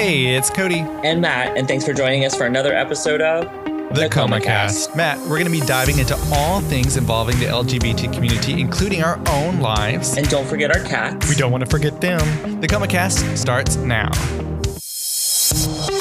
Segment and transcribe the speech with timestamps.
[0.00, 0.78] Hey, it's Cody.
[1.04, 3.44] and Matt, and thanks for joining us for another episode of
[3.94, 4.96] The, Coma Cast.
[4.96, 9.18] Matt, we're going to be diving into all things involving the LGBT community, including our
[9.28, 10.16] own lives.
[10.16, 11.28] And don't forget our cats.
[11.28, 12.62] we don't want to forget them.
[12.62, 14.08] The Coma Cast starts now.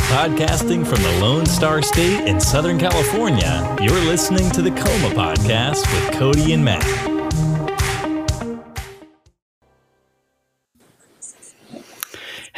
[0.08, 5.82] Podcasting from the Lone Star State in Southern California, you're listening to the Coma Podcast
[5.94, 7.09] with Cody and Matt.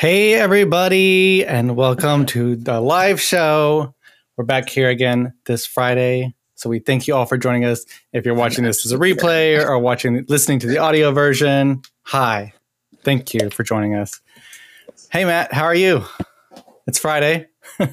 [0.02, 3.94] Hey, everybody, and welcome to the live show.
[4.36, 6.34] We're back here again this Friday.
[6.56, 7.86] So we thank you all for joining us.
[8.12, 12.52] If you're watching this as a replay or watching, listening to the audio version, hi.
[13.04, 14.20] Thank you for joining us.
[15.12, 16.04] Hey, Matt, how are you?
[16.88, 17.46] It's Friday.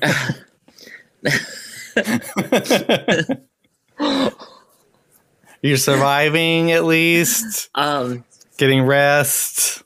[5.60, 8.24] You're surviving at least, Um,
[8.56, 9.82] getting rest.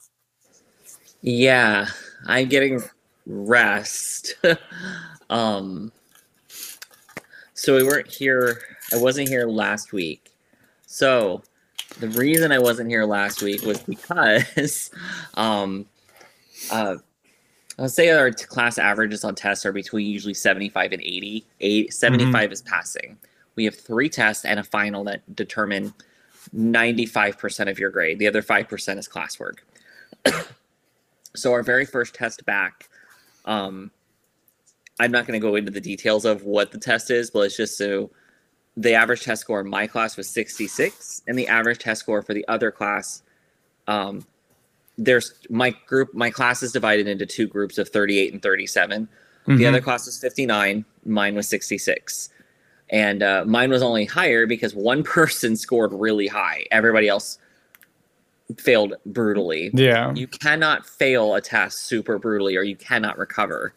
[1.20, 1.88] yeah,
[2.26, 2.82] I'm getting
[3.26, 4.34] rest.
[5.30, 5.92] um,
[7.54, 8.60] so we weren't here.
[8.92, 10.30] I wasn't here last week.
[10.86, 11.42] So
[12.00, 14.90] the reason I wasn't here last week was because,
[15.34, 15.86] um,
[16.70, 16.96] uh,
[17.78, 21.44] Let's say our class averages on tests are between usually 75 and 80.
[21.60, 23.16] Eight, 75 is passing.
[23.56, 25.94] We have three tests and a final that determine
[26.54, 28.18] 95% of your grade.
[28.18, 29.58] The other 5% is classwork.
[31.34, 32.88] so our very first test back,
[33.44, 33.90] um,
[35.00, 37.56] I'm not going to go into the details of what the test is, but it's
[37.56, 38.10] just so
[38.76, 42.34] the average test score in my class was 66, and the average test score for
[42.34, 43.22] the other class
[43.88, 44.24] um,
[44.98, 49.08] there's my group my class is divided into two groups of 38 and 37
[49.46, 49.68] the Mhm.
[49.68, 52.28] other class was 59 mine was 66
[52.90, 56.64] and uh, mine was only higher because one person scored really high.
[56.70, 57.38] Everybody else
[58.58, 60.12] failed brutally Yeah.
[60.14, 63.72] you cannot fail a test super brutally or you cannot recover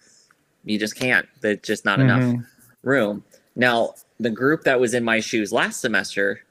[0.65, 2.45] you just can't there's just not enough Mhm.
[2.83, 3.23] room.
[3.55, 6.41] Now, the group that was in my shoes last semester,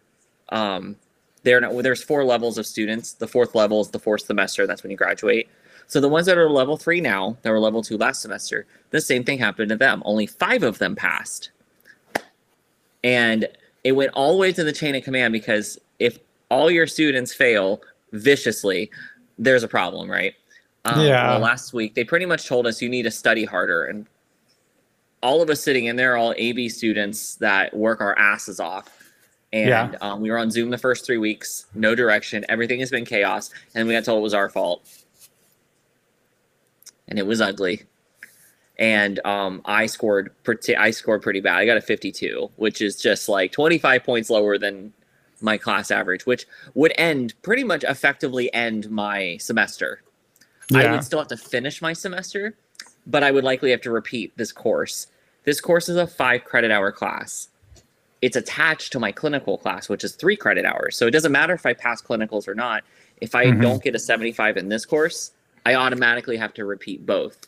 [0.51, 0.97] um,
[1.43, 3.13] there now there's four levels of students.
[3.13, 4.67] The fourth level is the fourth semester.
[4.67, 5.49] That's when you graduate.
[5.87, 9.01] So the ones that are level three now, that were level two last semester, the
[9.01, 10.03] same thing happened to them.
[10.07, 11.51] Only five of them passed,
[13.03, 13.49] and
[13.83, 16.19] it went all the way to the chain of command because if
[16.51, 17.83] all your students fail
[18.15, 18.91] viciously,
[19.39, 20.35] there's a problem, right?
[20.85, 21.29] Um, Yeah.
[21.31, 24.07] Well, last week they pretty much told us you need to study harder, and
[25.23, 28.91] all of us sitting in there are all AB students that work our asses off.
[29.53, 29.99] And Yeah.
[30.01, 32.45] um, we were on Zoom the first three weeks, no direction.
[32.49, 33.51] Everything has been chaos.
[33.75, 34.87] And we got told it was our fault.
[37.09, 37.85] And it was ugly.
[38.79, 41.57] And um, I scored pretty, I scored pretty bad.
[41.57, 44.93] I got a 52, which is just like 25 points lower than
[45.44, 50.00] my class average, which would end pretty much effectively end my semester.
[50.75, 52.56] I would still have to finish my semester,
[53.06, 55.06] but I would likely have to repeat this course.
[55.44, 57.49] This course is a five credit hour class.
[58.22, 60.97] It's attached to my clinical class, which is three credit hours.
[60.97, 62.82] So it doesn't matter if I pass clinicals or not.
[63.21, 63.61] If I Mhm.
[63.61, 65.32] don't get a 75 in this course,
[65.66, 67.47] I automatically have to repeat both.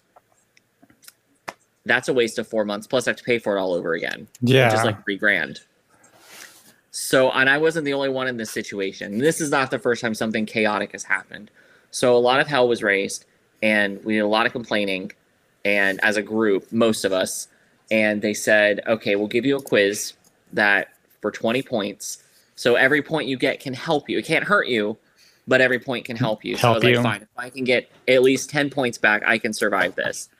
[1.86, 2.86] That's a waste of four months.
[2.86, 4.68] Plus, I have to pay for it all over again Yeah.
[4.70, 5.60] Just like three grand.
[6.98, 9.18] So, and I wasn't the only one in this situation.
[9.18, 11.50] This is not the first time something chaotic has happened.
[11.90, 13.26] So, a lot of hell was raised,
[13.62, 15.12] and we did a lot of complaining,
[15.62, 17.48] and as a group, most of us,
[17.90, 20.14] and they said, okay, we'll give you a quiz
[20.54, 20.88] that
[21.20, 22.24] for 20 points.
[22.54, 24.16] So, every point you get can help you.
[24.16, 24.96] It can't hurt you,
[25.46, 26.56] but every point can help you.
[26.56, 29.22] so, I Help was like, fine, if I can get at least 10 points back,
[29.26, 30.30] I can survive this.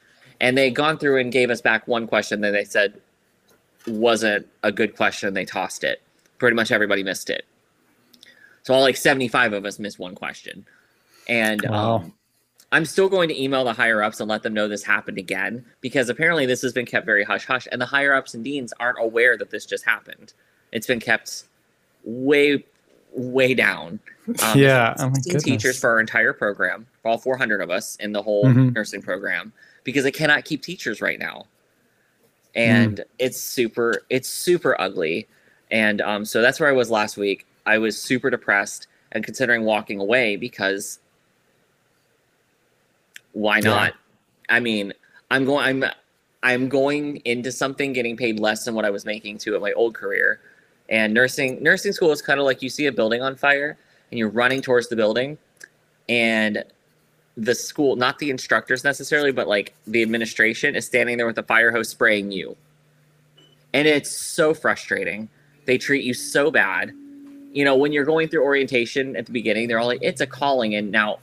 [0.40, 2.98] And they gone through and gave us back one question that they said
[3.86, 5.34] wasn't a good question.
[5.34, 6.00] They tossed it.
[6.38, 7.44] Pretty much everybody missed it.
[8.62, 10.66] So all like 75 of us missed one question.
[11.28, 11.96] And Wow.
[11.96, 12.12] um,
[12.72, 15.64] I'm still going to email the higher ups and let them know this happened again
[15.80, 18.72] because apparently this has been kept very hush hush, and the higher ups and deans
[18.80, 20.32] aren't aware that this just happened.
[20.72, 21.44] It's been kept
[22.04, 22.64] way,
[23.12, 24.00] way down.
[24.42, 28.20] Um, Yeah, oh teachers for our entire program, for all 400 of us in the
[28.22, 28.74] whole Mhm.
[28.74, 29.52] nursing program,
[29.84, 31.46] because they cannot keep teachers right now,
[32.56, 35.28] and it's super, it's super ugly,
[35.70, 37.46] and um, so that's where I was last week.
[37.66, 40.98] I was super depressed and considering walking away because
[43.32, 43.62] why Yeah.
[43.62, 43.94] not?
[44.48, 44.92] I mean,
[45.30, 45.90] I'm going, I'm,
[46.42, 49.72] I'm going into something getting paid less than what I was making to at my
[49.72, 50.40] old career,
[50.88, 53.76] and nursing, nursing school is kind of like you see a building on fire
[54.10, 55.36] and you're running towards the building
[56.08, 56.64] and
[57.36, 61.42] the school not the instructors necessarily but like the administration is standing there with a
[61.42, 62.56] fire hose spraying you
[63.74, 65.28] and it's so frustrating
[65.66, 66.92] they treat you so bad
[67.52, 70.26] you know when you're going through orientation at the beginning they're all like it's a
[70.26, 71.18] calling and now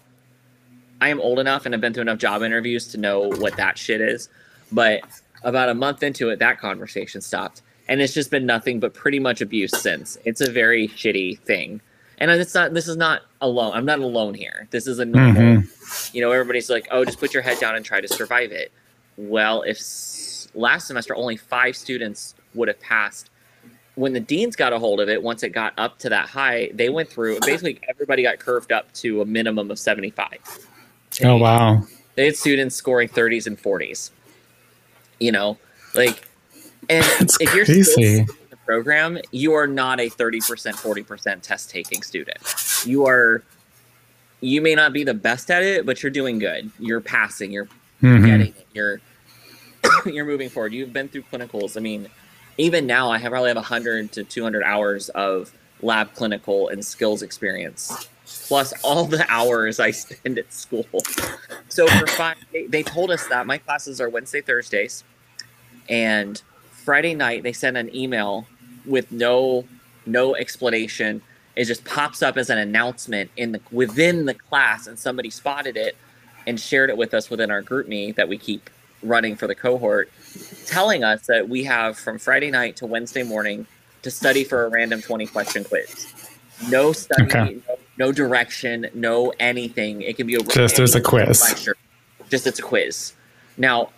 [1.04, 3.78] I am old enough and I've been through enough job interviews to know what that
[3.78, 4.30] shit is.
[4.72, 5.02] But
[5.44, 7.62] about a month into it, that conversation stopped.
[7.90, 10.18] And it's just been nothing but pretty much abuse since.
[10.24, 11.82] It's a very shitty thing.
[12.20, 13.74] And it's not, this is not alone.
[13.74, 14.66] I'm not alone here.
[14.72, 16.16] This is a normal, mm-hmm.
[16.16, 18.72] you know, everybody's like, oh, just put your head down and try to survive it.
[19.18, 23.30] Well, if s- last semester only five students would have passed,
[23.96, 26.70] when the deans got a hold of it, once it got up to that high,
[26.74, 30.38] they went through, basically everybody got curved up to a minimum of 75.
[31.24, 31.84] Oh wow.
[32.16, 34.12] They had students scoring 30s and 40s.
[35.20, 35.58] You know,
[35.96, 36.28] like,
[36.90, 41.70] and That's if you're still in the program, you are not a 30%, 40% test
[41.70, 42.38] taking student.
[42.86, 43.44] You are,
[44.42, 46.72] you may not be the best at it, but you're doing good.
[46.80, 47.68] You're passing, you're
[48.02, 48.26] Mhm.
[48.26, 49.02] getting it, you're,
[50.06, 50.74] you're moving forward.
[50.74, 51.78] You've been through clinicals.
[51.78, 52.10] I mean,
[52.58, 55.52] even now, I have probably have 100 to 200 hours of
[55.82, 58.08] lab clinical and skills experience
[58.48, 60.86] plus all the hours I spend at school.
[61.70, 62.38] So for five,
[62.70, 65.04] they, told us that my classes are Wednesday, Thursdays,
[65.90, 66.42] and
[66.72, 68.46] Friday night they send an email
[68.86, 69.66] with no
[70.06, 71.22] no explanation.
[71.56, 75.78] It just pops up as an announcement in the within the class, and somebody spotted
[75.78, 75.96] it
[76.46, 78.70] and shared it with us within our GroupMe that we keep
[79.04, 80.10] running for the cohort,
[80.66, 83.68] telling us that we have from Friday night to Wednesday morning
[84.02, 86.08] to study for a random 20 question quiz.
[86.70, 87.58] No study, Okay.
[87.68, 90.02] no, no direction, no anything.
[90.02, 91.42] It can be a Just there's a quiz.
[91.42, 91.76] lecture.
[92.30, 93.14] Just it's a quiz.
[93.58, 93.90] Now,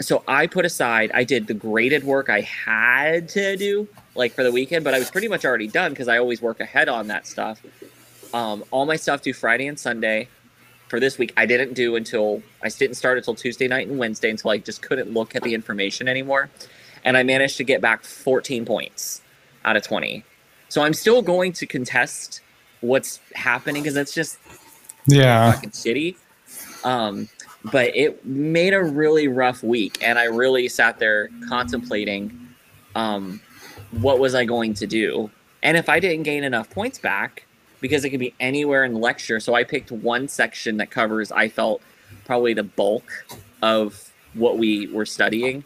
[0.00, 4.44] so I put aside, I did the graded work I had to do, like for
[4.44, 7.08] the weekend, but I was pretty much already done because I always work ahead on
[7.08, 7.60] that stuff.
[8.34, 10.28] Um, all my stuff due Friday and Sunday.
[10.88, 14.30] For this week, I didn't do until I didn't start until Tuesday night and Wednesday
[14.30, 16.48] until I just couldn't look at the information anymore,
[17.04, 19.20] and I managed to get back 14 points
[19.64, 20.24] out of 20.
[20.68, 22.40] So I'm still going to contest
[22.80, 24.38] what's happening because it's just
[25.06, 25.52] Yeah.
[25.52, 26.16] fucking shitty.
[26.84, 27.28] Um,
[27.72, 32.48] but it made a really rough week, and I really sat there contemplating,
[32.94, 33.40] um,
[33.90, 35.30] what was I going to do,
[35.64, 37.45] and if I didn't gain enough points back,
[37.86, 39.38] because it could be anywhere in the lecture.
[39.38, 41.80] So I picked one section that covers, I felt,
[42.24, 43.08] probably the bulk
[43.62, 45.64] of what we were studying,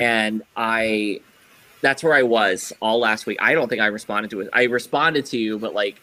[0.00, 1.20] and I.
[1.80, 3.38] That's where I was all last week.
[3.40, 4.48] I don't think I responded to it.
[4.52, 6.00] I responded to you, but like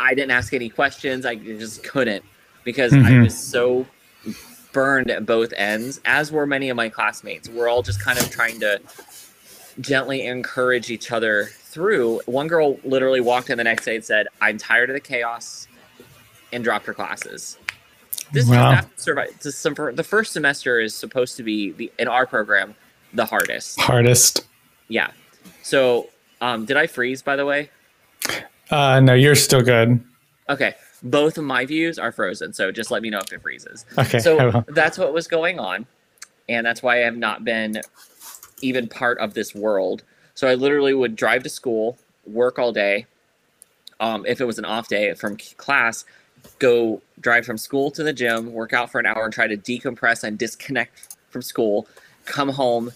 [0.00, 1.26] I didn't ask any questions.
[1.26, 2.24] I just couldn't
[2.64, 3.24] because I Mhm.
[3.24, 3.86] was so
[4.72, 7.50] burned at both ends, as were many of my classmates.
[7.50, 8.80] We're all just kind of trying to
[9.80, 12.20] gently encourage each other through.
[12.26, 15.66] One girl literally walked in the next day and said, I'm tired of the chaos
[16.52, 17.58] and dropped her classes.
[18.32, 18.70] This Wow.
[18.72, 19.38] is after survive.
[19.40, 22.74] The, the first semester is supposed to be the in our program
[23.12, 23.80] the hardest.
[23.80, 24.44] Hardest.
[24.88, 25.10] Yeah.
[25.62, 26.08] So,
[26.40, 27.70] um, did I freeze by the way?
[28.70, 30.02] Uh, no, you're still good.
[30.48, 30.74] Okay.
[31.02, 33.84] Both of my views are frozen, so just let me know if it freezes.
[33.98, 34.18] Okay.
[34.18, 35.86] So that's what was going on,
[36.48, 37.80] and that's why I have not been
[38.60, 40.02] even part of this world.
[40.34, 43.06] So I literally would drive to school, work all day.
[44.00, 46.04] Um, if it was an off day from class,
[46.58, 49.56] go drive from school to the gym, work out for an hour, and try to
[49.56, 51.86] decompress and disconnect from school.
[52.24, 52.92] Come home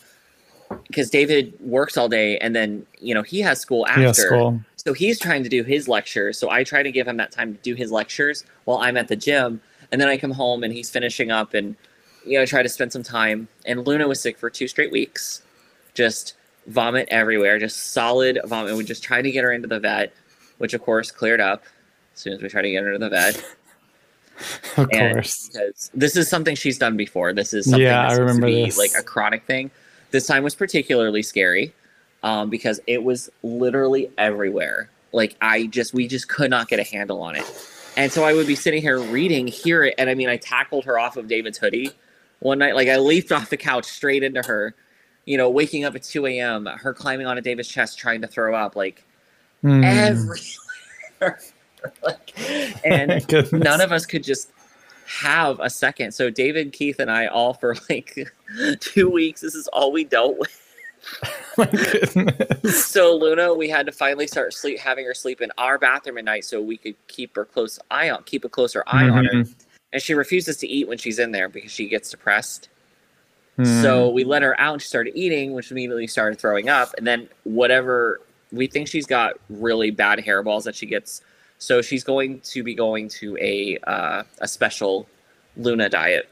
[0.86, 4.02] because David works all day, and then you know he has school after.
[4.02, 4.60] Yeah, school.
[4.88, 6.38] So he's trying to do his lectures.
[6.38, 9.08] So I try to give him that time to do his lectures while I'm at
[9.08, 9.60] the gym.
[9.92, 11.76] And then I come home and he's finishing up and,
[12.24, 13.48] you know, I try to spend some time.
[13.66, 15.42] And Luna was sick for two straight weeks,
[15.98, 16.34] just
[16.68, 18.76] vomit everywhere, just solid vomit.
[18.76, 20.12] We just tried to get her into the vet,
[20.58, 21.64] which of course cleared up
[22.14, 23.44] as soon as we tried to get her to the vet.
[24.76, 25.48] Of And course.
[25.48, 27.32] because this is something she's done before.
[27.32, 28.78] This is something Yeah, I remember be this.
[28.78, 29.72] like a chronic thing.
[30.12, 31.74] This time was particularly scary
[32.22, 34.90] um, because it was literally everywhere.
[35.10, 37.44] Like I just, we just could not get a handle on it.
[37.96, 40.84] And so I would be sitting here reading, hear it, and I mean, I tackled
[40.84, 41.90] her off of David's hoodie
[42.38, 42.76] one night.
[42.76, 44.72] Like I leaped off the couch straight into her.
[45.28, 48.54] You know, waking up at 2 a.m., her climbing onto David's chest, trying to throw
[48.54, 49.04] up, like
[49.62, 49.84] Mm.
[49.84, 51.38] everywhere.
[52.02, 52.32] like,
[52.86, 54.50] and none of us could just
[55.06, 56.12] have a second.
[56.12, 58.16] So David, Keith, and I all for like
[58.80, 59.42] two weeks.
[59.42, 60.64] This is all we dealt with.
[61.58, 62.86] My goodness.
[62.86, 66.24] So Luna, we had to finally start sleep, having her sleep in our bathroom at
[66.24, 69.32] night, so we could keep her close eye on, keep a closer eye on her.
[69.32, 69.54] Mhm.
[69.92, 72.68] And she refuses to eat when she's in there because she gets depressed.
[73.58, 73.82] Mm.
[73.82, 76.94] So we let her out and she started eating, which immediately started throwing up.
[76.96, 78.20] And then whatever
[78.52, 81.22] we think she's got really bad hairballs that she gets.
[81.58, 85.08] So she's going to be going to a uh, a special
[85.56, 86.28] Luna diet.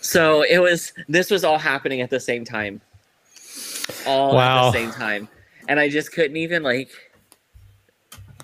[0.00, 2.80] So it was this was all happening at the same time.
[4.06, 4.68] All Wow.
[4.68, 5.28] at the same time.
[5.68, 6.90] And I just couldn't even like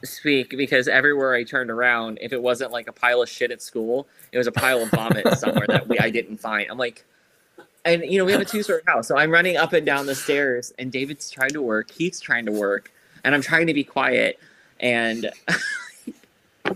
[0.05, 3.62] speak because everywhere I turned around, if it wasn't like a pile of shit at
[3.62, 6.71] school, it was a pile of vomit somewhere that we I didn't find.
[6.71, 7.05] I'm like,
[7.88, 10.07] and you know we have a two story house, so I'm running up and down
[10.07, 12.92] the stairs, and David's trying to work, Keith's trying to work,
[13.25, 14.38] and I'm trying to be quiet,
[14.80, 15.30] and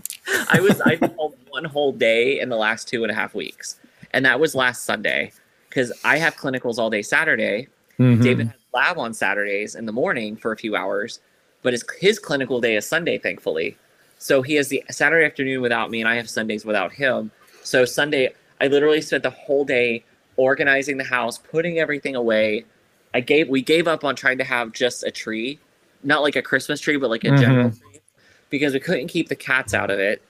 [0.51, 3.77] I was I called one whole day in the last two and a half weeks,
[4.11, 5.31] and that was last Sunday
[5.69, 7.67] because I have clinicals all day Saturday.
[7.99, 8.21] Mhm.
[8.21, 11.19] David has lab on Saturdays in the morning for a few hours,
[11.61, 13.77] but his his clinical day is Sunday, thankfully.
[14.17, 17.29] So he has the Saturday afternoon without me, and I have Sundays without him.
[17.63, 20.03] So Sunday, I literally spent the whole day
[20.37, 22.65] organizing the house, putting everything away.
[23.13, 25.59] I gave we gave up on trying to have just a tree,
[26.03, 27.41] not like a Christmas tree, but like a mm-hmm.
[27.41, 28.01] general tree,
[28.49, 30.21] because we couldn't keep the cats out of it.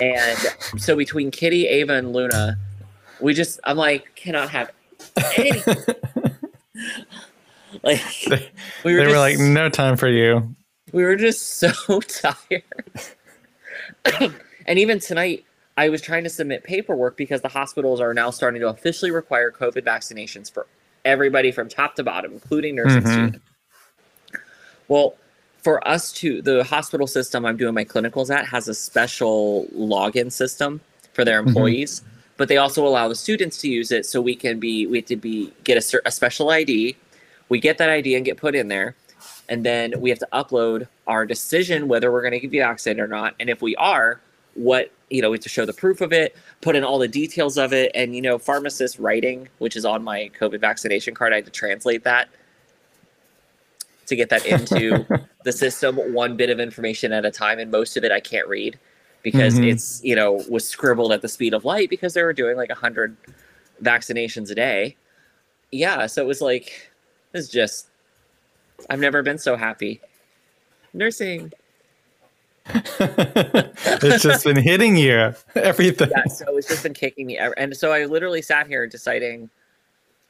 [0.00, 0.38] And
[0.78, 2.56] so between Kitty, Ava, and Luna,
[3.20, 4.72] we just I'm like cannot have
[5.36, 5.76] anything.
[7.82, 8.40] like we were,
[8.84, 10.54] They were, were just, like, no time for you.
[10.92, 11.70] we were just so
[12.00, 12.62] tired.
[14.66, 15.44] and even tonight,
[15.80, 19.50] I was trying to submit paperwork because the hospitals are now starting to officially require
[19.50, 20.66] COVID vaccinations for
[21.06, 23.12] everybody from top to bottom, including nursing Mhm.
[23.12, 23.46] students.
[24.88, 25.16] Well,
[25.62, 30.30] for us to the hospital system I'm doing my clinicals at has a special login
[30.30, 30.82] system
[31.14, 31.46] for their Mhm.
[31.46, 32.02] employees,
[32.36, 35.06] but they also allow the students to use it so we can be we have
[35.06, 36.94] to be get a, a special ID.
[37.48, 38.96] We get that ID and get put in there,
[39.48, 43.02] and then we have to upload our decision whether we're going to give you vaccinated
[43.02, 44.20] or not, and if we are,
[44.54, 47.08] what you know we have to show the proof of it, put in all the
[47.08, 51.32] details of it, and you know pharmacist writing, which is on my COVID vaccination card,
[51.32, 52.28] I had to translate that
[54.06, 55.06] to get that into
[55.44, 57.58] the system one bit of information at a time.
[57.58, 58.78] And most of it i can't read
[59.22, 59.70] because Mhm.
[59.72, 62.70] it's you know was scribbled at the speed of light because they were doing like
[62.70, 63.16] 100
[63.82, 64.96] vaccinations a day.
[65.70, 66.90] Yeah so it was like
[67.32, 67.88] it's just
[68.88, 70.00] i've never been so happy.
[70.92, 71.52] Nursing
[73.00, 75.34] it's just been hitting you.
[75.54, 76.10] Everything.
[76.10, 79.48] yeah so it's just been kicking me and so i literally sat here deciding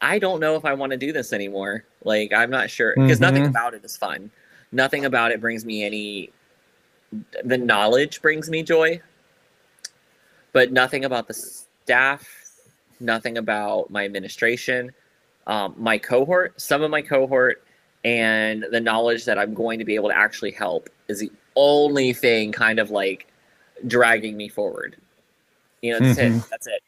[0.01, 3.21] i don't know if i want to do this anymore like i'm not sure because
[3.21, 3.51] nothing Mhm.
[3.51, 4.31] about it is fun
[4.73, 6.31] nothing about it brings me any
[7.45, 9.01] the knowledge brings me joy
[10.53, 12.27] but nothing about the staff
[13.01, 14.91] nothing about my administration
[15.47, 17.63] um, my cohort some of my cohort
[18.05, 21.25] and the knowledge that i'm going to be able to actually help is
[21.57, 23.27] only thing kind of like
[23.87, 24.97] dragging me forward
[25.83, 26.49] you know that's it Mhm.
[26.51, 26.83] that's it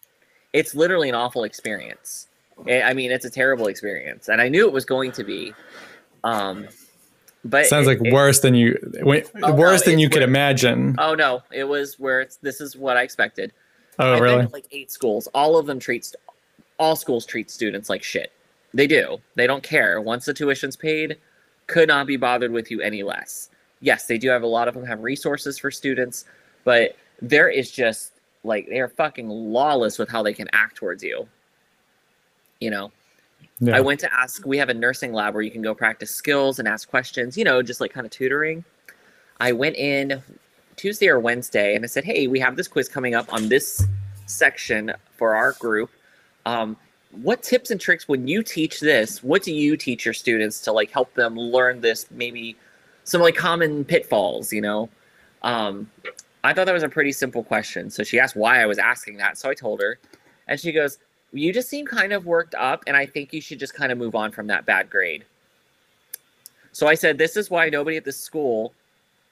[0.52, 2.28] it's literally an awful experience
[2.66, 5.52] I I mean it's a terrible experience and i knew it was going to be
[6.24, 6.68] um
[7.44, 10.20] but Sounds it- like it- worse than you wait, Oh, worse no, than you could
[10.22, 10.28] worse.
[10.28, 10.94] imagine.
[10.98, 13.52] oh no it was where it's this is what i expected
[13.98, 14.46] Oh, I've really?
[14.46, 15.28] to like eight schools.
[15.34, 16.14] All of them treat
[16.78, 18.32] all schools treat students like shit.
[18.72, 19.18] They do.
[19.34, 20.00] They don't care.
[20.00, 21.18] Once the tuition's paid,
[21.66, 23.50] could not be bothered with you any less.
[23.82, 26.24] Yes, they do have a lot of them have resources for students,
[26.64, 28.12] but there is just
[28.44, 31.28] like they are fucking lawless with how they can act towards you.
[32.60, 32.92] You know,
[33.60, 33.76] Yeah.
[33.76, 34.46] I went to ask.
[34.46, 37.36] We have a nursing lab where you can go practice skills and ask questions.
[37.36, 38.64] You know, just like kind of tutoring.
[39.40, 40.22] I went in
[40.76, 43.84] Tuesday or Wednesday, and I said, "Hey, we have this quiz coming up on this
[44.26, 45.90] section for our group.
[46.46, 46.76] Um,
[47.10, 49.22] what tips and tricks when you teach this?
[49.22, 52.06] What do you teach your students to like help them learn this?
[52.10, 52.56] Maybe
[53.04, 54.52] some like common pitfalls.
[54.52, 54.88] You know."
[55.42, 55.90] Um,
[56.44, 57.90] I thought that was a pretty simple question.
[57.90, 59.38] So she asked why I was asking that.
[59.38, 59.98] So I told her,
[60.48, 60.98] and she goes,
[61.32, 63.98] you just seem kind of worked up and i think you should just kind of
[63.98, 65.24] move on from that bad grade
[66.72, 68.72] so i said this is why nobody at this school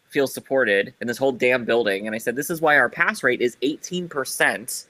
[0.09, 3.23] feels supported in this whole damn building and i said this is why our pass
[3.23, 4.87] rate is 18%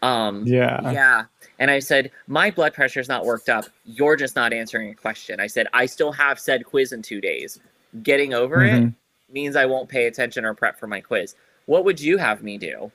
[0.00, 0.90] um yeah.
[0.92, 1.24] yeah
[1.58, 4.94] and i said my blood pressure is not worked up you're just not answering a
[4.94, 7.58] question i said i still have said quiz in two days
[8.02, 8.94] getting over it Mhm.
[9.30, 11.34] means I won't pay attention or prep for my quiz.
[11.66, 12.90] What would you have me do?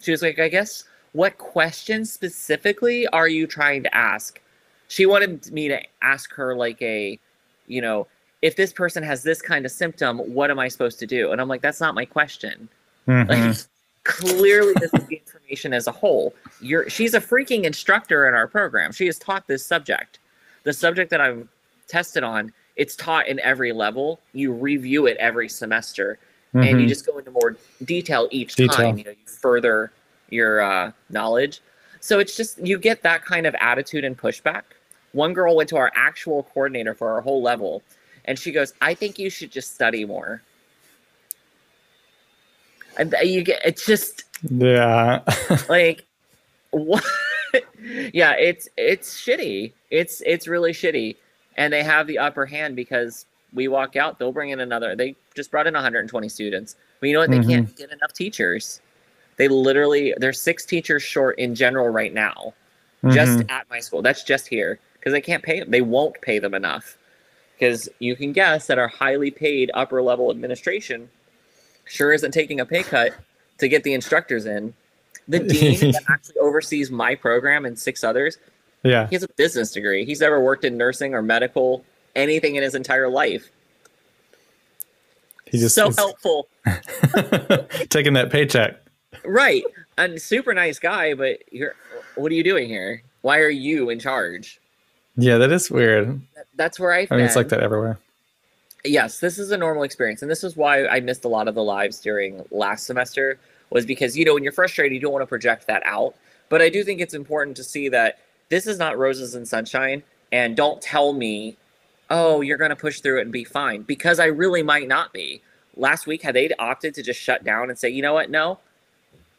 [0.00, 4.40] She was like, I guess, what questions specifically are you trying to ask?
[4.88, 7.18] She wanted me to ask her, like, a,
[7.66, 8.06] you know,
[8.42, 11.30] if this person has this kind of symptom, what am I supposed to do?
[11.32, 12.68] And I'm like, that's not my question.
[13.06, 13.28] Mhm.
[13.28, 13.56] Like,
[14.04, 16.34] clearly, this is the information as a whole.
[16.60, 18.92] You're, she's a freaking instructor in our program.
[18.92, 20.18] She has taught this subject.
[20.64, 21.48] The subject that I'm
[21.86, 24.20] tested on, it's taught in every level.
[24.32, 26.18] You review it every semester,
[26.54, 26.88] and you Mhm.
[26.88, 28.86] just go into more detail each Detail.
[28.86, 28.98] time.
[28.98, 29.92] You know, you further
[30.30, 31.60] your uh, knowledge.
[32.00, 34.62] So it's just you get that kind of attitude and pushback.
[35.12, 37.82] One girl went to our actual coordinator for our whole level,
[38.24, 40.40] and she goes, "I think you should just study more."
[42.96, 45.20] And you get it's just yeah.
[45.68, 46.06] like
[46.70, 47.04] what
[48.14, 51.16] yeah it's it's shitty it's it's really shitty
[51.60, 54.96] and they have the upper hand because we walk out, they'll bring in another.
[54.96, 56.74] They just brought in 120 students.
[57.00, 57.30] But you know what?
[57.30, 58.80] They can't get enough teachers.
[59.36, 62.54] They literally, they're six teachers short in general right now,
[63.10, 63.50] just Mhm.
[63.50, 64.00] at my school.
[64.00, 65.60] That's just here because they can't pay.
[65.60, 65.70] them.
[65.70, 66.96] They won't pay them enough
[67.58, 71.10] because you can guess that our highly paid upper level administration
[71.84, 73.12] sure isn't taking a pay cut
[73.58, 74.72] to get the instructors in.
[75.28, 78.38] The dean that actually oversees my program and six others,
[78.82, 79.06] yeah.
[79.08, 80.04] he has a business degree.
[80.04, 81.84] He's never worked in nursing or medical
[82.16, 83.50] anything in his entire life.
[85.46, 86.48] He just so helpful,
[87.88, 88.76] taking that paycheck.
[89.24, 89.64] right?
[89.98, 91.74] And super nice guy, but you're.
[92.14, 93.02] What are you doing here?
[93.22, 94.60] Why are you in charge?
[95.16, 96.20] Yeah, that is weird.
[96.36, 97.06] That- That's where I.
[97.10, 97.98] I mean, it's like that everywhere.
[98.84, 101.54] yes this is a normal experience and this is why i missed a lot of
[101.54, 105.20] the lives during last semester was because you know when you're frustrated you don't want
[105.22, 106.14] to project that out
[106.48, 110.02] but i do think it's important to see that this is not roses and sunshine
[110.32, 111.56] and don't tell me
[112.10, 115.12] oh you're going to push through it and be fine because i really might not
[115.12, 115.40] be.
[115.76, 118.28] Last week had they opted to just shut down and say you know what?
[118.28, 118.58] No.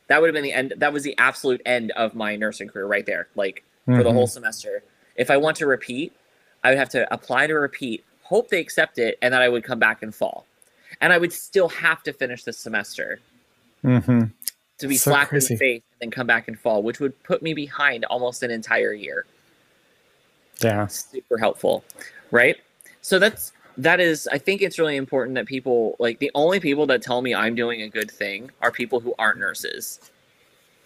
[0.07, 2.87] That would have been the end that was the absolute end of my nursing career
[2.87, 4.13] right there like for the Mhm.
[4.13, 4.83] whole semester.
[5.15, 6.13] If i want to repeat
[6.63, 9.63] i would have to apply to repeat hope they accept it and then i would
[9.63, 10.45] come back in fall.
[11.01, 13.19] And i would still have to finish the semester.
[13.81, 14.23] Hmm
[14.79, 15.81] to be So slapped in the face.
[15.90, 19.25] and then come back in fall which would put me behind almost an entire year.
[20.61, 20.87] Yeah.
[20.87, 21.83] super helpful
[22.31, 22.57] right?
[23.01, 26.85] So that's that is i think it's really important that people like the only people
[26.85, 30.11] that tell me i'm doing a good thing are people who aren't nurses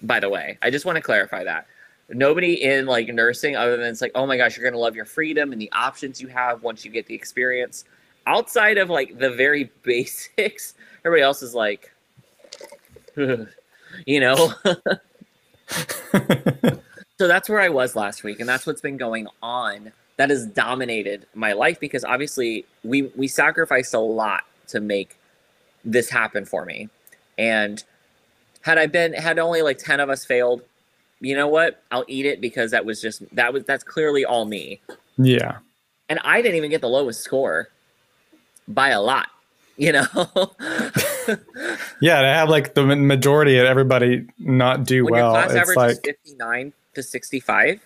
[0.01, 0.57] by the way.
[0.61, 1.67] I just want to clarify that.
[2.09, 4.95] Nobody in like nursing other than it's like oh my gosh you're going to love
[4.95, 7.85] your freedom and the options you have once you get the experience.
[8.27, 11.91] Outside of like the very basics everybody else is like
[14.05, 14.53] you know
[17.17, 19.91] so that's where I was last week, and that's what's been going on.
[20.17, 25.17] That has dominated my life because obviously we we sacrificed a lot to make
[25.83, 26.89] this happen for me.
[27.37, 27.83] And
[28.61, 30.61] had I been had only like 10 of us failed,
[31.19, 31.83] you know what?
[31.91, 34.81] I'll eat it because that was just that was that's clearly all me.
[35.17, 35.57] yeah.
[36.07, 37.69] And I didn't even get the lowest score
[38.67, 39.27] by a lot,
[39.75, 40.05] you know.
[42.01, 42.21] Yeah.
[42.21, 45.77] To have like the majority of everybody not do when well, your class it's average
[45.77, 47.81] like is 59 to 65,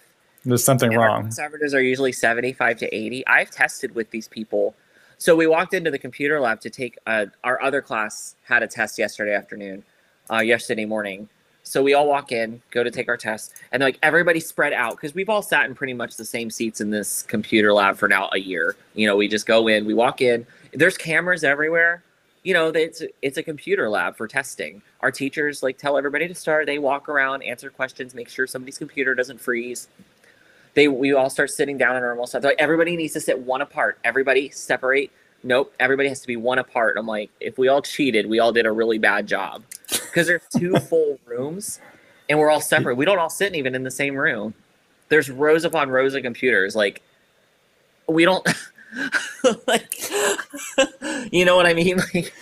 [0.46, 1.24] there's something wrong.
[1.24, 3.28] class averages are usually 75 to 80.
[3.28, 4.76] I've tested with these people.
[5.18, 8.68] So we walked into the computer lab to take uh, our other class had a
[8.68, 9.84] test yesterday afternoon,
[10.32, 11.28] uh, yesterday morning.
[11.64, 14.96] So we all walk in, go to take our test, and like everybody spread out
[14.96, 18.08] because we've all sat in pretty much the same seats in this computer lab for
[18.08, 18.76] now a year.
[18.96, 20.48] You know, we just go in, we walk in.
[20.74, 22.02] There's cameras everywhere.
[22.44, 24.82] You know, it's it's a computer lab for testing.
[25.02, 26.66] Our teachers like tell everybody to start.
[26.66, 29.88] They walk around, answer questions, make sure somebody's computer doesn't freeze
[30.74, 32.44] they we all start sitting down in normal stuff.
[32.44, 34.00] Like everybody needs to sit one apart.
[34.04, 35.12] Everybody separate.
[35.44, 36.98] Nope, everybody has to be one apart.
[36.98, 40.42] I'm like, if we all cheated, we all did a really bad job because there's
[40.56, 41.80] two full rooms
[42.30, 42.96] and we're all separate.
[42.96, 44.54] We don't all sit even in the same room.
[45.08, 46.76] There's rows upon rows of computers.
[46.76, 47.02] Like
[48.08, 48.48] we don't
[49.68, 50.10] like
[51.32, 52.00] you know what I mean?
[52.14, 52.34] Like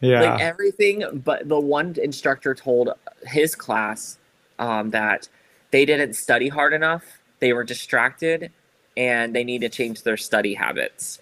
[0.00, 0.20] Yeah.
[0.20, 2.90] like everything but the one instructor told
[3.26, 4.18] his class
[4.58, 5.26] um, that
[5.70, 7.02] they didn't study hard enough
[7.40, 8.52] they were distracted
[8.98, 11.20] and they need to change their study habits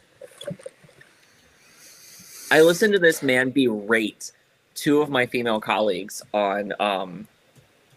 [2.51, 4.33] i listened to this man berate
[4.75, 7.29] two of my female colleagues on um,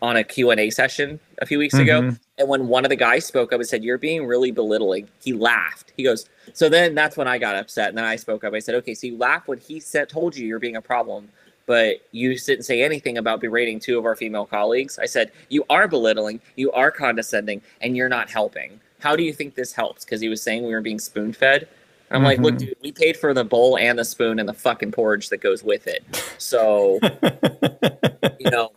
[0.01, 2.19] on a q&a session a few weeks ago Mhm.
[2.37, 5.33] and when one of the guys spoke up and said you're being really belittling he
[5.33, 5.91] laughed.
[5.97, 8.53] He goes so then that's when i got upset and then i spoke up.
[8.53, 11.29] I said okay so you laugh when he said told you you're being a problem
[11.65, 14.97] but you didn't say anything about berating two of our female colleagues?
[14.99, 18.79] I said you are belittling you are condescending and you're not helping.
[18.99, 20.05] How do you think this helps?
[20.05, 21.67] Because he was saying we were being spoon fed
[22.09, 22.59] i'm like look Mhm.
[22.59, 25.61] dude we paid for the bowl and the spoon and the fucking porridge that goes
[25.63, 26.03] with it.
[26.37, 26.99] So
[28.39, 28.71] you know,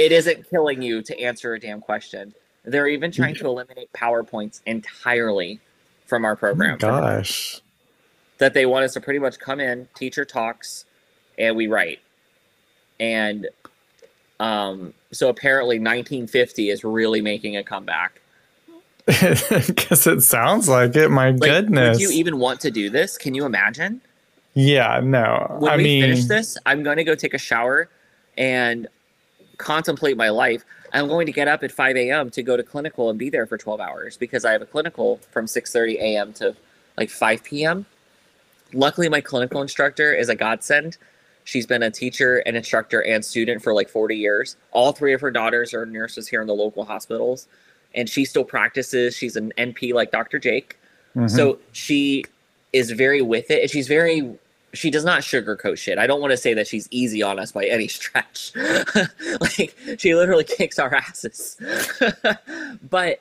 [0.00, 2.34] it isn't killing you to answer a damn question.
[2.64, 5.60] They're even trying to eliminate PowerPoints entirely
[6.06, 6.78] from our program.
[6.78, 7.60] Gosh.
[8.38, 10.86] That they want us to pretty much come in, teacher talks,
[11.38, 11.98] and we write.
[12.98, 13.48] And
[14.40, 18.22] um, so apparently 1950 is really making a comeback.
[19.06, 21.10] Guess it sounds like it.
[21.10, 21.98] My Like, goodness.
[21.98, 23.18] Would you even want to do this?
[23.18, 24.00] Can you imagine?
[24.54, 25.56] yeah, no.
[25.58, 27.88] when I we mean, finish this, I'm going to go take a shower
[28.38, 28.88] and
[29.60, 30.64] contemplate my life.
[30.92, 32.30] I'm going to get up at 5 a.m.
[32.30, 35.20] to go to clinical and be there for 12 hours because I have a clinical
[35.30, 36.32] from 6:30 a.m.
[36.34, 36.56] to
[36.96, 37.86] like 5 p.m.
[38.72, 40.96] Luckily, my clinical instructor is a godsend.
[41.44, 44.56] She's been a teacher, an instructor, and student for like 40 years.
[44.72, 47.48] All three of her daughters are nurses here in the local hospitals,
[47.94, 49.16] and she still practices.
[49.16, 50.38] She's an NP like Dr.
[50.38, 50.78] Jake.
[51.16, 51.28] mhm.
[51.30, 52.24] So she
[52.72, 54.38] is very with it and she's very
[54.72, 55.98] she does not sugarcoat shit.
[55.98, 58.52] I don't want to say that she's easy on us by any stretch.
[59.40, 61.56] like she literally kicks our asses.
[62.90, 63.20] but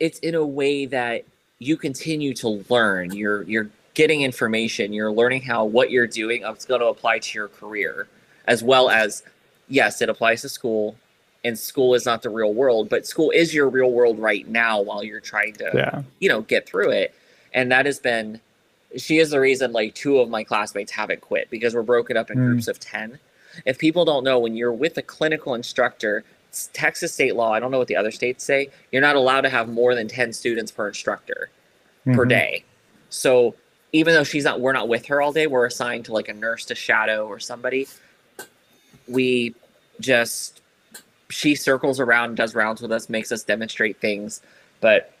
[0.00, 1.24] it's in a way that
[1.58, 3.12] you continue to learn.
[3.12, 4.92] You're you're getting information.
[4.92, 8.08] You're learning how what you're doing is going to apply to your career,
[8.46, 9.22] as well as
[9.68, 10.96] yes, it applies to school.
[11.44, 14.80] And school is not the real world, but school is your real world right now
[14.80, 16.02] while you're trying to, Yeah.
[16.18, 17.14] you know, get through it.
[17.52, 18.40] And that has been
[18.96, 22.30] she is the reason like two of my classmates haven't quit because we're broken up
[22.30, 22.46] in Mm.
[22.46, 23.18] groups of 10
[23.64, 26.24] if people don't know when you're with a clinical instructor
[26.72, 29.48] texas state law i don't know what the other states say you're not allowed to
[29.48, 31.50] have more than 10 students per instructor
[32.04, 32.28] per Mhm.
[32.28, 32.64] day
[33.10, 33.54] so
[33.92, 36.32] even though she's not we're not with her all day we're assigned to like a
[36.34, 37.86] nurse to shadow or somebody
[39.08, 39.54] we
[40.00, 40.60] just
[41.30, 44.40] she circles around does rounds with us makes us demonstrate things
[44.80, 45.12] but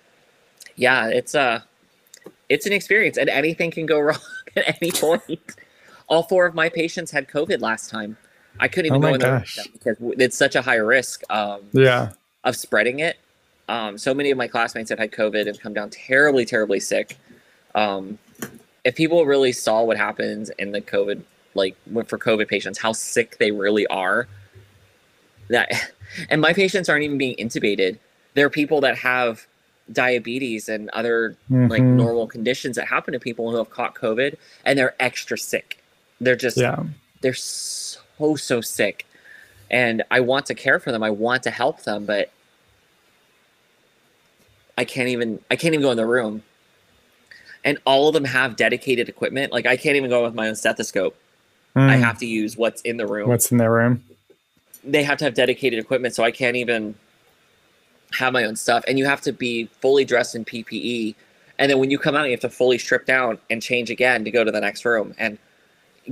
[0.76, 1.60] yeah it's uh
[2.48, 4.18] it's an experience and anything can go wrong
[4.56, 5.40] at any point.
[6.08, 8.16] All four of my patients had covid last time.
[8.60, 12.12] I couldn't even Oh go in there because it's such a high risk um, Yeah.
[12.44, 13.18] of spreading it.
[13.68, 17.16] Um, so many of my classmates have had covid and come down terribly terribly sick.
[17.74, 18.18] Um,
[18.84, 21.22] if people really saw what happens in the covid
[21.54, 21.76] like
[22.06, 24.26] for covid patients how sick they really are
[25.48, 25.70] that
[26.30, 27.98] and my patients aren't even being intubated.
[28.34, 29.46] There are people that have
[29.92, 31.96] diabetes and other like Mhm.
[31.96, 35.78] normal conditions that happen to people who have caught covid and they're extra sick
[36.20, 36.82] they're just Yeah.
[37.20, 38.00] they're so
[38.36, 39.04] so sick
[39.70, 42.30] and i want to care for them i want to help them but
[44.78, 46.42] i can't even i can't even go in the room
[47.64, 50.56] and all of them have dedicated equipment like i can't even go with my own
[50.56, 51.16] stethoscope
[51.76, 52.00] i Mm.
[52.00, 54.02] have to use what's in the room What's in their room?
[54.82, 56.94] they have to have dedicated equipment so i can't even
[58.14, 61.14] have my own stuff and you have to be fully dressed in ppe
[61.58, 64.24] and then when you come out you have to fully strip down and change again
[64.24, 65.14] to go to the next room.
[65.18, 65.38] And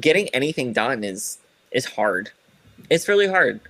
[0.00, 1.38] getting anything done is
[1.72, 2.30] is hard.
[2.90, 3.60] It's really hard.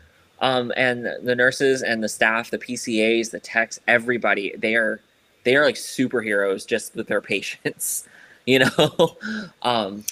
[0.40, 5.00] Um, and the nurses and the staff the pcas the techs everybody they are
[5.44, 8.08] they are like superheroes just with their patients
[8.46, 9.16] you know?
[9.62, 10.04] Um,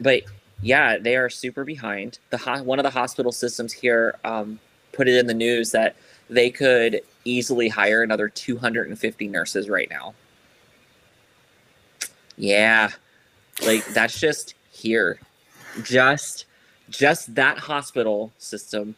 [0.00, 0.22] but
[0.62, 2.18] yeah they are super behind.
[2.30, 4.58] The ho- one of the hospital systems here um,
[4.92, 5.96] put it in the news that
[6.30, 10.14] they could easily hire another 250 nurses right now.
[12.36, 12.90] Yeah.
[13.64, 15.18] Like that's just here.
[15.82, 16.46] Just
[16.90, 18.94] just that hospital system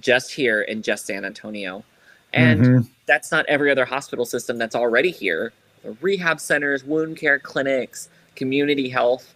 [0.00, 1.84] just here in just san antonio.
[2.32, 2.88] And Mhm.
[3.06, 5.52] that's not every other hospital system that's already here.
[5.82, 9.34] The rehab centers wound care clinics community health.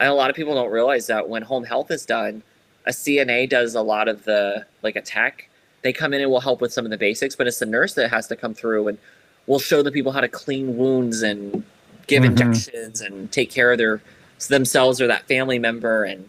[0.00, 2.42] And a lot of people don't realize that when home health is done
[2.86, 5.47] a cna does a lot of the like a tech
[5.82, 7.94] they come in and will help with some of the basics but it's the nurse
[7.94, 8.98] that has to come through and
[9.46, 11.62] will show the people how to clean wounds and
[12.06, 12.26] give Mhm.
[12.30, 14.00] injections and take care of their
[14.48, 16.28] themselves or that family member and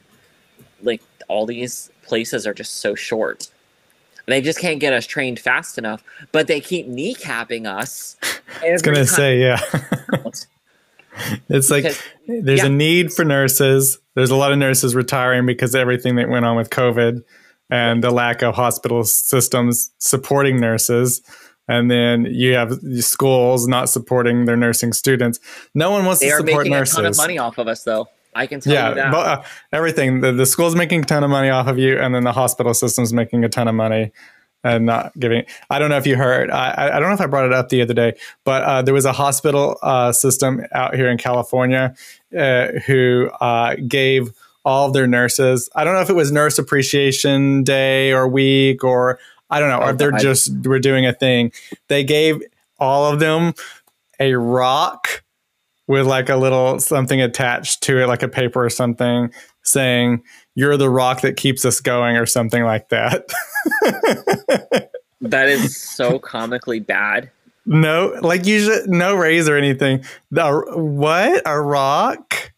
[0.82, 3.50] like all these places are just so short
[4.26, 8.16] they just can't get us trained fast enough but they keep kneecapping us
[8.64, 9.60] I was gonna say, yeah.
[11.50, 12.66] it's like Because- there's yeah.
[12.66, 14.00] a need for nurses.
[14.16, 17.24] There's a lot of nurses retiring because of everything that went on with COVID
[17.70, 21.22] and the lack of hospital systems supporting nurses.
[21.68, 25.40] And then you have schools not supporting their nursing students.
[25.76, 26.96] No one wants they to support nurses.
[26.96, 28.90] They are making a ton of money off of us though i can tell yeah,
[28.90, 30.22] you that but, uh, everything.
[30.22, 32.74] The, the school's making a ton of money off of you, and then the hospital
[32.74, 34.12] system's making a ton of money
[34.64, 35.46] and not giving.
[35.70, 36.52] I don't know if you heard.
[36.52, 38.82] I, I- I don't know if I brought it up the other day, but uh,
[38.82, 41.96] there was a hospital uh, system out here in California
[42.38, 44.32] uh, who uh, gave
[44.66, 45.70] all of their nurses.
[45.76, 49.20] I don't know if it was Nurse Appreciation Day or week or
[49.50, 51.52] I don't know, or they're just we're doing a thing.
[51.88, 52.42] They gave
[52.78, 53.54] all of them
[54.20, 55.24] a rock
[55.88, 60.22] with like a little something attached to it, like a paper or something, saying
[60.54, 63.28] "You're the rock that keeps us going" or something like that.
[65.22, 67.32] that is so comically bad
[67.70, 70.04] no, like you should no raise or anything.
[70.32, 72.52] The what a rock?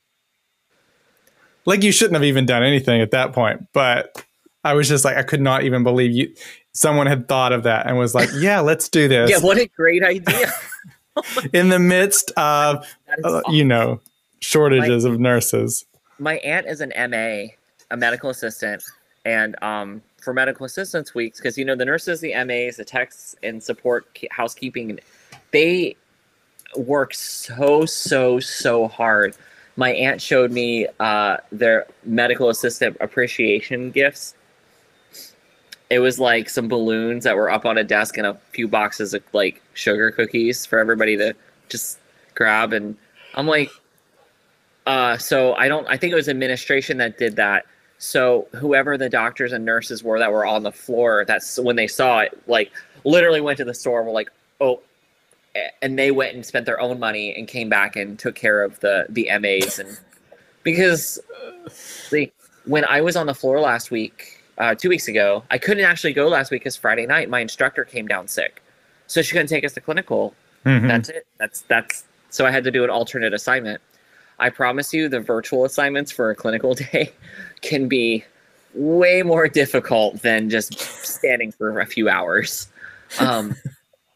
[1.65, 3.67] Like you shouldn't have even done anything at that point.
[3.73, 4.23] But
[4.63, 6.33] I was just like, I could not even believe you.
[6.73, 9.67] Someone had thought of that and was like, "Yeah, let's do this." yeah what a
[9.67, 10.51] great idea
[11.53, 13.53] In the midst of uh, awesome.
[13.53, 13.99] you know
[14.39, 15.85] shortages of nurses.
[16.19, 17.53] my aunt is an MA,
[17.91, 18.83] a medical assistant,
[19.25, 23.35] and um, for medical assistance weeks, because you know the nurses, the MAs, the techs,
[23.43, 24.99] and support housekeeping,
[25.51, 25.95] they
[26.75, 29.35] work so so so hard.
[29.75, 34.35] My aunt showed me uh, their medical assistant appreciation gifts.
[35.89, 39.13] It was like some balloons that were up on a desk and a few boxes
[39.13, 41.33] of like sugar cookies for everybody to
[41.69, 41.99] just
[42.35, 42.95] grab, and
[43.35, 43.69] I'm like,
[44.87, 45.87] Uh, so I don't.
[45.87, 47.65] I think it was administration that did that.
[47.99, 51.87] So whoever the doctors and nurses were that were on the floor, that's when they
[51.87, 52.41] saw it.
[52.47, 52.71] Like
[53.03, 54.03] literally went to the store.
[54.03, 54.81] Were like, oh,
[55.81, 58.79] and they went and spent their own money and came back and took care of
[58.79, 59.99] the the MAs and
[60.63, 61.19] because
[62.11, 62.33] like
[62.65, 66.13] when I was on the floor last week, uh, two weeks ago, I couldn't actually
[66.13, 68.61] go last week because Friday night my instructor came down sick,
[69.07, 70.33] so she couldn't take us to clinical.
[70.65, 70.87] Mhm.
[70.87, 71.25] That's it.
[71.39, 73.81] That's that's so I had to do an alternate assignment.
[74.39, 77.11] I promise you, the virtual assignments for a clinical day
[77.61, 78.23] can be
[78.73, 82.67] way more difficult than just standing for a few hours.
[83.19, 83.55] Um,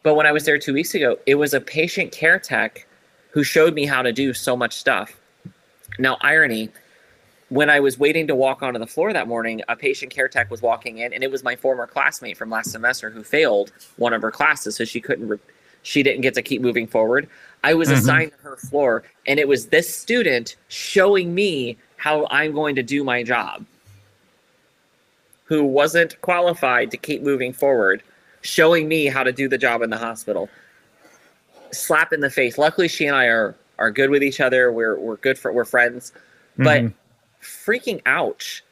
[0.06, 2.86] but when I was there two weeks ago, it was a patient care tech
[3.32, 5.20] who showed me how to do so much stuff.
[5.98, 6.70] Now, irony,
[7.50, 10.52] when I was waiting to walk onto the floor that morning, a patient care tech
[10.52, 14.14] was walking in, and it was my former classmate from last semester who failed one
[14.14, 15.40] of her classes, so she couldn't, re-
[15.82, 17.28] she didn't get to keep moving forward.
[17.64, 17.94] I was Mhm.
[17.94, 22.84] assigned to her floor, and it was this student showing me how I'm going to
[22.84, 23.66] do my job,
[25.46, 28.04] who wasn't qualified to keep moving forward,
[28.46, 30.50] showing me how to do the job in the hospital.
[31.72, 32.58] Slap in the face.
[32.58, 34.72] Luckily, she and I are are good with each other.
[34.72, 36.14] We're we're good for we're friends,
[36.58, 36.94] but Mhm.
[37.42, 38.64] freaking ouch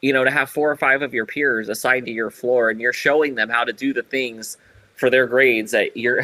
[0.00, 2.80] you know to have four or five of your peers assigned to your floor and
[2.80, 4.56] you're showing them how to do the things
[4.96, 6.22] for their grades that you're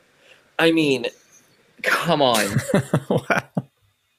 [0.58, 1.06] i mean
[1.82, 2.44] come on
[3.08, 3.42] wow.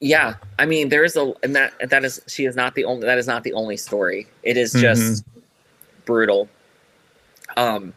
[0.00, 3.18] yeah i mean there's a and that that is she is not the only that
[3.18, 5.24] is not the only story it is just
[6.06, 6.48] brutal
[7.56, 7.92] um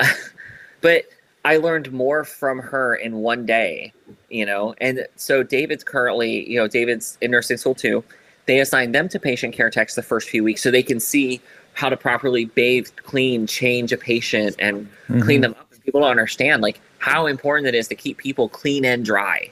[0.80, 1.04] but
[1.44, 3.92] i learned more from her in one day
[4.34, 4.74] you know?
[4.80, 8.04] And so david's currently you know david's in nursing school too.
[8.46, 11.40] They assign them to patient care techs the first few weeks so they can see
[11.72, 15.40] how to properly bathe clean change a patient and clean mm-hmm.
[15.40, 15.72] them up.
[15.72, 19.50] And people don't understand like how important it is to keep people clean and dry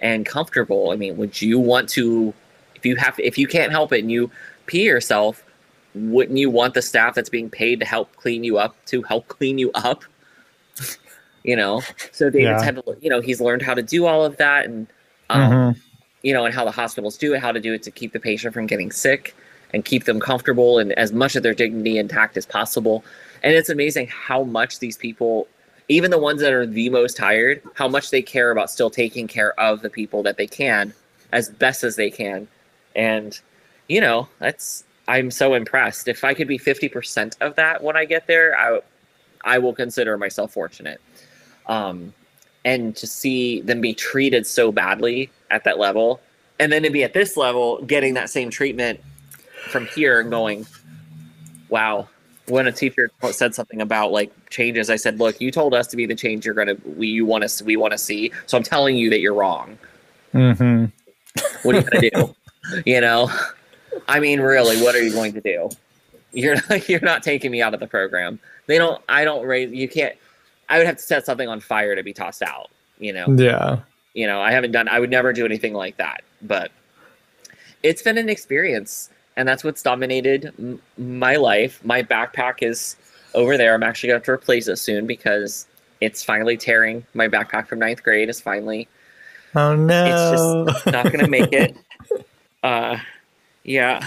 [0.00, 0.90] and comfortable.
[0.90, 2.34] I mean would you want to
[2.74, 4.30] if you have if you can't help it and you
[4.66, 5.43] pee yourself
[5.94, 9.28] wouldn't you want the staff that's being paid to help clean you up to help
[9.28, 10.04] clean you up
[11.44, 12.64] you know so david's Yeah.
[12.64, 14.86] had to you know he's learned how to do all of that and
[15.30, 15.80] um, Mhm.
[16.22, 18.20] you know, and how the hospitals do it, how to do it to keep the
[18.20, 19.34] patient from getting sick
[19.72, 23.04] and keep them comfortable and as much of their dignity intact as possible.
[23.42, 25.48] And it's amazing how much these people,
[25.88, 29.26] even the ones that are the most tired, how much they care about still taking
[29.26, 30.92] care of the people that they can
[31.32, 32.48] as best as they can.
[32.94, 33.38] And,
[33.88, 36.08] you know, that's, I'm so impressed.
[36.08, 38.80] If I could be 50% of that when I get there, I,
[39.44, 41.00] I will consider myself fortunate.
[41.66, 42.12] Um,
[42.64, 46.20] and to see them be treated so badly at that level
[46.58, 49.00] and then to be at this level getting that same treatment
[49.68, 50.66] from here and going
[51.68, 52.08] wow
[52.48, 55.96] when a teacher said something about like changes i said look you told us to
[55.96, 58.62] be the change you're gonna we you want us we want to see so i'm
[58.64, 59.78] telling you that you're wrong
[60.32, 60.90] Mhm.
[61.62, 62.34] what are you gonna do
[62.86, 63.30] you know
[64.08, 65.68] i mean really what are you going to do?
[66.32, 68.38] You're not, you're not taking me out of the program.
[68.66, 70.16] They don't i don't raise you can't
[70.68, 73.26] i would have to set something on fire to be tossed out you know?
[73.28, 73.80] Yeah.
[74.14, 76.70] you know i haven't done i would never do anything like that but
[77.82, 81.84] it's been an experience and that's what's dominated m- my life.
[81.84, 82.96] My backpack is
[83.34, 83.74] over there.
[83.74, 85.66] I'm actually going to have to replace it soon because
[86.00, 87.04] it's finally tearing.
[87.14, 88.88] My backpack from ninth grade is finally
[89.56, 90.04] Oh no.
[90.04, 91.76] It's just not going to make it.
[92.62, 92.96] Uh
[93.64, 94.00] yeah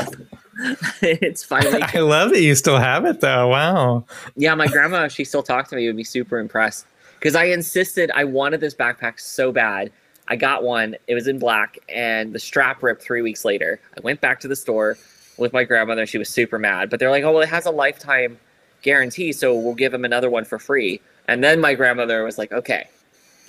[1.01, 3.47] it's finally I love that you still have it though.
[3.47, 4.05] Wow.
[4.35, 6.85] Yeah, my grandma, if she still talked to me, would be super impressed.
[7.19, 9.91] Because I insisted I wanted this backpack so bad.
[10.27, 10.95] I got one.
[11.07, 13.79] It was in black, and the strap ripped three weeks later.
[13.97, 14.97] I went back to the store
[15.37, 16.05] with my grandmother.
[16.05, 18.37] She was super mad, but they're like, "Oh, well, it has a lifetime
[18.81, 22.51] guarantee, so we'll give him another one for free." And then my grandmother was like,
[22.51, 22.87] "Okay,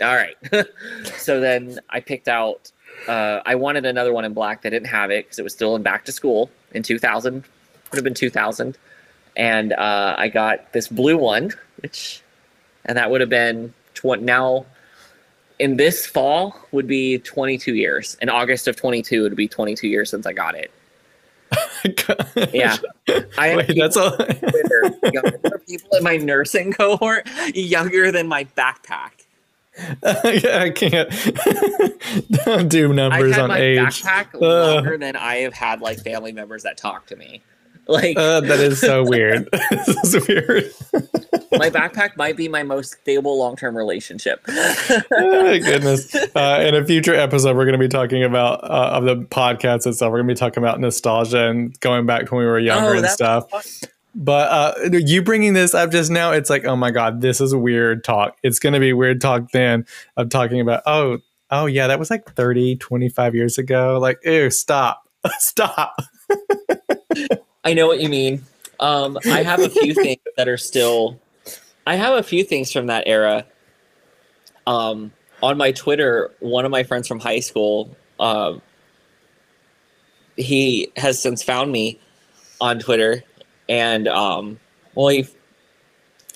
[0.00, 0.36] all right."
[1.16, 2.70] so then I picked out.
[3.06, 4.62] Uh, I wanted another one in black.
[4.62, 7.34] They didn't have it because it was still in back to school in 2000.
[7.90, 8.76] Would have been 2000
[9.38, 12.20] and uh, I got this blue one, which,
[12.84, 14.66] and that would have been tw- now
[15.61, 18.16] in this fall would be 22 years.
[18.20, 20.70] In August of 22, it would be 22 years since I got it.
[22.52, 22.76] Yeah,
[23.38, 24.14] I have Wait, that's all.
[25.12, 29.17] younger- people in my nursing cohort younger than my backpack.
[30.02, 31.10] I can't.
[32.68, 33.78] Do I've numbers had on my age.
[33.78, 34.74] backpack Uh.
[34.74, 37.42] longer than I have had like family members that talk to me.
[37.90, 39.48] Like Uh, that is so weird.
[39.70, 40.70] this is weird.
[41.52, 44.42] my backpack might be my most stable long-term relationship.
[44.46, 46.14] oh, goodness.
[46.14, 49.86] Uh, in a future episode, we're going to be talking about uh, of the podcast
[49.86, 50.12] itself.
[50.12, 52.92] We're going to be talking about nostalgia and going back to when we were younger
[52.96, 53.46] and that's stuff.
[54.20, 57.54] But uh, you bringing this up just now, it's like, oh my god, this is
[57.54, 58.37] weird talk.
[58.42, 61.18] It's going to be weird talk then of talking about, oh,
[61.52, 63.96] oh yeah, that was like 30, 25 years ago.
[64.00, 65.09] Like, ew, stop.
[65.38, 66.02] stop.
[67.64, 68.42] I know what you mean.
[68.81, 71.20] Um, I have a few things that are still.
[71.87, 73.46] I have a few things from that era.
[74.66, 75.12] Um,
[75.44, 78.61] on my Twitter, one of my friends from high school, um,
[80.37, 82.00] he has since found me
[82.61, 83.22] on Twitter,
[83.68, 84.59] and um,
[84.94, 85.26] well, he,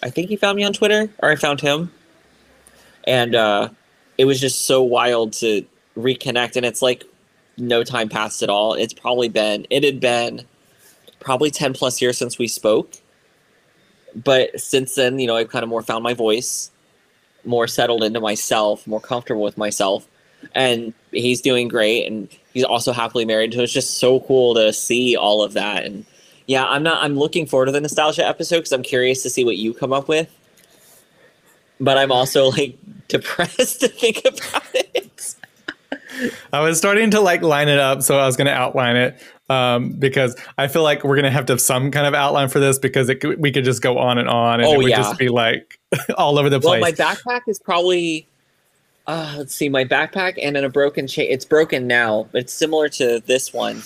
[0.03, 1.93] I think he found me on Twitter, or I found him,
[3.05, 3.69] and uh,
[4.19, 5.65] it was just so wild to
[5.97, 7.05] reconnect, and it's like
[7.57, 8.75] no time passed at all.
[8.75, 10.47] It's probably been it had been
[11.21, 12.95] probably 10 plus years since we spoke.
[14.15, 16.71] But since then, you know, I've kind of more found my voice,
[17.45, 20.07] more settled into myself, more comfortable with myself.
[20.55, 23.55] And he's doing great and he's also happily married.
[23.55, 25.85] So it's just so cool to see all of that.
[25.85, 26.05] And
[26.47, 29.45] yeah, I'm not I'm looking forward to the nostalgia episode because I'm curious to see
[29.45, 30.31] what you come up with.
[31.81, 32.77] But I'm also like
[33.09, 35.35] depressed to think about it.
[36.53, 39.21] I was starting to like line it up, so I was going to outline it
[39.49, 42.49] um, because I feel like we're going to have to have some kind of outline
[42.49, 44.79] for this because it could, we could just go on and on, and Oh, it
[44.79, 44.97] would yeah.
[44.99, 45.79] just be like
[46.17, 46.81] all over the place.
[46.81, 48.27] Well, my backpack is probably.
[49.09, 51.27] Uh, let's see, my backpack and in a broken chain.
[51.29, 53.83] It's broken now, but it's similar to this one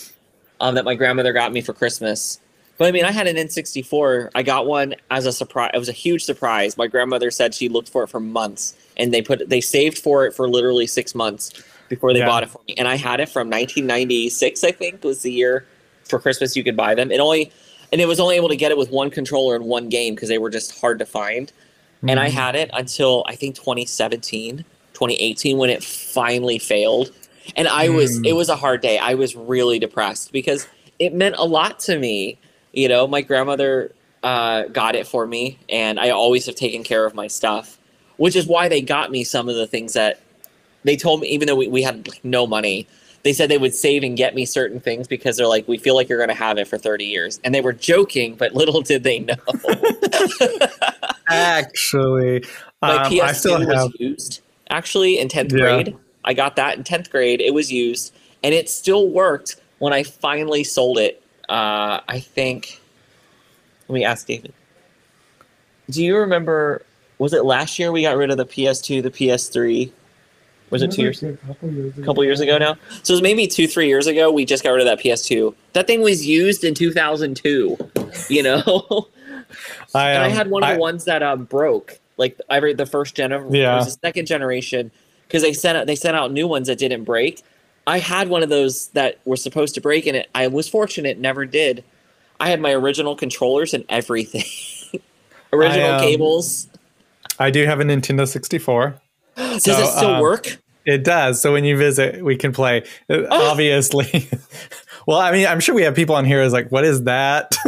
[0.61, 2.39] um, that my grandmother got me for Christmas.
[2.79, 4.31] But I mean, I had an N64.
[4.35, 5.71] I got one as a surprise.
[5.75, 6.77] It was a huge surprise.
[6.77, 10.27] My grandmother said she looked for it for months, and they put they saved for
[10.27, 11.51] it for literally six months
[11.89, 12.27] before they Yeah.
[12.27, 12.75] bought it for me.
[12.77, 14.63] And I had it from 1996.
[14.65, 15.65] I think was the year
[16.05, 17.11] for Christmas you could buy them.
[17.11, 17.51] It only
[17.93, 20.29] and it was only able to get it with one controller and one game because
[20.29, 21.53] they were just hard to find.
[22.07, 22.33] And I Mhm.
[22.33, 27.11] had it until I think 2017, 2018 when it finally failed.
[27.55, 28.27] And I was Mm.
[28.27, 28.99] it was a hard day.
[28.99, 30.67] I was really depressed because
[30.99, 32.39] it meant a lot to me.
[32.77, 37.07] You know, my grandmother uh, got it for me, and I always have taken care
[37.07, 37.79] of my stuff,
[38.19, 40.21] which is why they got me some of the things that
[40.85, 42.87] they told me, even though we, we had like, no money,
[43.23, 45.97] they said they would save and get me certain things because they're like, we feel
[45.97, 47.41] like you're going to have it for 30 years.
[47.43, 49.35] And they were joking, but little did they know.
[51.29, 52.45] Actually,
[52.83, 53.93] My um, PS2 I still was have.
[53.99, 55.59] used actually in 10th Yeah.
[55.59, 55.97] grade.
[56.25, 57.41] I got that in 10th grade.
[57.41, 61.23] It was used and it still worked when I finally sold it.
[61.49, 62.81] Uh, I think,
[63.89, 64.53] let me ask David.
[65.91, 66.83] Do you remember,
[67.19, 69.93] was it last year we got rid of the PS2, the PS3?
[70.71, 71.23] Was it two years?
[71.23, 72.77] A couple years A couple years ago now?
[73.05, 74.33] So it was maybe two, three years ago.
[74.33, 75.55] We just got rid of that PS2.
[75.75, 77.77] That thing was used in 2002,
[78.29, 78.63] you know?
[79.95, 82.57] I, and I um, had one of I- the ones that um broke, like I
[82.57, 83.75] every the first gen of Yeah.
[83.75, 84.91] it was the second generation,
[85.29, 87.43] because they sent out they sent out new ones that didn't break.
[87.87, 91.19] I had one of those that were supposed to break, and it I was fortunate
[91.19, 91.85] never did.
[92.41, 94.45] I had my original controllers and everything,
[95.53, 96.69] original um, cables.
[97.39, 99.01] I do have a Nintendo 64.
[99.37, 100.59] Does so, it still um, work?
[100.87, 101.43] It does.
[101.43, 102.85] So when you visit, we can play.
[103.11, 103.27] Oh.
[103.51, 104.29] Obviously.
[105.07, 107.57] well, I mean, I'm sure we have people on here who's like, what is that?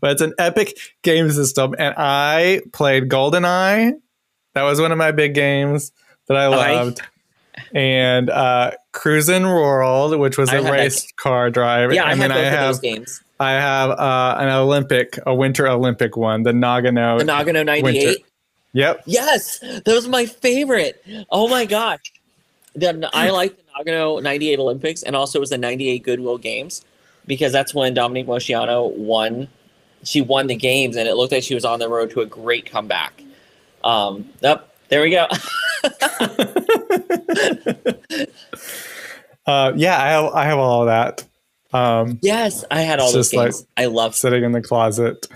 [0.00, 1.74] but it's an epic game system.
[1.76, 3.94] And I played GoldenEye.
[4.54, 5.90] That was one of my big games
[6.28, 7.02] that I I- loved.
[7.74, 11.92] And uh, Cruis'n World, which was a had that- race car drive.
[11.92, 13.20] Yeah, I and had then both I of have those games.
[13.40, 17.18] I have uh, an Olympic, a Winter Olympic one, the Nagano.
[17.18, 18.24] The Nagano '98.
[18.74, 19.02] Yep.
[19.06, 21.04] Yes, that was my favorite.
[21.30, 22.00] Oh my gosh.
[22.74, 26.84] The, I like the Nagano 98 Olympics and also it was the 98 Goodwill Games
[27.24, 29.46] because that's when Dominique Moceanu won.
[30.02, 32.26] She won the games and it looked like she was on the road to a
[32.26, 33.22] great comeback.
[33.84, 35.26] Um, yep, there we go.
[39.46, 41.24] Uh, yeah, I have, I have all of that.
[41.72, 43.66] Um, yes, I had all those just like- games.
[43.76, 45.26] I love sitting in the closet.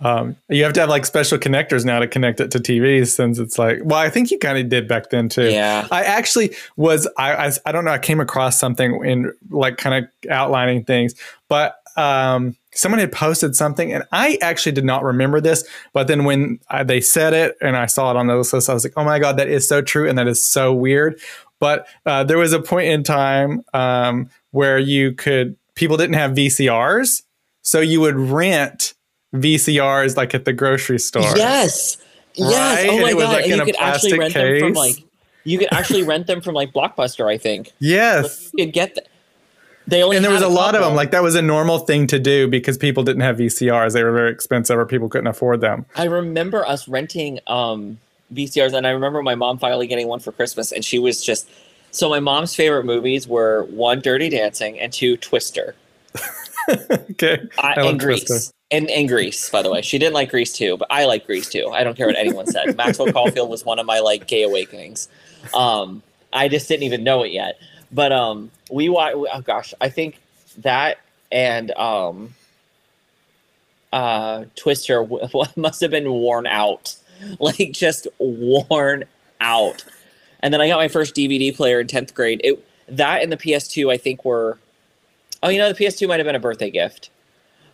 [0.00, 3.38] Um, you have to have like special connectors now to connect it to TVs since
[3.38, 5.48] it's like, well, I think you kind of did back then too.
[5.48, 5.86] Yeah.
[5.92, 10.04] I actually was, I, I, I don't know, I came across something in like kind
[10.04, 11.14] of outlining things,
[11.48, 15.66] but um, someone had posted something and I actually did not remember this.
[15.92, 18.74] But then when I, they said it and I saw it on the list, I
[18.74, 20.08] was like, oh my God, that is so true.
[20.08, 21.20] And that is so weird.
[21.58, 26.32] But uh, there was a point in time um, where you could, people didn't have
[26.32, 27.22] VCRs.
[27.62, 28.94] So you would rent
[29.34, 31.22] VCRs like at the grocery store.
[31.36, 31.98] Yes.
[32.34, 32.84] Yes.
[32.84, 32.88] Right?
[32.90, 33.32] Oh my god.
[33.32, 34.96] like, and you could actually rent them from like
[35.44, 37.72] you could actually rent them from like Blockbuster, I think.
[37.78, 38.50] Yes.
[38.54, 39.08] You could get
[39.86, 40.94] they only And there was had a lot of them.
[40.94, 43.92] Like that was a normal thing to do because people didn't have VCRs.
[43.92, 45.86] They were very expensive or people couldn't afford them.
[45.96, 47.98] I remember us renting um,
[48.32, 51.48] VCRs, and I remember my mom finally getting one for Christmas, and she was just
[51.90, 52.08] so.
[52.08, 55.74] My mom's favorite movies were one, Dirty Dancing, and two, Twister,
[57.10, 57.40] okay.
[57.58, 58.24] I, I and Grease.
[58.24, 58.54] Twister.
[58.70, 59.82] and and Grease, by the way.
[59.82, 61.68] She didn't like Grease too, but I like Grease too.
[61.68, 62.76] I don't care what anyone said.
[62.76, 65.08] Maxwell Caulfield was one of my like gay awakenings.
[65.54, 66.02] Um,
[66.32, 67.58] I just didn't even know it yet.
[67.92, 69.14] But um, we watch.
[69.14, 70.20] Oh gosh, I think
[70.58, 70.98] that
[71.30, 72.34] and um,
[73.92, 75.06] uh, Twister
[75.56, 76.96] must have been worn out,
[77.38, 79.04] like just worn
[79.40, 79.84] out.
[80.40, 82.40] And then I got my first DVD player in tenth grade.
[82.42, 84.58] It that and the PS2 I think were.
[85.42, 87.10] Oh, you know the PS2 might have been a birthday gift,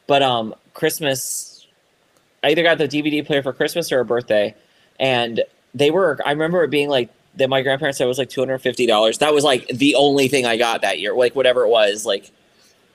[0.07, 1.55] but um, Christmas.
[2.43, 4.55] I either got the DVD player for Christmas or a birthday,
[4.99, 5.43] and
[5.75, 6.19] they were.
[6.25, 7.49] I remember it being like that.
[7.49, 9.19] My grandparents said was like two hundred fifty dollars.
[9.19, 11.15] That was like the only thing I got that year.
[11.15, 12.31] Like whatever it was, like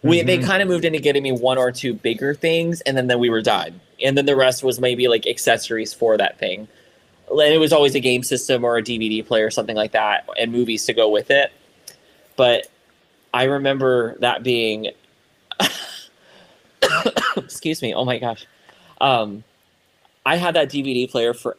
[0.04, 0.46] we they Mhm.
[0.46, 3.30] kind of moved into getting me one or two bigger things, and then then we
[3.30, 3.80] were done.
[4.04, 6.68] And then the rest was maybe like accessories for that thing.
[7.30, 10.28] And it was always a game system or a DVD player or something like that,
[10.40, 11.52] and movies to go with it.
[12.36, 12.68] But
[13.34, 14.92] I remember that being,
[17.38, 18.46] excuse me, oh my gosh,
[19.00, 19.44] um,
[20.26, 21.58] I had that DVD player for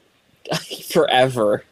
[0.91, 1.65] forever.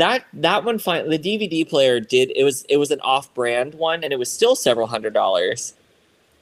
[0.00, 1.10] That that one, fine.
[1.10, 4.56] The DVD player did it was it was an off-brand one, and it was still
[4.56, 5.74] several hundred dollars.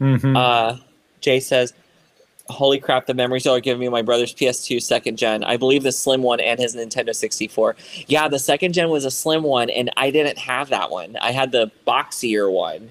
[0.00, 0.36] Mhm.
[0.36, 0.76] Uh,
[1.20, 1.72] Jay says,
[2.48, 3.06] "Holy crap!
[3.06, 5.42] The memories are giving me my brother's PS2 second gen.
[5.42, 7.74] I believe the slim one and his Nintendo 64.
[8.06, 11.16] Yeah, the second gen was a slim one, and I didn't have that one.
[11.20, 12.90] I had the boxier one,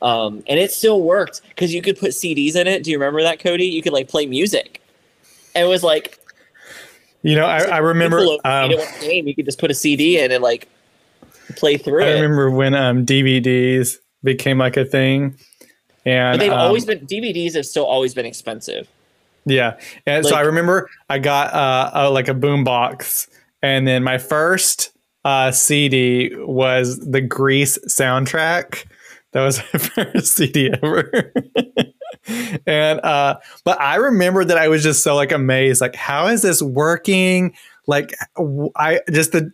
[0.00, 2.84] um, and it still worked because you could put CDs in it.
[2.84, 3.66] Do you remember that, Cody?
[3.66, 4.80] You could like play music.
[5.54, 6.19] And it was like
[7.22, 8.18] you know, I, I remember.
[8.44, 9.26] Um, made it one game.
[9.26, 10.68] You could just put a CD in and like
[11.56, 12.14] play through I it.
[12.14, 15.36] remember when um, DVDs became like a thing,
[16.04, 18.88] and But they've um, always been DVDs have still always been expensive.
[19.46, 23.28] Yeah, and so I remember I got uh, a, like a boom box,
[23.62, 24.92] and then my first
[25.24, 28.86] uh, CD was the Grease soundtrack.
[29.32, 31.32] That was my first CD ever.
[32.66, 36.42] and uh, but I remember that I was just so like amazed, like how is
[36.42, 37.54] this working?
[37.86, 38.14] Like
[38.76, 39.52] i just the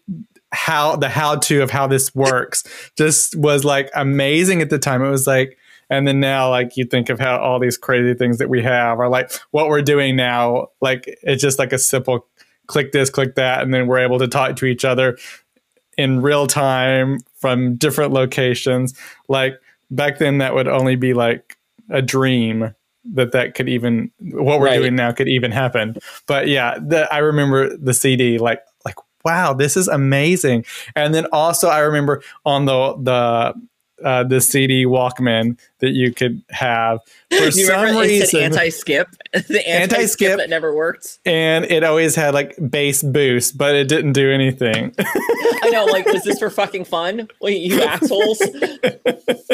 [0.53, 2.65] how the how to of how this works
[2.97, 5.03] just was like amazing at the time.
[5.03, 5.59] It was like
[5.89, 8.99] and then now, like you think of how all these crazy things that we have
[8.99, 10.69] are like what we're doing now.
[10.81, 12.27] Like it's just like a simple
[12.67, 15.17] click this, click that, and then we're able to talk to each other
[15.97, 18.95] in real time from different locations.
[19.29, 19.61] Like
[19.91, 21.56] back then, that would only be like
[21.91, 22.75] a dream
[23.15, 24.79] that that could even what we're Right.
[24.79, 25.97] doing now could even happen.
[26.27, 30.65] But yeah, the, I remember the CD like like wow, this is amazing.
[30.95, 33.55] And then also I remember on the the
[34.05, 39.09] uh, the CD Walkman that you could have for you some remember reason, anti-skip?
[39.33, 39.69] the Anti-skip.
[39.69, 41.19] anti-skip that never worked.
[41.25, 44.95] and it always had like bass boost, but it didn't do anything.
[44.99, 47.29] I know, like, was this for fucking fun?
[47.41, 48.41] Wait, you assholes!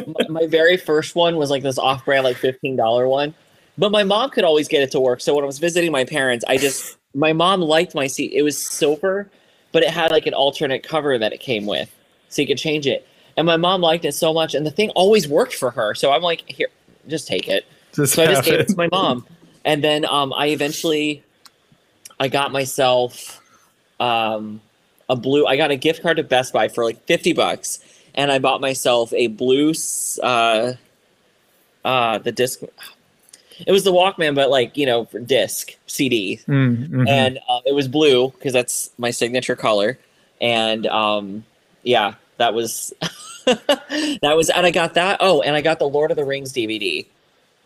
[0.06, 3.34] my, my very first one was like this off-brand, like fifteen dollar one,
[3.78, 5.20] but my mom could always get it to work.
[5.20, 8.32] So when I was visiting my parents, I just my mom liked my seat.
[8.34, 9.30] It was silver,
[9.70, 11.90] but it had like an alternate cover that it came with,
[12.28, 13.06] so you could change it.
[13.36, 15.94] And my mom liked it so much, and the thing always worked for her.
[15.94, 16.68] So I'm like, here,
[17.08, 17.64] just take it.
[17.94, 18.68] just so I just gave it it.
[18.68, 19.26] to my mom,
[19.64, 21.22] and then um, I eventually,
[22.20, 23.40] I got myself
[24.00, 24.60] um,
[25.08, 25.46] a blue.
[25.46, 27.80] I got a gift card to Best Buy for like fifty bucks,
[28.14, 29.72] and I bought myself a blue.
[30.22, 30.74] Uh,
[31.84, 32.60] uh, the disc.
[33.66, 37.08] It was the Walkman, but like you know, for disc CD, Mm, mhm.
[37.08, 39.98] and uh, it was blue because that's my signature color.
[40.40, 41.44] And um,
[41.82, 42.92] yeah, that was
[43.46, 45.18] that was, and I got that.
[45.20, 47.06] Oh, and I got the Lord of the Rings DVD.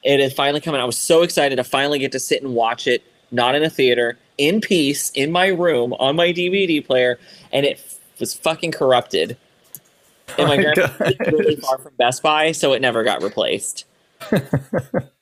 [0.04, 0.80] It had finally come out.
[0.80, 3.70] I was so excited to finally get to sit and watch it, not in a
[3.70, 7.18] theater, in peace, in my room on my DVD player,
[7.52, 9.38] and it f- was fucking corrupted.
[10.38, 13.22] And my Oh my grandpa lived really far from Best Buy, so it never got
[13.22, 13.86] replaced.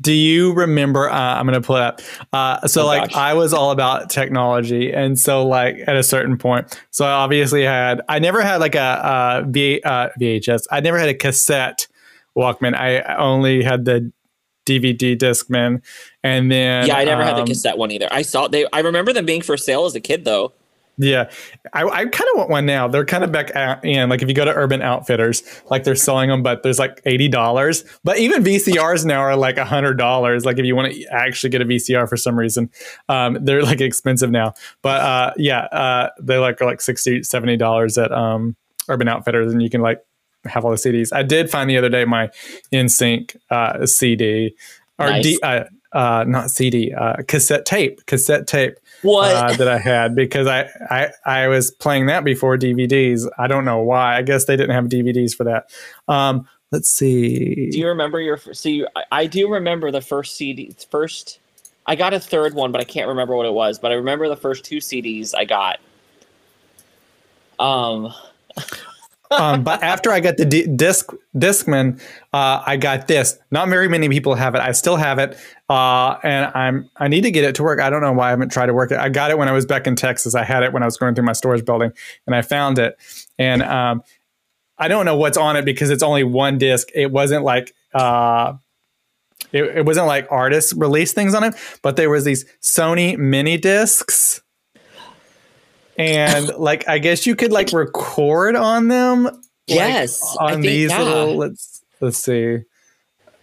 [0.00, 1.08] Do you remember?
[1.10, 2.00] Uh, I'm going to pull it up.
[2.32, 3.16] Uh, so, Oh, like, gosh.
[3.16, 7.62] I was all about technology, and so like at a certain point, so I obviously
[7.62, 8.00] had.
[8.08, 10.62] I never had like a, a v, uh, VHS.
[10.70, 11.86] I never had a cassette
[12.36, 12.74] Walkman.
[12.74, 14.12] I only had the
[14.66, 15.82] DVD Discman,
[16.22, 18.08] and then yeah, I never had the um, cassette one either.
[18.10, 18.66] I saw they.
[18.72, 20.52] I remember them being for sale as a kid, though.
[21.02, 21.30] Yeah,
[21.72, 22.86] I, I kind of want one now.
[22.86, 23.52] They're kind of back
[23.84, 24.10] in.
[24.10, 27.26] Like if you go to Urban Outfitters, like they're selling them, but there's like eighty
[27.26, 27.84] dollars.
[28.04, 30.44] But even VCRs now are like hundred dollars.
[30.44, 32.68] Like if you want to actually get a VCR for some reason,
[33.08, 34.52] um, they're like expensive now.
[34.82, 38.54] But uh, yeah, uh, they like are like 60 70 dollars at um,
[38.90, 40.04] Urban Outfitters, and you can like
[40.44, 41.14] have all the CDs.
[41.14, 42.28] I did find the other day my
[42.74, 44.54] NSYNC uh, CD
[44.98, 45.24] or Nice.
[45.24, 49.34] D, uh, uh, not CD, uh, cassette tape, cassette tape What?
[49.34, 53.28] uh, that I had because I, I I was playing that before DVDs.
[53.38, 54.16] I don't know why.
[54.16, 55.70] I guess they didn't have DVDs for that.
[56.06, 57.70] Um, let's see.
[57.70, 58.38] do you remember your?
[58.96, 61.40] I, I do remember the first CD, first
[61.86, 63.78] I got a third one, but I can't remember what it was.
[63.78, 65.80] But I remember the first two CDs I got.
[67.58, 68.14] Um,
[69.30, 72.00] um, but after I got the D- disc Discman,
[72.32, 73.38] uh, I got this.
[73.50, 74.60] Not very many people have it.
[74.60, 77.80] I still have it, uh, and I'm I need to get it to work.
[77.80, 78.98] I don't know why I haven't tried to work it.
[78.98, 80.34] I got it when I was back in Texas.
[80.34, 81.92] I had it when I was going through my storage building,
[82.26, 82.96] and I found it.
[83.38, 84.02] And um,
[84.78, 86.88] I don't know what's on it because it's only one disc.
[86.94, 88.54] It wasn't like uh,
[89.52, 93.56] it, it wasn't like artists release things on it, but there was these Sony mini
[93.56, 94.42] discs
[95.98, 99.24] and like I guess you could like record on them.
[99.24, 99.34] like,
[99.66, 101.02] Yes, I on think- these yeah.
[101.02, 101.36] little.
[101.36, 102.56] Let's let's see.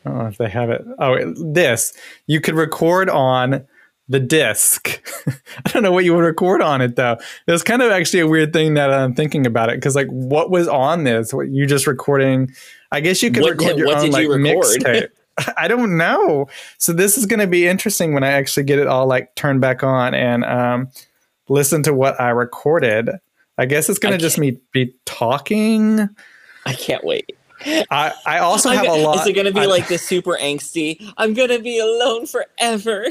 [0.06, 0.84] I don't know if they have it.
[1.00, 1.94] Oh, it- this
[2.28, 3.66] you could record on
[4.10, 5.02] the disc.
[5.66, 7.18] I don't know what you would record on it though.
[7.46, 10.08] It was kind of actually a weird thing that I'm thinking about it because like
[10.08, 11.34] what was on this?
[11.34, 12.50] What you just recording?
[12.92, 15.08] I guess you could What record did- your what own did like you mixtape.
[15.58, 16.48] I don't know.
[16.80, 19.62] So this is going to be interesting when I actually get it all like turned
[19.62, 20.90] back on and um,
[21.50, 23.10] listen to what I recorded.
[23.58, 26.10] I guess it's going to just me be talking.
[26.66, 27.36] I can't wait.
[27.66, 29.22] I, I also I'm have a lot.
[29.22, 31.02] Is it going to be I- like this super angsty?
[31.18, 33.08] I'm going to be alone forever.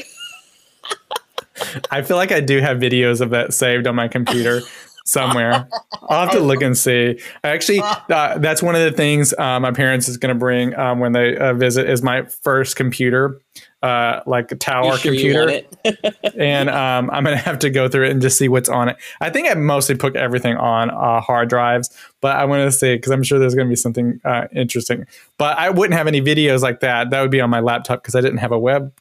[1.91, 4.61] I feel like I do have videos of that saved on my computer
[5.07, 5.68] somewhere.
[6.09, 7.18] I'll have to look and see.
[7.45, 11.01] Actually, uh, that's one of the things uh, my parents is going to bring um,
[11.01, 13.41] when they uh, visit is my first computer,
[13.83, 15.62] uh, like a tower sure computer.
[16.39, 18.97] and um, I'm gonna have to go through it and just see what's on it.
[19.20, 22.97] I think I mostly put everything on uh, hard drives, but I want to see
[22.97, 25.07] because I'm sure there's gonna be something uh, interesting.
[25.39, 27.11] But I wouldn't have any videos like that.
[27.11, 28.93] That would be on my laptop because I didn't have a web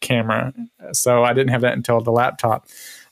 [0.00, 0.52] camera,
[0.92, 2.66] so I didn't have that until the laptop.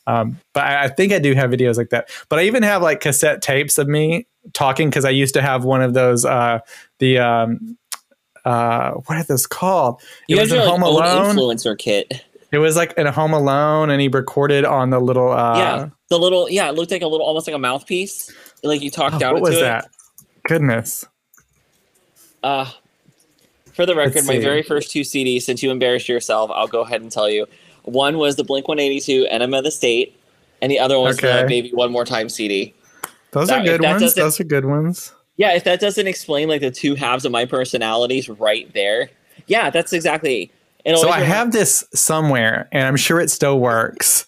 [0.06, 2.10] Um, but I, I think I do have videos like that.
[2.28, 5.64] But I even have like cassette tapes of me talking because I used to have
[5.64, 6.24] one of those.
[6.24, 6.60] Uh,
[6.98, 7.76] the um,
[8.46, 10.00] uh, what are those called?
[10.28, 11.36] You it have was in your like, Home Alone.
[11.36, 12.24] influencer kit.
[12.52, 15.32] It was like in a Home Alone, and he recorded on the little.
[15.32, 18.32] Uh, yeah, the little yeah, it looked like a little almost like a mouthpiece.
[18.62, 19.90] Like you talked oh, down what was that?
[20.44, 21.04] Goodness.
[22.44, 22.70] Uh,
[23.72, 25.42] for the record, my very first two CDs.
[25.42, 27.46] Since you embarrassed yourself, I'll go ahead and tell you.
[27.82, 30.16] One was the Blink One Eighty Two Enema of the State,
[30.62, 31.42] and the other one was Okay.
[31.42, 32.74] the Baby One More Time CD.
[33.32, 34.14] Those That- are good ones.
[34.14, 35.12] Those are good ones.
[35.36, 39.10] Yeah, if that doesn't explain like the two halves of my personalities right there,
[39.46, 40.50] yeah, that's exactly.
[40.84, 44.26] It So I have this somewhere, and I'm sure it still works.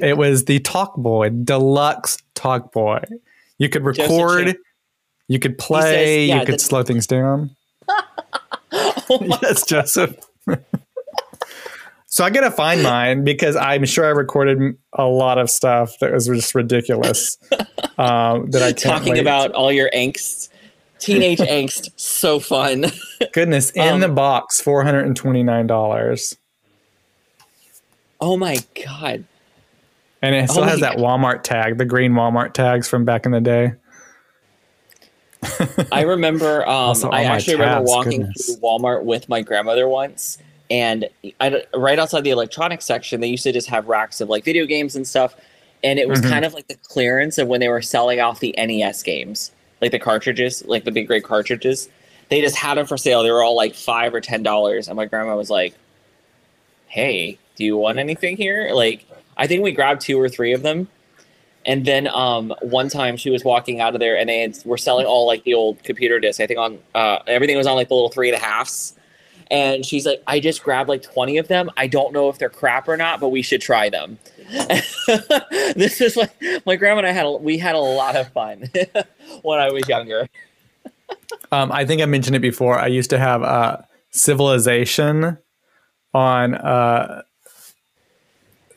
[0.00, 3.04] it was the Talkboy Deluxe Talkboy.
[3.58, 4.56] You could record,
[5.28, 7.54] you could play, yeah, you could slow things down.
[9.10, 10.16] Oh yes, Joseph.
[12.14, 16.12] so I gotta find mine because I'm sure I recorded a lot of stuff that
[16.12, 17.36] was just ridiculous.
[17.96, 19.20] Um, that I talking wait.
[19.20, 20.48] about all your angst,
[20.98, 22.86] teenage angst, so fun.
[23.32, 26.36] Goodness, in Um, the box, four hundred and twenty nine dollars,
[28.20, 29.24] Oh my god.
[30.22, 33.30] and it still Oh has that Walmart tag, the green Walmart tags from back in
[33.32, 33.74] the day.
[35.92, 38.46] I remember um Also, I actually remember walking goodness.
[38.46, 40.38] through Walmart with my grandmother once
[40.70, 41.08] and
[41.40, 44.64] I, right outside the electronics section they used to just have racks of like video
[44.66, 45.34] games and stuff
[45.82, 46.30] and it was Mhm.
[46.30, 49.50] kind of like the clearance of when they were selling off the NES games
[49.82, 51.88] like the cartridges like the big great cartridges
[52.30, 54.96] they just had them for sale they were all like 5 or 10 dollars and
[54.96, 55.74] my grandma was like
[56.86, 59.04] hey do you want anything here like
[59.36, 60.88] I think we grabbed two or three of them
[61.66, 64.76] and then um, one time she was walking out of there and they had, were
[64.76, 66.38] selling all like the old computer discs.
[66.38, 68.94] I think on uh, everything was on like the little three and a halfs.
[69.54, 71.70] And she's like, I just grabbed like 20 of them.
[71.76, 74.18] I don't know if they're crap or not, but we should try them.
[75.76, 76.32] this is like
[76.66, 78.68] my grandma and I had, a, we had a lot of fun
[79.42, 80.26] when I was younger.
[81.52, 82.78] Um, I think I mentioned it before.
[82.80, 83.78] I used to have uh,
[84.10, 85.38] Civilization
[86.12, 87.22] on uh,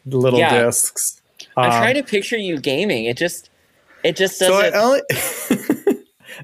[0.06, 0.64] little Yeah.
[0.66, 1.22] discs.
[1.58, 3.06] I'm Um, trying to picture you gaming.
[3.06, 3.50] It just,
[4.04, 4.76] it just So doesn't.
[4.76, 5.02] only.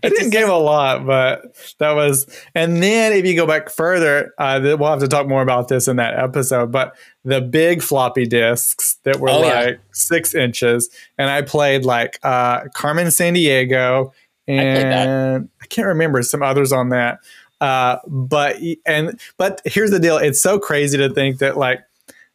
[0.04, 2.26] I didn't game a lot, but that was.
[2.56, 5.88] And then if you go back further, uh, we'll have to talk more about this
[5.88, 6.72] in that episode.
[6.72, 9.62] But the big floppy disks that were Oh, yeah.
[9.62, 14.12] like six inches, and I played like uh, Carmen Sandiego,
[14.48, 17.20] and I can't remember some others on that.
[17.62, 21.80] Uh, but and but here's the deal: it's so crazy to think that like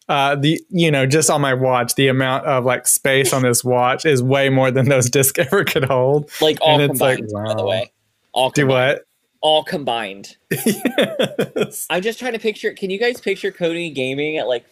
[0.09, 3.63] uh, the you know just on my watch, the amount of like space on this
[3.63, 6.31] watch is way more than those discs ever could hold.
[6.41, 7.93] like all and it's like, combined, by the way.
[8.33, 8.97] All Do combined.
[8.99, 9.05] what?
[9.41, 10.37] All combined.
[11.57, 11.87] Yes.
[11.91, 12.73] I'm just trying to picture.
[12.73, 14.65] Can you guys picture Cody gaming at like,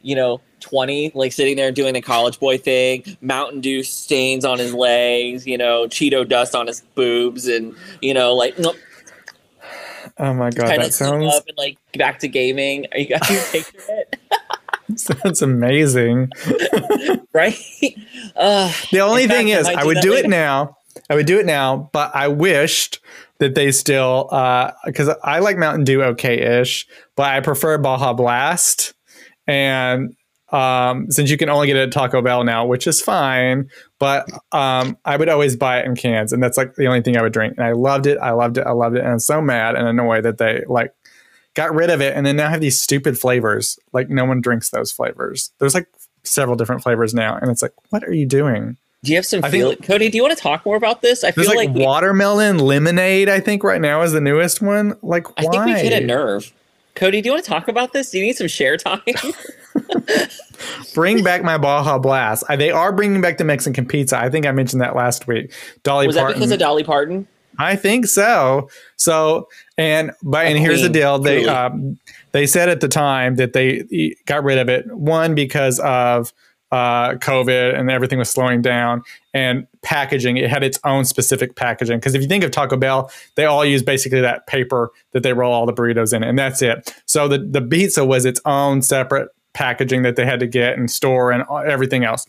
[0.00, 4.58] you know, 20, like sitting there doing the college boy thing, Mountain Dew stains on
[4.58, 8.76] his legs, you know, Cheeto dust on his boobs, and you know, like nope,
[10.18, 12.86] Oh my god, that sounds up and like back to gaming.
[12.92, 13.20] Are you guys
[13.52, 14.19] picture it?
[15.22, 16.30] That's amazing.
[17.32, 17.54] right?
[18.36, 20.26] Uh, The only thing fact, is, I do would do later.
[20.26, 20.76] it now.
[21.08, 23.00] I would do it now, but I wished
[23.38, 24.28] that they still,
[24.84, 26.86] because I like Mountain Dew okay-ish,
[27.16, 28.92] but I prefer Baja Blast.
[29.46, 30.14] And
[30.52, 34.28] um, since you can only get it at Taco Bell now, which is fine, but
[34.52, 37.22] um, I would always buy it in cans, and that's like the only thing I
[37.22, 37.54] would drink.
[37.56, 38.18] And I loved it.
[38.18, 38.66] I loved it.
[38.66, 39.00] I loved it.
[39.00, 40.92] And I'm so mad and annoyed that they like
[41.54, 43.78] got rid of it, and then now have these stupid flavors.
[43.92, 45.52] Like no one drinks those flavors.
[45.58, 45.88] There's like
[46.22, 48.76] several different flavors now, and it's like, what are you doing?
[49.02, 49.76] do you have some I think- feel?
[49.76, 51.24] Cody, do you want to talk more about this?
[51.24, 53.28] I feel like, like, we- watermelon lemonade.
[53.28, 54.94] I think right now is the newest one.
[55.02, 56.52] Like, I think we've hit a nerve.
[56.96, 58.10] Cody, do you want to talk about this?
[58.10, 59.00] Do you need some share time?
[60.94, 62.44] Bring back my Baja Blast.
[62.48, 64.18] I, they are bringing back the Mexican pizza.
[64.18, 65.52] I think I mentioned that last week.
[65.82, 67.26] Dolly Was that because of Dolly Parton?
[67.60, 68.70] I think so.
[68.96, 71.18] So, and but and here's the deal.
[71.18, 71.98] They um,
[72.32, 74.90] they said at the time that they got rid of it.
[74.96, 76.32] One because of
[76.72, 79.02] uh, COVID and everything was slowing down,
[79.34, 80.38] and packaging.
[80.38, 81.98] It had its own specific packaging.
[81.98, 85.34] Because if you think of Taco Bell, they all use basically that paper that they
[85.34, 86.94] roll all the burritos in, and that's it.
[87.04, 90.90] So the the pizza was its own separate packaging that they had to get and
[90.90, 92.26] store and everything else.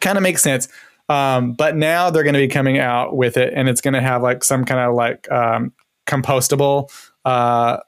[0.00, 0.68] Kind of makes sense.
[1.08, 4.00] Um, but now they're going to be coming out with it, and it's going to
[4.00, 5.72] have like some kind of like um,
[6.06, 6.90] compostable
[7.24, 7.78] uh,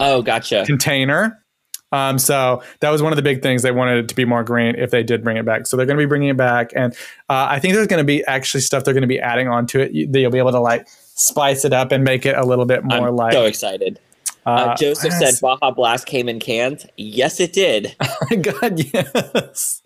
[0.00, 0.64] Oh, gotcha.
[0.66, 1.44] container.
[1.92, 4.44] Um, so that was one of the big things they wanted it to be more
[4.44, 5.66] green if they did bring it back.
[5.66, 6.92] So they're going to be bringing it back, and
[7.28, 9.80] uh, I think there's going to be actually stuff they're going to be adding onto
[9.80, 9.92] it.
[9.92, 12.84] You, you'll be able to like spice it up and make it a little bit
[12.84, 13.32] more I'm like.
[13.32, 13.98] so excited.
[14.46, 15.38] Uh, uh, Joseph yes.
[15.38, 16.86] said Baja Blast came in cans.
[16.96, 17.94] Yes, it did.
[18.00, 19.82] "Oh my god, yes."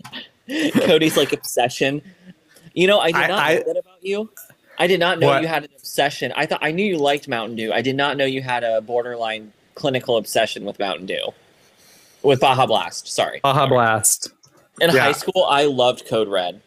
[0.74, 2.02] Cody's like obsession.
[2.74, 4.30] You know, I did not I- know that about you.
[4.76, 5.42] I did not know What?
[5.42, 6.32] you had an obsession.
[6.34, 7.72] I thought I knew you liked Mountain Dew.
[7.72, 11.32] I did not know you had a borderline clinical obsession with Mountain Dew.
[12.24, 13.38] With Baja Blast, sorry.
[13.42, 14.32] Baja Blast.
[14.80, 15.00] In yeah.
[15.02, 16.60] high school, I loved Code Red.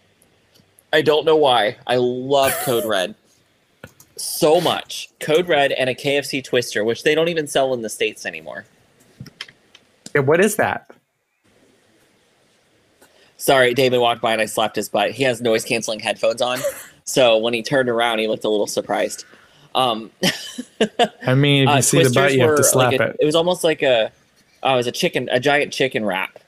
[0.94, 1.76] I don't know why.
[1.86, 3.16] I love Code Red
[4.16, 5.10] so much.
[5.20, 8.66] Code Red and a KFC Twister, which they don't even sell in the states anymore.
[10.16, 10.90] Yeah, what is that?
[13.38, 15.12] Sorry, David walked by and I slapped his butt.
[15.12, 16.60] He has noise canceling headphones on,
[17.04, 19.26] so when he turned around, he looked a little surprised.
[19.76, 20.10] Um,
[21.26, 23.18] I mean, if you uh, see the butt, you have to slap like a- it.
[23.22, 24.12] It was almost like a,
[24.64, 26.40] oh, it was a chicken, a giant chicken wrap,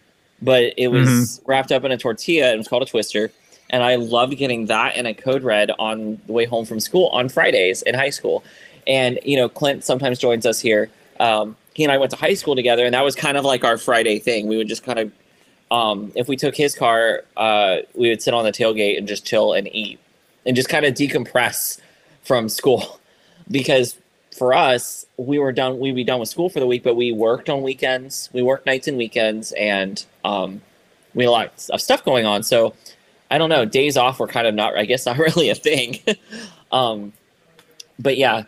[0.42, 1.50] but it was Mm-hmm.
[1.52, 2.46] wrapped up in a tortilla.
[2.48, 3.32] and It was called a twister,
[3.70, 7.08] and I loved getting that and a code red on the way home from school
[7.10, 8.44] on Fridays in high school.
[8.88, 10.90] And you know, Clint sometimes joins us here.
[11.20, 13.64] Um, he and I went to high school together, and that was kind of like
[13.64, 14.48] our Friday thing.
[14.48, 15.12] We would just kind of,
[15.72, 19.26] um, if we took his car, uh, we would sit on the tailgate and just
[19.26, 20.00] chill and eat,
[20.46, 21.80] and just kind of decompress
[22.24, 23.00] from school,
[23.52, 23.98] because
[24.36, 25.80] for us, we were done.
[25.80, 28.30] We'd be done with school for the week, but we worked on weekends.
[28.34, 30.62] We worked nights and weekends, and um,
[31.14, 32.44] we had a lot of stuff going on.
[32.44, 32.74] So
[33.30, 33.66] I don't know.
[33.66, 36.00] Days off were kind of not, I guess, not really a thing.
[36.72, 37.14] um,
[38.00, 38.44] but yeah,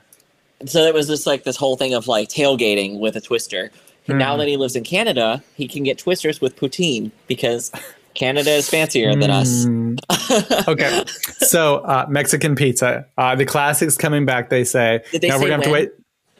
[0.65, 3.71] so it was just like this whole thing of like tailgating with a twister.
[4.07, 4.39] And Now Mhm.
[4.39, 7.71] that he lives in Canada, he can get twisters with poutine because
[8.13, 9.65] Canada is fancier than us.
[9.65, 10.67] Mm.
[10.67, 11.03] okay.
[11.39, 14.49] So uh, Mexican pizza, uh, the classics coming back.
[14.49, 15.01] They say.
[15.11, 15.91] Did they now say we're gonna have to wait.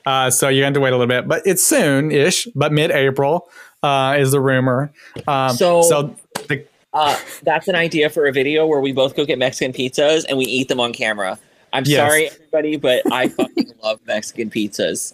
[0.06, 2.48] Uh, so you're going to have to wait a little bit, but it's soon-ish.
[2.56, 3.48] But mid-April
[3.84, 4.92] uh, is the rumor.
[5.28, 6.16] Um, So- so
[6.48, 10.26] the, Uh, that's an idea for a video where we both go get Mexican pizzas
[10.28, 11.38] and we eat them on camera.
[11.72, 12.00] I'm Yes.
[12.00, 15.14] sorry, everybody, but I fucking love Mexican pizzas.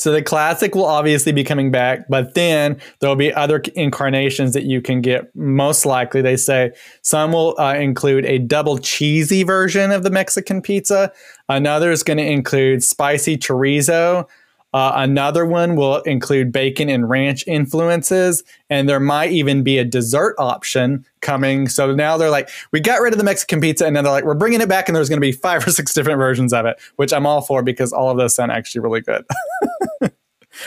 [0.00, 4.64] So the classic will obviously be coming back, but then there'll be other incarnations that
[4.64, 5.34] you can get.
[5.36, 6.72] Most likely, they say
[7.02, 11.12] some will uh, include a double cheesy version of the Mexican pizza.
[11.50, 14.26] Another is going to include spicy chorizo.
[14.72, 19.84] Uh, another one will include bacon and ranch influences, and there might even be a
[19.84, 21.68] dessert option coming.
[21.68, 24.24] So now they're like, we got rid of the Mexican pizza, and then they're like,
[24.24, 26.66] we're bringing it back, and there's going to be five or six different versions of
[26.66, 29.24] it, which I'm all for because all of those sound actually really good.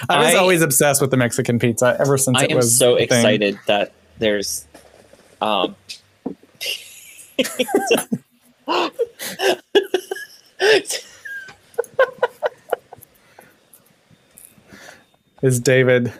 [0.09, 2.75] I was I- always obsessed with the Mexican pizza ever since I it am was
[2.77, 3.05] so a thing.
[3.05, 4.65] excited that there's
[5.41, 5.75] um
[15.41, 16.13] Is David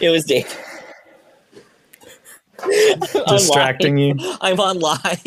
[0.00, 0.46] it was Dave.
[2.62, 3.00] I'm
[3.36, 4.14] distracting you?
[4.40, 5.02] I'm on live.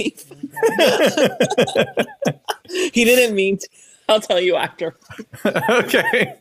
[2.70, 3.68] he didn't mean to.
[4.08, 4.96] I'll tell you after.
[5.46, 6.36] okay.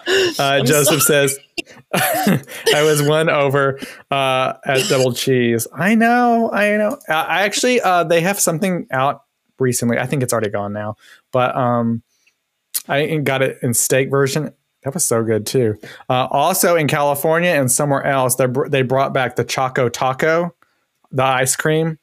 [0.38, 1.38] Uh, Joseph says,
[1.94, 3.78] I was won over
[4.10, 5.66] uh, at double cheese.
[5.72, 6.98] I know, I know.
[7.08, 9.24] Uh, I actually, uh, they have something out
[9.58, 9.98] recently.
[9.98, 10.96] I think it's already gone now,
[11.32, 12.02] but um,
[12.88, 14.52] I got it in steak version.
[14.84, 15.76] That was so good too.
[16.08, 20.54] Uh, also in California and somewhere else, they they brought back the Choco Taco,
[21.10, 21.98] the ice cream.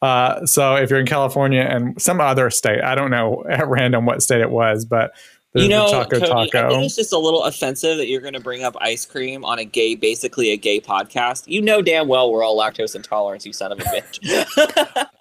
[0.00, 4.06] Uh, so if you're in California and some other state, I don't know at random
[4.06, 5.12] what state it was, but
[5.52, 6.68] there's you know, the Choco Cody, I Taco.
[6.70, 9.58] think it's just a little offensive that you're going to bring up ice cream on
[9.58, 11.44] a gay, basically a gay podcast.
[11.46, 15.06] You know damn well we're all lactose intolerant, you son of a bitch.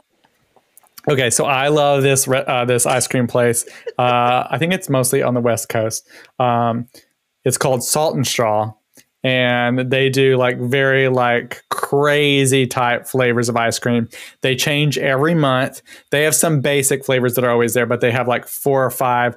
[1.10, 3.66] Okay, so I love this re- uh, this ice cream place.
[3.98, 6.08] Uh, I think it's mostly on the West Coast.
[6.38, 6.88] Um,
[7.44, 8.72] it's called Salt and Straw,
[9.24, 14.10] and they do like very like crazy type flavors of ice cream.
[14.42, 15.82] They change every month.
[16.10, 18.92] They have some basic flavors that are always there, but they have like four or
[18.92, 19.36] five.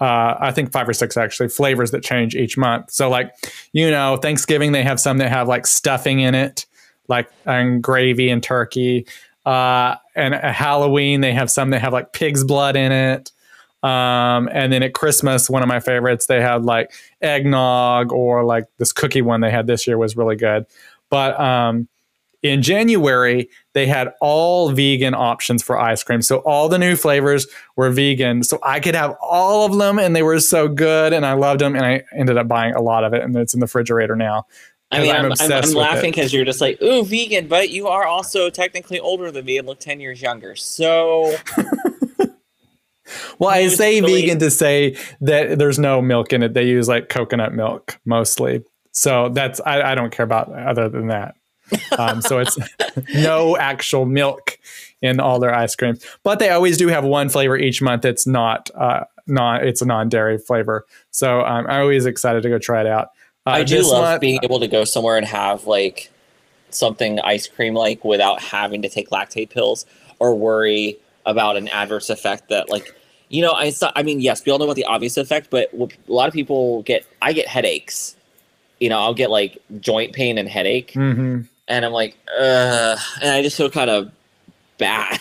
[0.00, 2.90] Uh, I think five or six actually flavors that change each month.
[2.90, 3.32] So like
[3.72, 6.66] you know Thanksgiving they have some that have like stuffing in it,
[7.08, 9.06] like and gravy and turkey
[9.46, 13.32] uh, and Halloween they have some that have like pig's blood in it.
[13.82, 18.66] Um, and then at Christmas, one of my favorites, they had like eggnog or like
[18.78, 20.66] this cookie one they had this year was really good.
[21.08, 21.88] But um,
[22.42, 26.22] in January, they had all vegan options for ice cream.
[26.22, 28.42] So all the new flavors were vegan.
[28.42, 31.60] So I could have all of them and they were so good and I loved
[31.60, 31.74] them.
[31.74, 34.46] And I ended up buying a lot of it and it's in the refrigerator now.
[34.92, 37.86] I mean, I'm, I'm, I'm with laughing because you're just like, ooh, vegan, but you
[37.86, 40.56] are also technically older than me and look 10 years younger.
[40.56, 41.36] So,
[43.38, 46.54] Well, I say vegan to say that there's no milk in it.
[46.54, 48.64] They use like coconut milk mostly.
[48.92, 51.36] So that's I, I don't care about other than that.
[51.96, 52.58] Um, so it's
[53.14, 54.58] no actual milk
[55.02, 58.02] in all their ice creams, but they always do have one flavor each month.
[58.02, 60.84] that's not uh, not it's a non dairy flavor.
[61.10, 63.10] So um, I'm always excited to go try it out.
[63.46, 66.10] Uh, I do love month- being able to go somewhere and have like
[66.70, 69.86] something ice cream like without having to take lactate pills
[70.18, 72.94] or worry about an adverse effect that like
[73.30, 75.72] you know I saw, I mean yes we all know about the obvious effect but
[75.72, 78.14] a lot of people get I get headaches.
[78.78, 80.92] You know I'll get like joint pain and headache.
[80.92, 81.48] Mhm.
[81.68, 84.10] and I'm like uh and I just feel kind of
[84.78, 85.18] bad.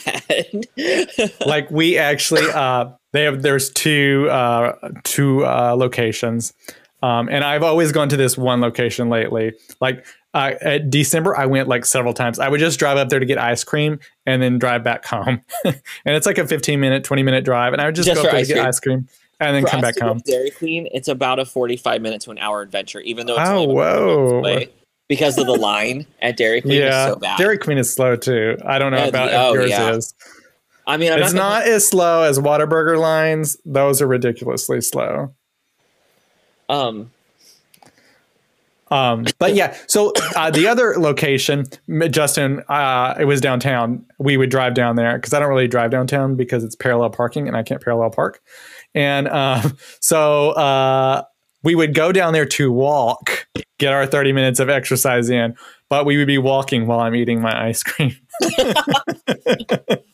[1.46, 6.54] Like we actually uh they have there's two uh two uh locations.
[7.02, 9.54] Um and i've always gone to this one location lately.
[9.80, 12.40] Like uh, at December, I went like several times.
[12.40, 15.42] I would just drive up there to get ice cream and then drive back home.
[15.66, 15.76] and
[16.06, 17.74] it's like a 15 minute, 20 minute drive.
[17.74, 18.66] And I would just, Just go up there to get cream.
[18.66, 19.08] ice cream
[19.40, 20.22] and then For come back home.
[20.26, 23.64] Dairy Queen, it's about a 45 minute to an hour adventure, even though it's Oh,
[23.64, 24.38] only whoa.
[24.40, 24.70] away,
[25.08, 27.08] because of the line at Dairy Queen Yeah.
[27.08, 27.38] is so bad.
[27.38, 28.58] Dairy Queen is slow too.
[28.66, 29.94] I don't know Yeah, about oh, yours yeah.
[29.94, 30.14] is.
[30.86, 33.58] I mean, I'm It's not, not as slow as Whataburger lines.
[33.66, 35.34] Those are ridiculously slow.
[36.68, 37.12] um
[38.92, 41.66] Um, but yeah, so uh, the other location,
[42.10, 44.06] Justin, uh, it was downtown.
[44.18, 47.48] We would drive down there because I don't really drive downtown because it's parallel parking
[47.48, 48.42] and I can't parallel park.
[48.96, 51.24] And um, so uh,
[51.64, 55.56] we would go down there to walk, get our 30 minutes of exercise in,
[55.90, 58.16] but we would be walking while I'm eating my ice cream.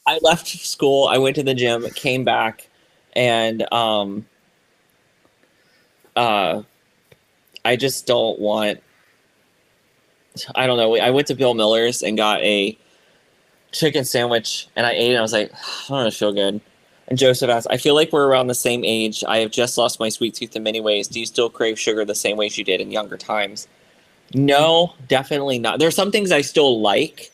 [0.08, 2.70] I left school, I went to the gym, came back,
[3.14, 4.26] and um
[6.16, 6.64] uh
[7.66, 8.80] I just don't want
[10.56, 10.98] I don't know.
[10.98, 12.78] I went to Bill Miller's and got a
[13.72, 15.52] chicken sandwich and I ate it and I was like,
[15.90, 16.62] I don't feel good.
[17.08, 19.24] And Joseph asked, I feel like we're around the same age.
[19.28, 21.08] I have just lost my sweet tooth in many ways.
[21.08, 23.68] Do you still crave sugar the same ways you did in younger times?
[24.34, 25.80] No, definitely not.
[25.80, 27.32] There's some things I still like,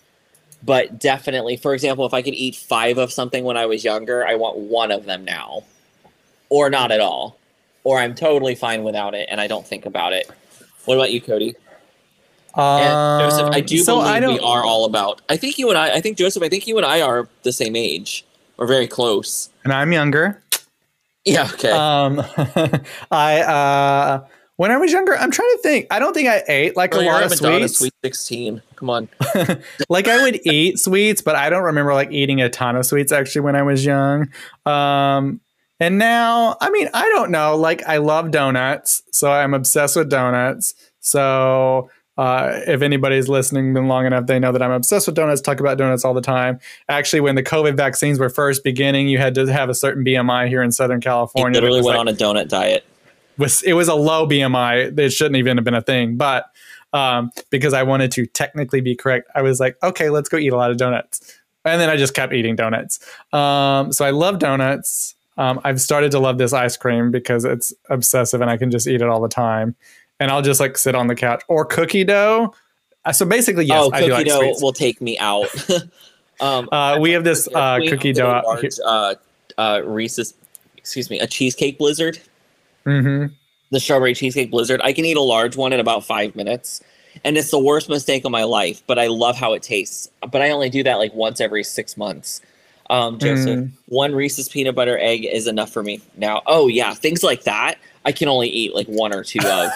[0.61, 4.27] but definitely, for example, if I could eat five of something when I was younger,
[4.27, 5.63] I want one of them now,
[6.49, 7.37] or not at all,
[7.83, 10.29] or I'm totally fine without it and I don't think about it.
[10.85, 11.55] What about you, Cody?
[12.55, 15.21] And Joseph, I Um, do so believe I we are all about.
[15.29, 15.95] I think you and I.
[15.95, 16.43] I think Joseph.
[16.43, 18.25] I think you and I are the same age,
[18.57, 19.49] or very close.
[19.63, 20.41] and I'm younger.
[21.23, 21.47] Yeah.
[21.53, 21.71] Okay.
[21.71, 22.21] Um,
[23.11, 24.25] I uh,
[24.57, 25.87] when I was younger, I'm trying to think.
[25.91, 27.77] I don't think I ate like a lot of Madonna sweets.
[27.77, 28.61] Sweet sixteen.
[28.75, 29.07] Come on.
[29.89, 33.13] like I would eat sweets, but I don't remember like eating a ton of sweets
[33.13, 34.27] actually when I was young.
[34.65, 35.39] Um,
[35.81, 37.57] and now, I mean, I don't know.
[37.57, 40.75] Like I love donuts, so I'm obsessed with donuts.
[40.99, 45.41] So uh, if anybody's listening been long enough, they know that I'm obsessed with donuts.
[45.41, 46.59] Talk about donuts all the time.
[46.87, 50.49] Actually, when the COVID vaccines were first beginning, you had to have a certain BMI
[50.49, 51.59] here in Southern California.
[51.59, 52.85] that literally went like, on a donut diet.
[53.39, 54.99] was it was a low BMI.
[54.99, 56.45] It shouldn't even have been a thing, but
[56.93, 60.53] um, because I wanted to technically be correct, I was like, okay, let's go eat
[60.53, 62.99] a lot of donuts, and then I just kept eating donuts.
[63.33, 65.15] Um, so I love donuts.
[65.37, 68.87] Um, I've started to love this ice cream because it's obsessive, and I can just
[68.87, 69.75] eat it all the time.
[70.19, 72.53] And I'll just like sit on the couch or cookie dough.
[73.05, 74.61] Uh, so basically, yes, oh, I cookie like dough sweets.
[74.61, 75.47] will take me out.
[76.39, 78.27] um, Uh, we have this uh, cookie dough.
[78.29, 78.71] out large, here.
[78.85, 79.15] uh,
[79.57, 80.35] uh, Reese's
[80.77, 82.19] excuse me, a cheesecake blizzard.
[82.85, 83.33] Mm-hmm.
[83.71, 84.81] The strawberry cheesecake blizzard.
[84.83, 86.81] I can eat a large one in about five minutes,
[87.23, 88.83] and it's the worst mistake of my life.
[88.85, 90.09] But I love how it tastes.
[90.29, 92.41] But I only do that like once every six months.
[92.91, 93.71] Um, Joseph, Mm.
[93.87, 96.41] one Reese's peanut butter egg is enough for me now.
[96.45, 99.71] Oh yeah, things like that I can only eat like one or two of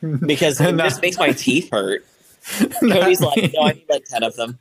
[0.26, 2.04] because it just makes my teeth hurt.
[2.80, 4.58] Cody's like, no, I need like ten of them.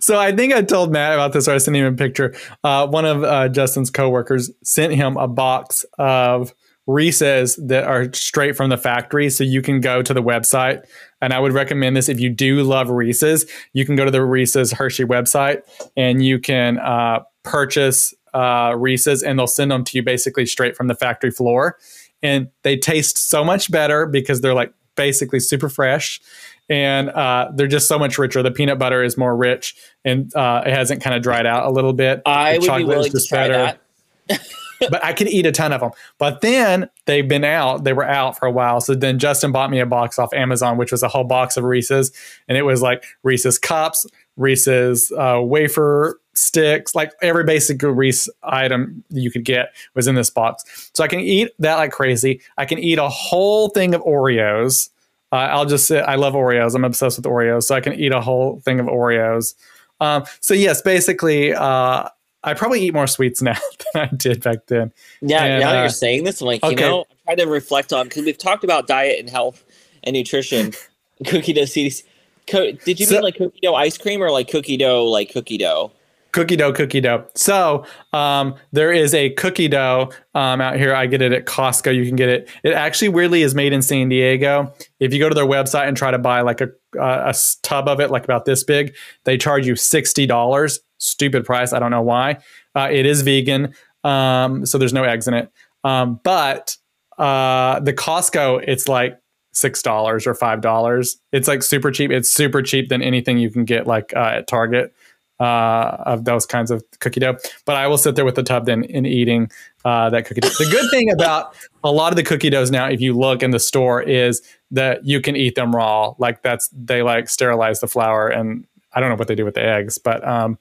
[0.00, 2.34] So I think I told Matt about this, or I sent him a picture.
[2.64, 6.54] Uh, one of uh, Justin's coworkers sent him a box of
[6.86, 10.84] Reese's that are straight from the factory, so you can go to the website.
[11.24, 13.46] And I would recommend this if you do love Reese's.
[13.72, 15.62] You can go to the Reese's Hershey website,
[15.96, 20.76] and you can uh, purchase uh, Reese's, and they'll send them to you basically straight
[20.76, 21.78] from the factory floor.
[22.22, 26.20] And they taste so much better because they're like basically super fresh
[26.68, 28.42] and uh, they're just so much richer.
[28.42, 31.70] The peanut butter is more rich, and uh, it hasn't kind of dried out a
[31.70, 32.22] little bit.
[32.26, 33.80] I The would be chocolate is willing to just try that.
[34.80, 35.90] but I could eat a ton of them.
[36.18, 38.80] But then they've been out; they were out for a while.
[38.80, 41.64] So then Justin bought me a box off Amazon, which was a whole box of
[41.64, 42.12] Reese's,
[42.48, 44.06] and it was like Reese's cups,
[44.36, 50.30] Reese's uh, wafer sticks, like every basic Reese item you could get was in this
[50.30, 50.90] box.
[50.94, 52.40] So I can eat that like crazy.
[52.56, 54.90] I can eat a whole thing of Oreos.
[55.32, 56.74] Uh, I'll just say I love Oreos.
[56.74, 59.54] I'm obsessed with Oreos, so I can eat a whole thing of Oreos.
[60.00, 62.08] Um, so yes, basically, uh,
[62.44, 63.56] I probably eat more sweets now
[63.94, 64.92] than I did back then.
[65.20, 67.46] Yeah, And, now that uh, you're saying this, I'm like, you know, I'm trying to
[67.46, 69.64] reflect on because we've talked about diet and health
[70.04, 70.72] and nutrition.
[71.26, 72.02] cookie dough CDC.
[72.46, 75.32] Co- did you So- mean like cookie dough ice cream or like cookie dough like
[75.32, 75.90] cookie dough?
[76.34, 77.24] Cookie dough, cookie dough.
[77.36, 80.92] So um, there is a cookie dough um, out here.
[80.92, 81.94] I get it at Costco.
[81.94, 82.48] You can get it.
[82.64, 84.74] It actually weirdly is made in San Diego.
[84.98, 86.70] If you go to their website and try to buy like a
[87.00, 90.80] a tub of it, like about this big, they charge you sixty dollars.
[90.98, 91.72] Stupid price.
[91.72, 92.38] I don't know why.
[92.74, 93.72] Uh, it is vegan,
[94.02, 95.52] um, so there's no eggs in it.
[95.84, 96.76] Um, but
[97.16, 99.20] uh, the Costco, it's like
[99.52, 101.16] six dollars or five dollars.
[101.30, 102.10] It's like super cheap.
[102.10, 104.92] It's super cheap than anything you can get like uh, at Target
[105.40, 107.36] uh, of those kinds of cookie dough.
[107.64, 109.50] But I will sit there with the tub then and eating
[109.84, 110.48] uh, that cookie dough.
[110.48, 113.50] The good thing about a lot of the cookie doughs now, if you look in
[113.50, 116.14] the store, is that you can eat them raw.
[116.18, 119.54] Like that's they like sterilize the flour, and I don't know what they do with
[119.54, 120.58] the eggs, but um,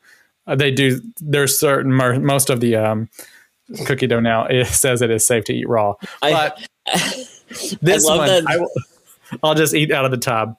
[0.48, 1.00] they do.
[1.22, 3.10] There's certain most of the um,
[3.86, 5.94] cookie dough now it says it is safe to eat raw.
[6.22, 6.68] I, But
[7.82, 8.70] this love one, that- I will,
[9.44, 10.58] I'll just eat out of the tub.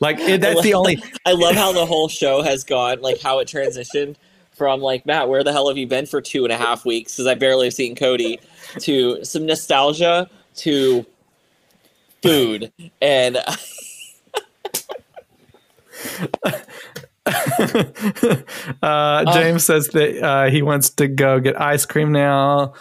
[0.00, 1.02] Like it, that's the only.
[1.26, 4.16] I love how the whole show has gone, like how it transitioned
[4.52, 7.14] from like Matt, where the hell have you been for two and a half weeks?
[7.14, 8.40] Because I barely have seen Cody.
[8.80, 11.06] To some nostalgia to
[12.22, 12.72] food
[13.02, 13.36] and
[18.82, 22.72] uh, James says that uh, he wants to go get ice cream now.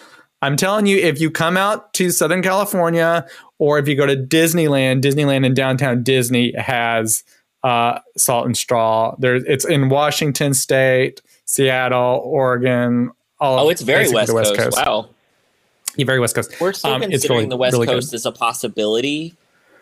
[0.43, 3.25] I'm telling you, if you come out to Southern California
[3.59, 7.23] or if you go to Disneyland, Disneyland in downtown Disney has
[7.63, 9.15] uh, salt and straw.
[9.19, 13.11] There, it's in Washington State, Seattle, Oregon.
[13.39, 14.77] All oh, it's very basically West, the Coast.
[14.85, 15.07] Wow,
[15.95, 16.59] Yeah, very West Coast.
[16.59, 17.93] we're still Um, it's considering really- the West really good.
[17.93, 19.35] Coast as a possibility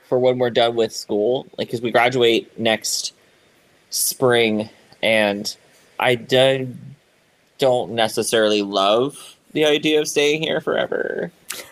[0.07, 3.14] for when we're done with school, like because we graduate next
[3.89, 4.70] spring,
[5.01, 5.57] and
[5.99, 6.76] I do,
[7.57, 11.32] don't necessarily love the idea of staying here forever.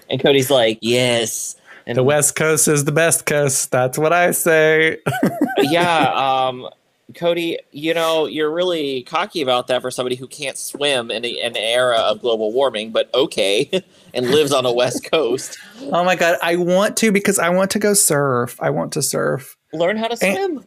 [0.09, 1.55] And Cody's like, yes.
[1.86, 3.71] And The West Coast is the best coast.
[3.71, 4.97] That's what I say.
[5.57, 6.67] yeah, um,
[7.15, 11.27] Cody, you know, you're really cocky about that for somebody who can't swim in, a,
[11.27, 13.69] in an era of global warming, but okay,
[14.13, 15.57] and lives on a West Coast.
[15.91, 18.61] oh my god, I want to because I want to go surf.
[18.61, 19.57] I want to surf.
[19.73, 20.65] Learn how to And- swim.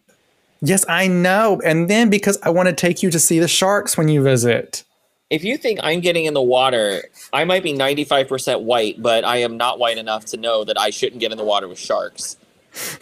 [0.65, 1.61] Yes, I know.
[1.65, 4.85] And then because I want to take you to see the sharks when you visit.
[5.33, 9.39] If you think I'm getting in the water, I might be 95% white, but I
[9.39, 12.37] am not white enough to know that I shouldn't get in the water with sharks.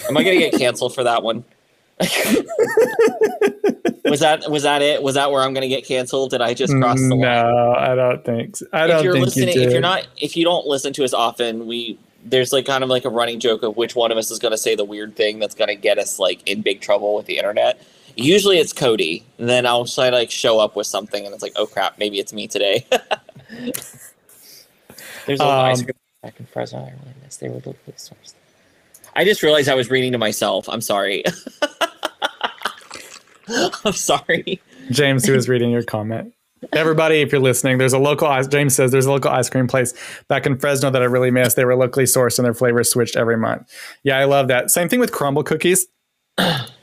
[0.09, 1.45] Am I going to get canceled for that one?
[4.05, 5.03] was that was that it?
[5.03, 6.31] Was that where I'm going to get canceled?
[6.31, 7.20] Did I just cross the line?
[7.20, 8.66] No, I don't think so.
[8.72, 10.93] I if don't if you're think listening, you if you're not, if you don't listen
[10.95, 14.12] to us often, we there's like kind of like a running joke of which one
[14.12, 16.47] of us is going to say the weird thing that's going to get us like
[16.47, 17.83] in big trouble with the internet.
[18.20, 21.42] Usually it's Cody, and then I'll try to like show up with something, and it's
[21.42, 22.86] like, oh crap, maybe it's me today.
[25.26, 26.80] there's a Um, ice cream back in Fresno.
[26.80, 27.36] I really miss.
[27.36, 28.34] They were the food stores.
[29.16, 30.68] I just realized I was reading to myself.
[30.68, 31.24] I'm sorry.
[33.48, 34.60] I'm sorry.
[34.90, 36.32] James, who is reading your comment.
[36.74, 38.46] Everybody, if you're listening, there's a local ice.
[38.46, 39.94] James says there's a local ice cream place
[40.28, 41.54] back in Fresno that I really miss.
[41.54, 43.66] They were locally sourced and their flavors switched every month.
[44.04, 44.70] Yeah, I love that.
[44.70, 45.86] Same thing with Crumbl cookies.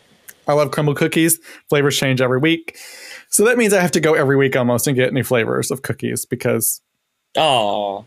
[0.48, 1.40] I love Crumbl cookies.
[1.70, 2.78] Flavors change every week,
[3.30, 5.82] so that means I have to go every week almost and get new flavors of
[5.82, 6.82] cookies because
[7.36, 8.06] Oh,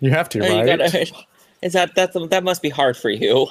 [0.00, 0.66] You have to, oh, you right?
[0.78, 1.06] gotta-
[1.62, 3.48] is that that's that must be hard for you?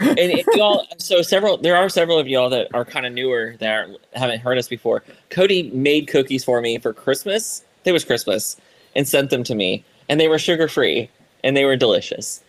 [0.00, 3.56] and if y'all, so several, there are several of y'all that are kind of newer
[3.60, 5.02] that haven't heard us before.
[5.30, 7.64] Cody made cookies for me for Christmas.
[7.84, 8.56] It was Christmas,
[8.96, 11.10] and sent them to me, and they were sugar free,
[11.42, 12.42] and they were delicious.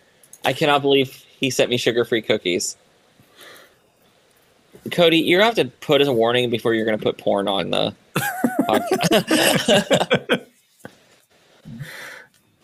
[0.44, 2.76] I cannot believe he sent me sugar free cookies.
[4.90, 7.70] Cody, you're gonna have to put as a warning before you're gonna put porn on
[7.70, 7.94] the
[8.68, 10.42] podcast.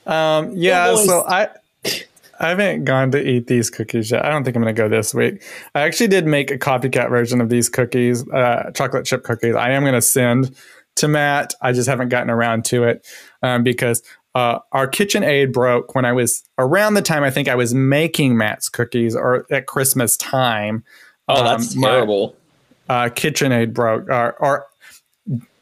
[0.07, 1.49] Um, yeah, so I
[2.41, 4.25] I haven't gone to eat these cookies yet.
[4.25, 5.43] I don't think I'm gonna go this week.
[5.75, 9.55] I actually did make a copycat version of these cookies, uh, chocolate chip cookies.
[9.55, 10.57] I am gonna send
[10.97, 11.55] to Matt.
[11.63, 13.07] I just haven't gotten around to it
[13.43, 14.03] um, because
[14.35, 18.37] uh, our KitchenAid broke when I was around the time I think I was making
[18.37, 20.85] Matt's cookies or at Christmas time.
[21.29, 22.37] Oh, that's Um, my- terrible.
[22.89, 24.67] uh, KitchenAid broke, or, or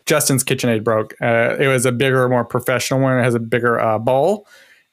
[0.06, 1.14] Justin's KitchenAid broke.
[1.20, 3.18] Uh, it was a bigger, more professional one.
[3.18, 4.46] It has a bigger uh, bowl,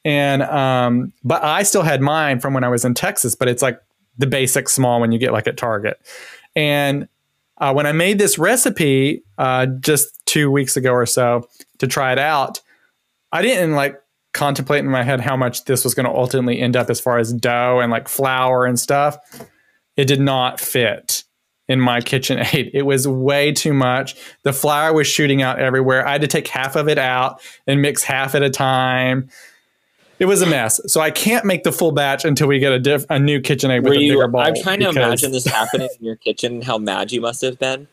[0.05, 3.33] and um, but I still had mine from when I was in Texas.
[3.35, 3.79] But it's like
[4.17, 5.99] the basic small one you get like at Target.
[6.55, 7.07] And
[7.59, 11.47] uh, when I made this recipe uh, just two weeks ago or so
[11.79, 12.59] to try it out,
[13.31, 13.99] I didn't like
[14.33, 17.17] contemplate in my head how much this was going to ultimately end up as far
[17.17, 19.17] as dough and like flour and stuff.
[19.97, 21.23] It did not fit
[21.67, 22.71] in my KitchenAid.
[22.73, 24.15] It was way too much.
[24.43, 26.07] The flour was shooting out everywhere.
[26.07, 29.29] I had to take half of it out and mix half at a time.
[30.19, 30.81] It was a mess.
[30.87, 33.83] So I can't make the full batch until we get a diff- a new KitchenAid
[33.83, 34.41] with Were a bigger bowl.
[34.41, 37.87] I'm trying to imagine this happening in your kitchen how mad you must have been.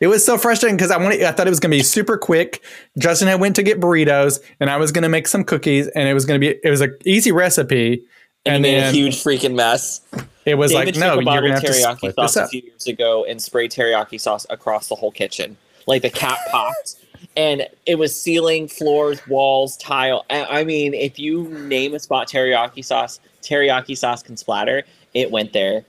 [0.00, 2.16] It was so frustrating because I wanted, I thought it was going to be super
[2.16, 2.62] quick.
[2.98, 6.08] Justin had went to get burritos, and I was going to make some cookies, and
[6.08, 8.04] it was going to be it was an easy recipe.
[8.44, 10.00] And, And made a huge freaking mess.
[10.48, 12.48] It was David like, no, a you're to of have to teriyaki split sauce a
[12.48, 15.56] few years ago and spray teriyaki sauce across the whole kitchen.
[15.86, 16.96] Like the cat popped.
[17.36, 20.24] And it was ceiling, floors, walls, tile.
[20.30, 24.84] I I mean, if you name a spot teriyaki sauce, teriyaki sauce can splatter.
[25.14, 25.84] It went there.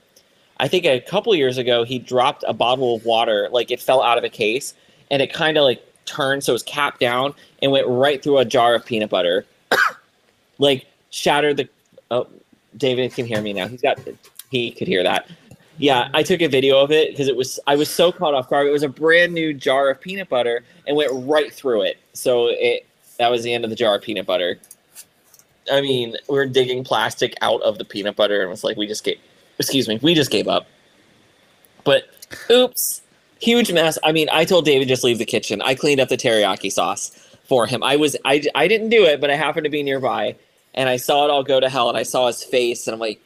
[0.58, 4.02] I think a couple years ago he dropped a bottle of water, like it fell
[4.02, 4.74] out of a case,
[5.10, 8.38] and it kind of like turned so it was capped down and went right through
[8.38, 9.46] a jar of peanut butter,
[10.58, 11.68] like shattered the.
[12.10, 12.26] Oh,
[12.76, 13.68] David can hear me now.
[13.68, 13.98] He's got
[14.50, 15.28] he could hear that.
[15.78, 18.50] Yeah, I took a video of it because it was I was so caught off
[18.50, 18.66] guard.
[18.66, 21.96] It was a brand new jar of peanut butter and went right through it.
[22.12, 22.86] So it
[23.18, 24.58] that was the end of the jar of peanut butter.
[25.72, 28.86] I mean, we were digging plastic out of the peanut butter and was like, we
[28.86, 29.18] just gave
[29.58, 30.66] excuse me, we just gave up.
[31.84, 32.04] But
[32.50, 33.00] oops,
[33.40, 33.98] huge mess.
[34.04, 35.62] I mean, I told David just leave the kitchen.
[35.62, 37.10] I cleaned up the teriyaki sauce
[37.44, 37.82] for him.
[37.82, 40.36] I was I I didn't do it, but I happened to be nearby
[40.74, 43.00] and I saw it all go to hell and I saw his face and I'm
[43.00, 43.20] like,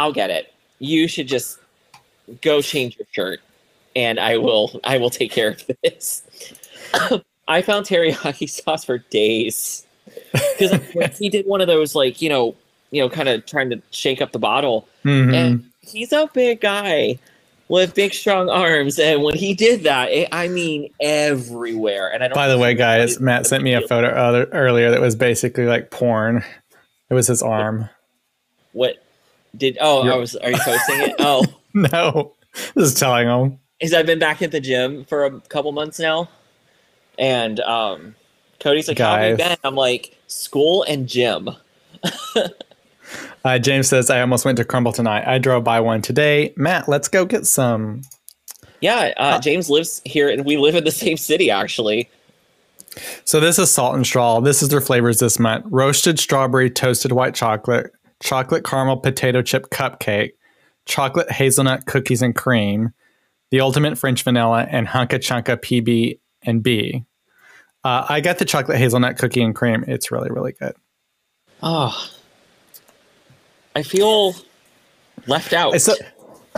[0.00, 0.52] I'll get it.
[0.78, 1.58] You should just
[2.40, 3.40] go change your shirt
[3.94, 6.22] and I will I will take care of this.
[7.48, 9.86] I found teriyaki sauce for days
[10.58, 12.54] because he did one of those like you know
[12.92, 15.34] you know kind of trying to shake up the bottle Mhm.
[15.34, 17.18] and he's a big guy
[17.68, 22.28] with big strong arms and when he did that it, I mean everywhere and I
[22.28, 25.66] don't By the way, guys, Matt sent me a photo other, earlier that was basically
[25.66, 26.42] like porn.
[27.10, 27.88] It was his arm.
[28.72, 28.96] what
[29.56, 31.44] did oh I was are you posting it oh
[31.74, 32.32] No,
[32.74, 33.58] this is telling him.
[33.80, 36.28] is I've been back at the gym for a couple months now,
[37.18, 38.14] and um,
[38.58, 41.50] Cody's like, "How have you been?" I'm like, "School and gym."
[43.44, 45.26] Uh, James says, I almost went to Crumbl tonight.
[45.26, 46.52] I drove by one today.
[46.56, 48.02] Matt, let's go get some.
[48.80, 52.08] Yeah, uh, James lives here, and we live in the same city actually.
[53.24, 54.40] So, this is Salt and Straw.
[54.40, 57.92] This is their flavors this month roasted strawberry, toasted white chocolate,
[58.22, 60.32] chocolate caramel potato chip cupcake,
[60.86, 62.92] chocolate hazelnut cookies and cream,
[63.50, 67.04] the ultimate French vanilla, and Hunka Chunka PB and B.
[67.82, 69.84] Uh, I got the chocolate hazelnut cookie and cream.
[69.88, 70.74] It's really, really good.
[71.62, 72.10] Oh,
[73.74, 74.34] I feel
[75.26, 75.78] left out.
[75.80, 75.94] So,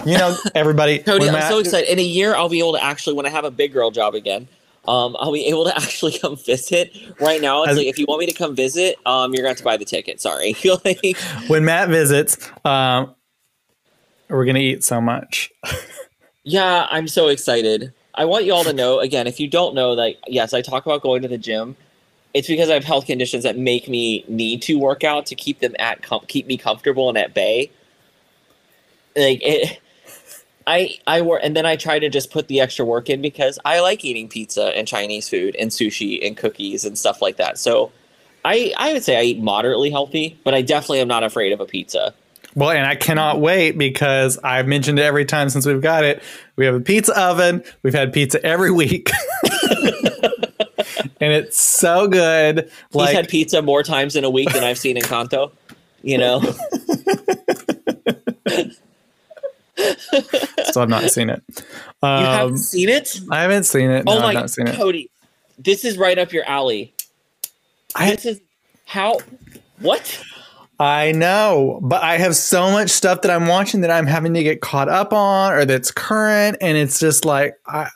[0.05, 0.99] you know, everybody.
[1.01, 1.91] Cody, I'm Matt- so excited.
[1.91, 4.15] In a year, I'll be able to actually, when I have a big girl job
[4.15, 4.49] again,
[4.89, 6.97] um, I'll be able to actually come visit.
[7.21, 9.49] Right now, it's like if you want me to come visit, um, you're going to
[9.51, 10.21] have to buy the ticket.
[10.21, 10.57] Sorry.
[10.85, 11.17] Like,
[11.49, 13.15] when Matt visits, um,
[14.29, 15.53] we're gonna eat so much.
[16.45, 17.93] Yeah, I'm so excited.
[18.15, 20.87] I want you all to know again, if you don't know, like, yes, I talk
[20.87, 21.77] about going to the gym.
[22.35, 25.61] It's because I have health conditions that make me need to work out to keep
[25.61, 27.71] them at com- keep me comfortable and at bay.
[29.15, 29.81] Like it,
[30.67, 33.59] I I work and then I try to just put the extra work in because
[33.65, 37.59] I like eating pizza and Chinese food and sushi and cookies and stuff like that.
[37.59, 37.93] So
[38.45, 41.61] I I would say I eat moderately healthy, but I definitely am not afraid of
[41.61, 42.15] a pizza.
[42.55, 46.23] Well, and I cannot wait because I've mentioned it every time since we've got it.
[46.57, 47.65] We have a pizza oven.
[47.83, 49.11] We've had pizza every week.
[51.21, 52.71] and it's so good.
[52.91, 55.53] He's Like had pizza more times in a week than I've seen Encanto.
[56.03, 56.41] You know,
[59.77, 61.43] still have not seen it.
[61.49, 61.63] you
[62.03, 63.21] Um, haven't seen it.
[63.31, 64.05] I haven't seen it.
[64.05, 64.75] No, oh my it.
[64.77, 65.11] Cody,
[65.59, 66.93] this is right up your alley.
[67.95, 68.41] I- this is
[68.87, 69.19] how.
[69.81, 70.23] What?
[70.79, 74.43] I know, but I have so much stuff that I'm watching that I'm having to
[74.43, 77.89] get caught up on or that's current, and it's just like I,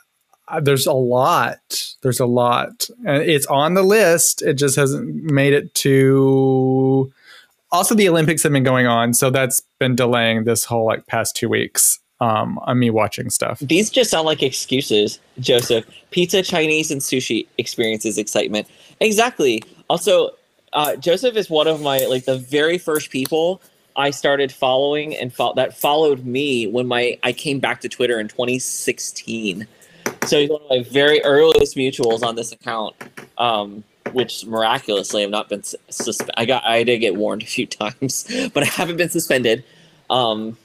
[0.47, 1.59] I there's a lot.
[2.01, 4.41] There's a lot, and it's on the list.
[4.41, 7.11] It just hasn't made it to.
[7.71, 11.35] Also, the Olympics have been going on, so that's been delaying this whole like past
[11.35, 11.99] two weeks.
[12.19, 13.59] Um, on me watching stuff.
[13.59, 15.85] These just sound like excuses, Joseph.
[16.09, 18.67] Pizza, Chinese, and sushi experiences excitement.
[18.99, 19.61] Exactly.
[19.87, 20.31] Also,
[20.73, 23.61] uh, Joseph is one of my like the very first people
[23.95, 28.19] I started following and fo- that followed me when my I came back to Twitter
[28.19, 29.67] in 2016.
[30.25, 32.95] So he's one of my very earliest mutuals on this account,
[33.37, 33.83] um,
[34.13, 36.33] which miraculously I've not been suspended.
[36.37, 39.63] I got I did get warned a few times, but I haven't been suspended.
[40.09, 40.57] Um,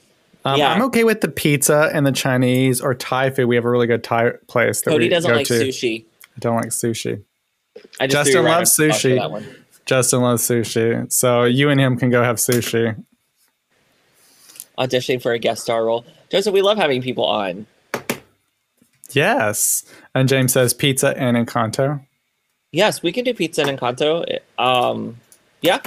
[0.45, 0.71] Um, Yeah.
[0.73, 3.47] I'm okay with the pizza and the Chinese or Thai food.
[3.47, 5.53] We have a really good Thai place that Cody we doesn't go like to.
[5.53, 6.05] sushi.
[6.35, 7.23] I don't like sushi.
[7.99, 9.15] I just Justin right loves on the spot for sushi.
[9.19, 9.45] that one.
[9.85, 12.95] Justin loves sushi, so you and him can go have sushi.
[14.77, 16.05] auditioning for a guest star role.
[16.31, 17.65] Joseph, we love having people on.
[19.11, 19.83] Yes,
[20.15, 22.03] and James says pizza and Encanto.
[22.73, 24.39] Yes, we can do pizza and Encanto.
[24.57, 25.17] Um,
[25.61, 25.79] yeah.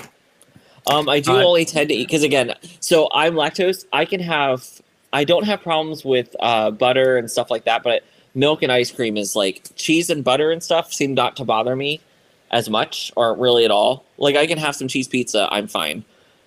[0.86, 3.84] Um, I do Uh, only tend to eat because again, so I'm lactose.
[3.92, 4.64] I can have.
[5.12, 8.92] I don't have problems with uh, butter and stuff like that, but milk and ice
[8.92, 12.00] cream is like cheese and butter and stuff seem not to bother me
[12.52, 14.04] as much or really at all.
[14.16, 16.04] Like I can have some cheese pizza, I'm fine,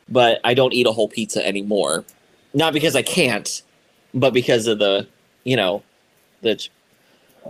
[0.08, 2.06] but I don't eat a whole pizza anymore.
[2.54, 3.62] Not because I can't,
[4.14, 5.08] but because of the,
[5.44, 5.84] you know,
[6.42, 6.66] the,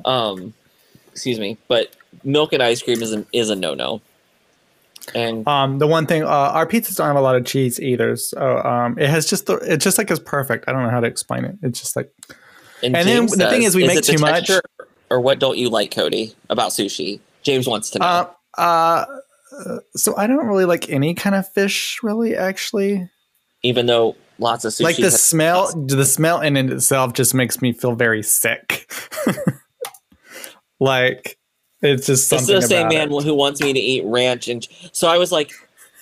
[0.06, 0.54] um,
[1.12, 1.58] excuse me.
[1.68, 4.02] But milk and ice cream is a, is a no no.
[5.16, 8.16] And Um, the one thing, uh, our pizzas don't have a lot of cheese either,
[8.16, 10.66] so um, it has just the, it's just like is perfect.
[10.68, 11.56] I don't know how to explain it.
[11.64, 12.12] It's just like
[12.84, 14.52] and, And then James the thing is we make it the too much.
[15.10, 17.20] Or what don't you like, Cody, about sushi?
[17.42, 18.06] James wants to know.
[18.06, 19.06] uh, uh,
[19.96, 22.36] so I don't really like any kind of fish, really.
[22.36, 23.10] Actually,
[23.64, 27.60] even though lots of sushi like the smell, the smell in it itself just makes
[27.60, 28.92] me feel very sick.
[30.80, 31.39] like
[31.82, 33.24] it's just This is something the same man it.
[33.24, 35.52] who wants me to eat ranch, and so I was like,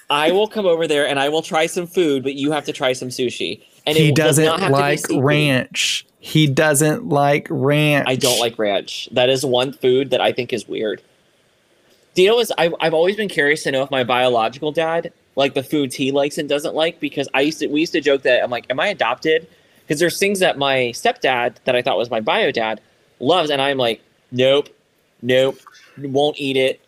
[0.10, 2.74] I will come over there and I will try some food, but you have to
[2.74, 3.62] try some sushi.
[3.86, 6.06] And he it does doesn't not have to be like ranch.
[6.20, 8.06] He doesn't like ranch.
[8.08, 9.10] I don't like ranch.
[9.12, 11.02] That is one food that I think is weird.
[12.16, 15.12] Do you know is I've, I've always been curious to know if my biological dad
[15.36, 18.02] like the foods he likes and doesn't like because I used to we used to
[18.02, 19.48] joke that I'm like, am I adopted?
[19.82, 22.82] Because there's things that my stepdad that I thought was my bio dad
[23.20, 24.02] loves, and I'm like,
[24.32, 24.68] nope,
[25.22, 25.58] nope,
[25.98, 26.82] won't eat it.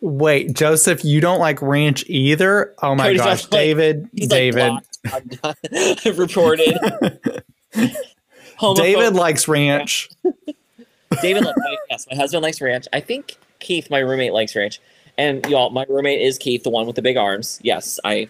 [0.00, 2.74] Wait, Joseph, you don't like ranch either?
[2.82, 4.72] Oh my Cody's gosh, like- David, He's David,
[5.04, 6.04] like.
[6.18, 6.78] Reported.
[8.76, 10.08] David likes ranch.
[11.22, 11.58] David, likes
[11.90, 12.86] yes, my husband likes ranch.
[12.92, 14.80] I think Keith, my roommate, likes ranch.
[15.16, 17.60] And y'all, my roommate is Keith, the one with the big arms.
[17.62, 18.28] Yes, I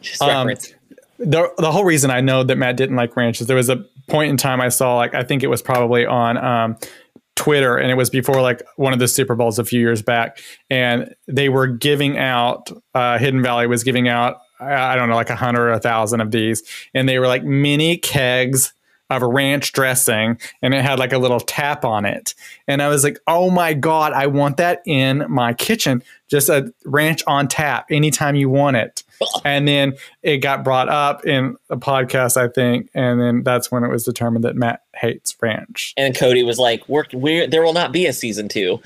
[0.00, 0.74] just Um, reference.
[1.18, 3.84] the the whole reason I know that Matt didn't like ranch is there was a
[4.08, 6.76] point in time I saw like I think it was probably on um,
[7.36, 10.38] Twitter and it was before like one of the Super Bowls a few years back
[10.68, 15.30] and they were giving out uh, Hidden Valley was giving out I don't know like
[15.30, 16.62] a hundred or a thousand of these
[16.92, 18.74] and they were like mini kegs
[19.10, 22.34] of a ranch dressing and it had like a little tap on it
[22.66, 26.72] and I was like oh my god I want that in my kitchen just a
[26.84, 29.02] ranch on tap anytime you want it
[29.44, 33.84] and then it got brought up in a podcast, I think, and then that's when
[33.84, 35.94] it was determined that Matt hates ranch.
[35.96, 38.80] And Cody was like, "We're, we're there will not be a season two.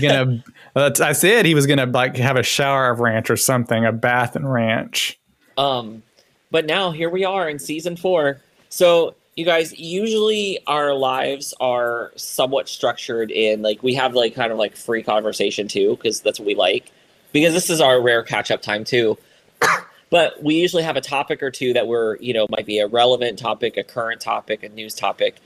[0.00, 0.42] Gonna,
[0.76, 4.36] I said he was gonna like have a shower of ranch or something, a bath
[4.36, 5.18] and ranch.
[5.56, 6.02] Um,
[6.50, 8.40] but now here we are in season four.
[8.68, 14.50] So you guys, usually our lives are somewhat structured in like we have like kind
[14.50, 16.90] of like free conversation too, because that's what we like.
[17.32, 19.18] Because this is our rare catch up time too.
[20.10, 22.86] but we usually have a topic or two that we're you know might be a
[22.86, 25.36] relevant topic, a current topic, a news topic.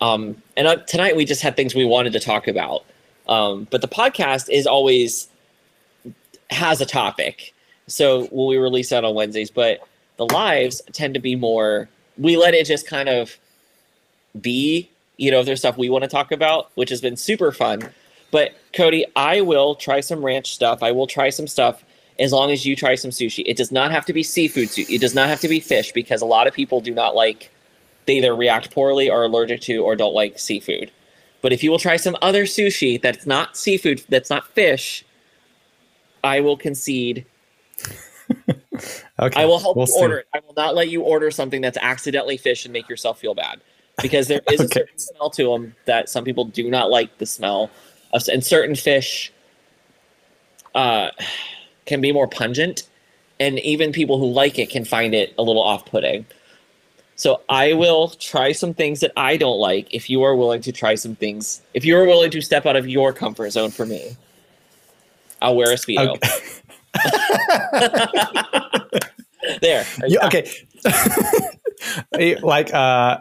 [0.00, 2.84] Um, and uh, tonight we just had things we wanted to talk about.
[3.28, 5.28] Um, but the podcast is always
[6.50, 7.52] has a topic.
[7.88, 9.86] So when we release that on Wednesdays, but
[10.18, 13.36] the lives tend to be more we let it just kind of
[14.40, 17.52] be, you know, if there's stuff we want to talk about, which has been super
[17.52, 17.88] fun.
[18.30, 20.82] But Cody, I will try some ranch stuff.
[20.82, 21.84] I will try some stuff
[22.18, 23.42] as long as you try some sushi.
[23.46, 24.90] It does not have to be seafood sushi.
[24.90, 27.50] It does not have to be fish because a lot of people do not like
[28.06, 30.90] they either react poorly or allergic to or don't like seafood.
[31.42, 35.04] But if you will try some other sushi that's not seafood, that's not fish,
[36.22, 37.26] I will concede.
[39.20, 39.42] Okay.
[39.42, 40.00] I will help we'll you see.
[40.00, 40.28] order it.
[40.34, 43.60] I will not let you order something that's accidentally fish and make yourself feel bad.
[44.02, 47.26] Because there is a certain smell to them that some people do not like the
[47.26, 47.70] smell
[48.12, 49.32] of, and certain fish
[50.74, 51.10] uh,
[51.86, 52.88] can be more pungent,
[53.38, 56.26] and even people who like it can find it a little off-putting.
[57.16, 60.72] So I will try some things that I don't like if you are willing to
[60.72, 61.62] try some things.
[61.72, 64.16] If you are willing to step out of your comfort zone for me,
[65.40, 66.18] I'll wear a speedo.
[69.60, 69.84] there.
[70.06, 70.50] You- okay.
[72.42, 73.18] Like uh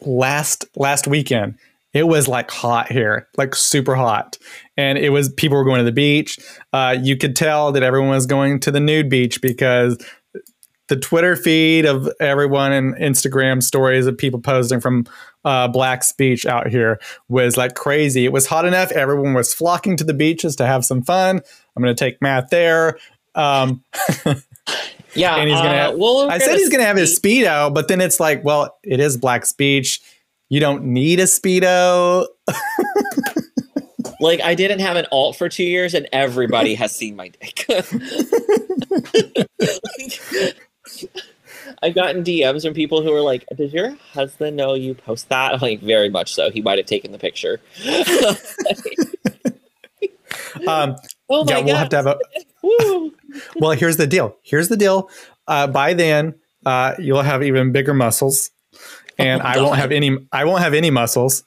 [0.00, 1.58] last last weekend,
[1.92, 4.38] it was like hot here, like super hot.
[4.76, 6.38] And it was people were going to the beach.
[6.72, 9.98] Uh you could tell that everyone was going to the nude beach because
[10.88, 15.04] the Twitter feed of everyone and Instagram stories of people posting from
[15.44, 18.24] uh, Black's Beach out here was like crazy.
[18.24, 18.90] It was hot enough.
[18.92, 21.40] Everyone was flocking to the beaches to have some fun.
[21.76, 22.98] I'm going to take Matt there.
[23.34, 23.82] Um,
[25.14, 25.70] Yeah, and he's gonna.
[25.70, 28.76] uh, have, we'll I said he's gonna have his speedo, but then it's like, well,
[28.82, 30.02] it is Black's Beach.
[30.50, 32.26] You don't need a speedo.
[34.20, 37.64] Like I didn't have an alt for two years, and everybody has seen my dick.
[41.82, 45.54] I've gotten DMs from people who are like, "Does your husband know you post that?"
[45.54, 46.50] I'm like, "Very much so.
[46.50, 47.60] He might have taken the picture."
[50.66, 50.96] Um,
[51.30, 52.18] oh my yeah, we'll have to have a.
[53.56, 54.36] Well, here's the deal.
[54.42, 55.08] Here's the deal.
[55.46, 56.34] Uh, by then,
[56.66, 58.50] uh, you'll have even bigger muscles,
[59.18, 60.16] and Oh, I won't have any.
[60.32, 61.44] I won't have any muscles.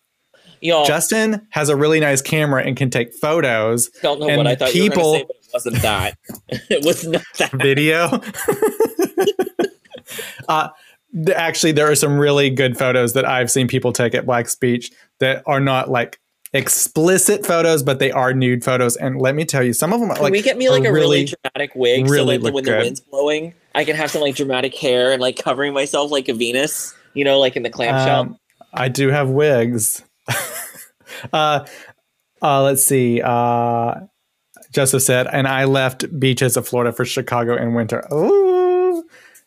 [0.61, 4.55] Y'all Justin has a really nice camera and can take photos, don't know what I
[4.55, 6.17] thought people- you were going to say, but it wasn't that.
[6.69, 7.51] it was not that.
[7.53, 9.47] video.
[10.51, 10.69] Uh,
[11.35, 14.91] actually, there are some really good photos that I've seen people take at Black's Beach
[15.19, 16.19] that are not like
[16.53, 18.97] explicit photos, but they are nude photos.
[18.97, 20.83] And let me tell you, some of them are Can like we get me like
[20.83, 24.11] a really, really- dramatic wig really so like when the wind's blowing, I can have
[24.11, 27.63] some like dramatic hair and like covering myself like a Venus, you know, like in
[27.63, 28.21] the clamshell.
[28.21, 28.37] Um,
[28.73, 30.03] I do have wigs.
[31.33, 31.65] uh,
[32.41, 33.21] uh, let's see.
[33.21, 34.01] Uh,
[34.71, 38.05] Joseph said, and I left beaches of Florida for Chicago in winter.
[38.13, 38.60] Ooh.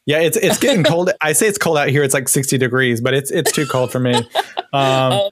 [0.06, 1.10] Yeah, it's it's getting cold.
[1.20, 2.02] I say it's cold out here.
[2.02, 4.14] It's like 60 degrees, but it's it's too cold for me.
[4.74, 5.30] Um, Um,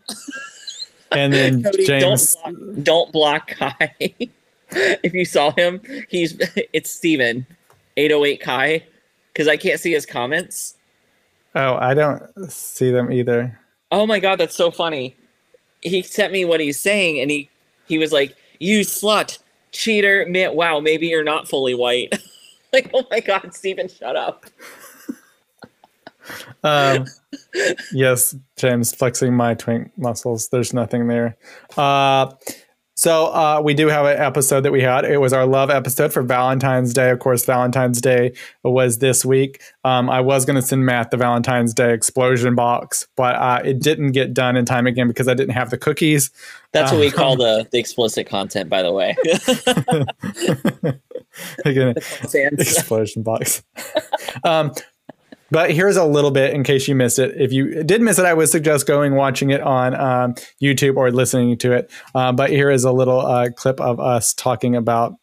[1.10, 2.36] and then Cody, James,
[2.84, 3.92] don't block, block Kai.
[4.70, 6.36] if you saw him, he's
[6.72, 7.44] it's Steven,
[7.96, 8.84] 808 Kai,
[9.32, 10.76] because I can't see his comments.
[11.56, 13.58] oh, I don't see them either.
[13.90, 15.16] Oh my god, that's so funny.
[15.80, 17.50] He sent me what he's saying, and he
[17.88, 19.38] he was like, "You slut,
[19.72, 20.54] cheater, man.
[20.54, 22.14] Wow, maybe you're not fully white."
[22.74, 24.46] like, oh my god, Steven, shut up.
[26.62, 27.06] Um,
[27.92, 30.50] yes, James, flexing my twink muscles.
[30.50, 31.36] There's nothing there.
[31.76, 32.30] Uh,
[33.02, 35.04] so uh, we do have an episode that we had.
[35.04, 37.10] It was our love episode for Valentine's Day.
[37.10, 39.60] Of course, Valentine's Day was this week.
[39.82, 43.80] Um, I was going to send Matt the Valentine's Day explosion box, but uh, it
[43.80, 46.30] didn't get done in time again because I didn't have the cookies.
[46.70, 49.16] That's what we call Um, the the explicit content, by the way.
[51.64, 53.64] Again, explosion box.
[54.44, 54.72] um,
[55.52, 57.38] but here's a little bit in case you missed it.
[57.38, 61.10] If you did miss it, I would suggest going watching it on um, YouTube or
[61.10, 61.90] listening to it.
[62.14, 65.14] Uh, but here is a little uh, clip of us talking about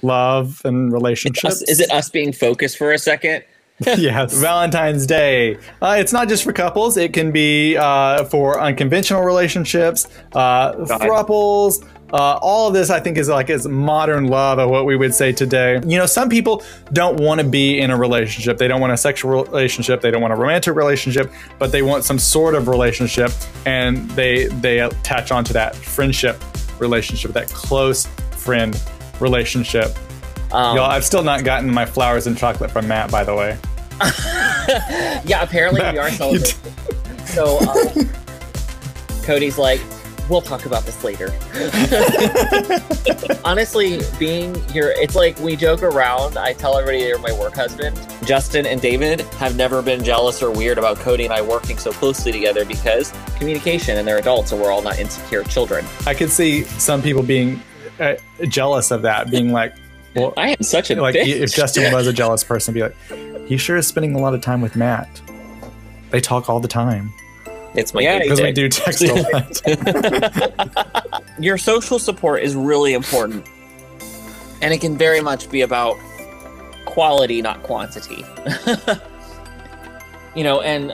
[0.00, 1.44] love and relationships.
[1.44, 3.44] Us- is it us being focused for a second?
[3.80, 4.32] yes.
[4.32, 5.56] Valentine's Day.
[5.82, 6.96] Uh, it's not just for couples.
[6.96, 11.84] It can be uh, for unconventional relationships, uh, thruples.
[12.12, 15.12] Uh, all of this, I think, is like is modern love of what we would
[15.14, 15.80] say today.
[15.84, 16.62] You know, some people
[16.92, 18.58] don't want to be in a relationship.
[18.58, 20.00] They don't want a sexual relationship.
[20.00, 23.32] They don't want a romantic relationship, but they want some sort of relationship,
[23.64, 26.40] and they they attach onto that friendship
[26.78, 28.80] relationship, that close friend
[29.18, 29.96] relationship.
[30.52, 33.58] Um, Y'all, I've still not gotten my flowers and chocolate from Matt, by the way.
[35.24, 36.56] yeah, apparently we are celebrating.
[37.26, 38.04] so uh,
[39.24, 39.80] Cody's like,
[40.28, 41.28] we'll talk about this later.
[43.44, 46.36] Honestly, being here, it's like we joke around.
[46.36, 47.98] I tell everybody you're my work husband.
[48.24, 51.92] Justin and David have never been jealous or weird about Cody and I working so
[51.92, 55.84] closely together because communication and they're adults and we're all not insecure children.
[56.06, 57.62] I could see some people being
[58.00, 58.14] uh,
[58.48, 59.74] jealous of that, being like,
[60.14, 61.26] well, I am such a like bitch.
[61.26, 62.96] if Justin was a jealous person, be like,
[63.46, 65.08] he sure is spending a lot of time with Matt.
[66.10, 67.12] They talk all the time
[67.76, 71.22] it's my yeah, because we do text a lot.
[71.38, 73.46] your social support is really important
[74.62, 75.96] and it can very much be about
[76.84, 78.24] quality not quantity
[80.34, 80.92] you know and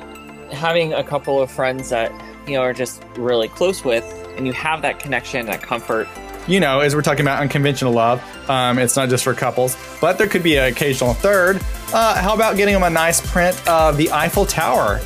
[0.53, 2.13] having a couple of friends that
[2.47, 4.05] you know, are just really close with,
[4.37, 6.09] and you have that connection, that comfort.
[6.49, 10.19] You know, as we're talking about unconventional love, um, it's not just for couples, but
[10.19, 11.61] there could be an occasional third.
[11.93, 15.01] Uh, how about getting them a nice print of the Eiffel Tower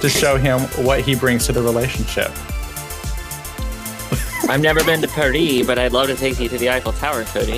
[0.00, 2.30] to show him what he brings to the relationship?
[4.48, 7.24] I've never been to Paris, but I'd love to take you to the Eiffel Tower,
[7.24, 7.56] Cody.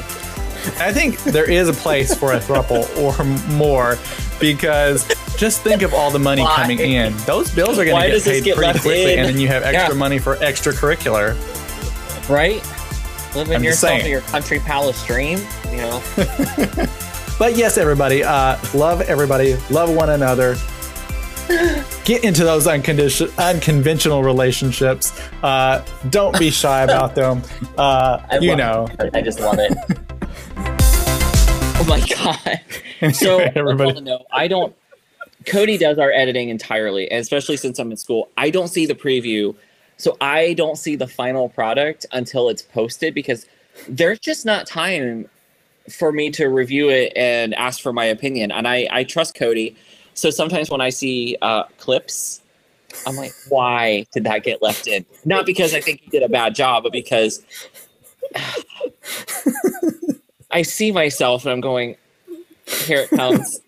[0.79, 3.25] I think there is a place for a thruple or
[3.55, 3.97] more
[4.41, 5.07] because
[5.37, 6.57] just think of all the money Why?
[6.57, 7.17] coming in.
[7.19, 9.19] Those bills are going to get paid get pretty quickly, in?
[9.21, 9.99] and then you have extra Yeah.
[9.99, 11.37] money for extracurricular.
[12.29, 12.63] Right?
[13.37, 14.05] Living I'm yourself saying.
[14.07, 15.39] in your country palace dream,
[15.71, 16.03] you know.
[17.39, 20.57] But yes, everybody, uh, love everybody, love one another.
[22.05, 25.19] Get into those uncondition- unconventional relationships.
[25.43, 27.43] Uh, don't be shy about them.
[27.77, 29.17] Uh, you know, it.
[29.17, 29.73] I just love it.
[30.57, 32.61] oh my god!
[33.15, 33.61] So everybody.
[33.61, 34.75] everybody, know, I don't.
[35.47, 38.95] Cody does our editing entirely, and especially since I'm in school, I don't see the
[38.95, 39.55] preview,
[39.97, 43.47] so I don't see the final product until it's posted because
[43.89, 45.29] there's just not time
[45.89, 48.51] for me to review it and ask for my opinion.
[48.51, 49.77] And I I trust Cody,
[50.19, 52.43] so sometimes when I see uh, clips.
[53.07, 55.05] I'm like, why did that get left in?
[55.25, 57.43] Not because I think he did a bad job, but because
[60.51, 61.97] I see myself and I'm going,
[62.67, 63.61] here it comes.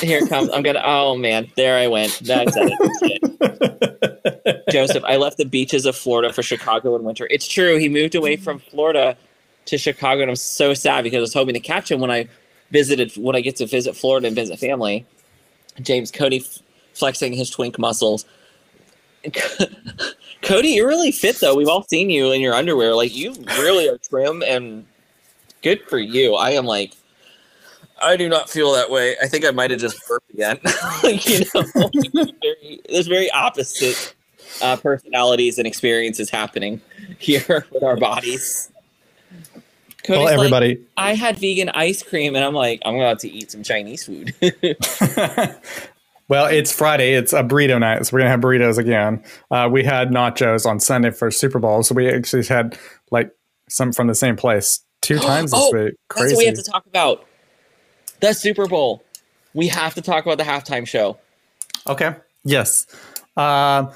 [0.00, 0.50] Here it comes.
[0.50, 2.20] I'm gonna oh man, there I went.
[2.20, 4.64] That's it.
[4.70, 7.26] Joseph, I left the beaches of Florida for Chicago in winter.
[7.30, 9.16] It's true, he moved away from Florida
[9.66, 12.28] to Chicago, and I'm so sad because I was hoping to catch him when I
[12.70, 15.06] visited when I get to visit Florida and visit family.
[15.80, 16.58] James Cody f-
[16.94, 18.24] flexing his twink muscles.
[20.42, 21.54] Cody, you're really fit though.
[21.54, 22.94] We've all seen you in your underwear.
[22.94, 24.86] Like you really are trim and
[25.62, 26.34] good for you.
[26.34, 26.94] I am like,
[28.00, 29.16] I do not feel that way.
[29.22, 30.58] I think I might have just burped again.
[31.02, 31.64] Like, you know,
[32.40, 34.14] very, there's very opposite
[34.62, 36.80] uh, personalities and experiences happening
[37.18, 38.70] here with our bodies.
[40.08, 40.86] Cody's well, like, everybody.
[40.96, 44.34] I had vegan ice cream, and I'm like, I'm about to eat some Chinese food.
[46.28, 47.12] well, it's Friday.
[47.12, 49.22] It's a burrito night, so we're gonna have burritos again.
[49.50, 52.78] Uh, we had nachos on Sunday for Super Bowl, so we actually had
[53.10, 53.30] like
[53.68, 55.94] some from the same place two times this Oh, week.
[56.16, 57.26] That's what we have to talk about.
[58.20, 59.04] The Super Bowl.
[59.52, 61.18] We have to talk about the halftime show.
[61.86, 62.16] Okay.
[62.44, 62.86] Yes.
[63.36, 63.92] Um,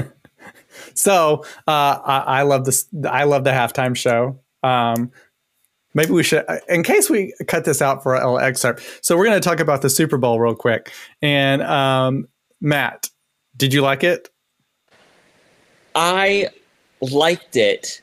[0.94, 2.86] so uh, I, I love this.
[3.08, 4.40] I love the halftime show.
[4.62, 5.12] Um,
[5.96, 8.82] maybe we should, in case we cut this out for a little excerpt.
[9.00, 10.92] So we're going to talk about the Super Bowl real quick.
[11.22, 12.28] And um,
[12.60, 13.08] Matt,
[13.56, 14.28] did you like it?
[15.94, 16.50] I
[17.00, 18.02] liked it.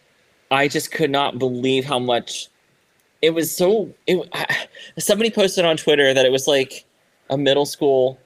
[0.50, 2.48] I just could not believe how much
[3.22, 4.28] it was so it,
[4.98, 6.86] somebody posted on Twitter that it was like
[7.30, 8.20] a middle school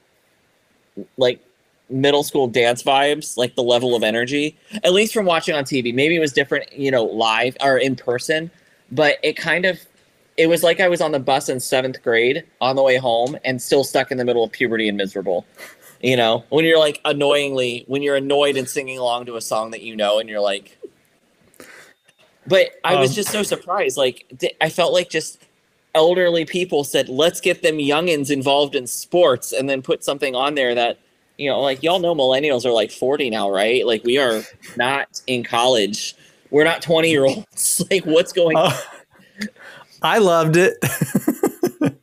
[1.18, 1.44] like
[1.90, 4.58] middle school dance vibes, like the level of energy.
[4.84, 5.94] At least from watching on TV.
[5.94, 8.50] Maybe it was different, you know, live or in person,
[8.92, 9.80] but it kind of
[10.38, 13.38] it was like I was on the bus in 7th grade on the way home
[13.44, 15.46] and still stuck in the middle of puberty and miserable.
[16.02, 19.72] You know, when you're like annoyingly, when you're annoyed and singing along to a song
[19.72, 20.78] that you know, and you're like,
[22.48, 23.98] but I was Um, just so surprised.
[23.98, 25.40] Like, th- I felt like just
[25.96, 30.56] elderly people said, let's get them youngins involved in sports and then put something on
[30.56, 31.00] there that,
[31.38, 33.86] you know, like y'all know millennials are like 40 now, right?
[33.86, 34.44] Like, we are
[34.78, 36.16] not in college.
[36.52, 37.84] We're not 20 year olds.
[37.92, 38.72] like, what's going on?
[38.72, 38.78] Uh,
[40.02, 40.78] I loved it.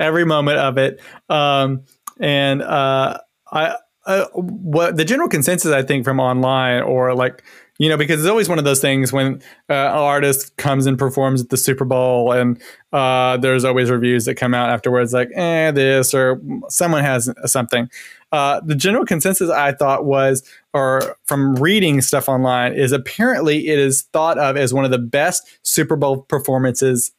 [0.00, 1.00] Every moment of it.
[1.28, 1.82] Um,
[2.20, 3.18] and uh,
[3.52, 3.76] I,
[4.08, 7.44] uh, what the general consensus I think from online or like
[7.78, 10.98] you know because it's always one of those things when uh, an artist comes and
[10.98, 12.60] performs at the Super Bowl and
[12.92, 16.40] uh, there's always reviews that come out afterwards like eh this or
[16.70, 17.90] someone has something.
[18.30, 20.42] Uh, the general consensus I thought was,
[20.74, 24.98] or from reading stuff online, is apparently it is thought of as one of the
[24.98, 27.12] best Super Bowl performances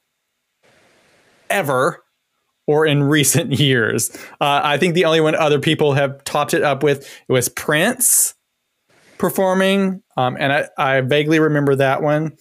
[1.49, 2.03] ever
[2.67, 4.11] or in recent years.
[4.39, 7.49] Uh, I think the only one other people have topped it up with it was
[7.49, 8.35] Prince
[9.17, 12.37] performing, um, and I, I vaguely remember that one.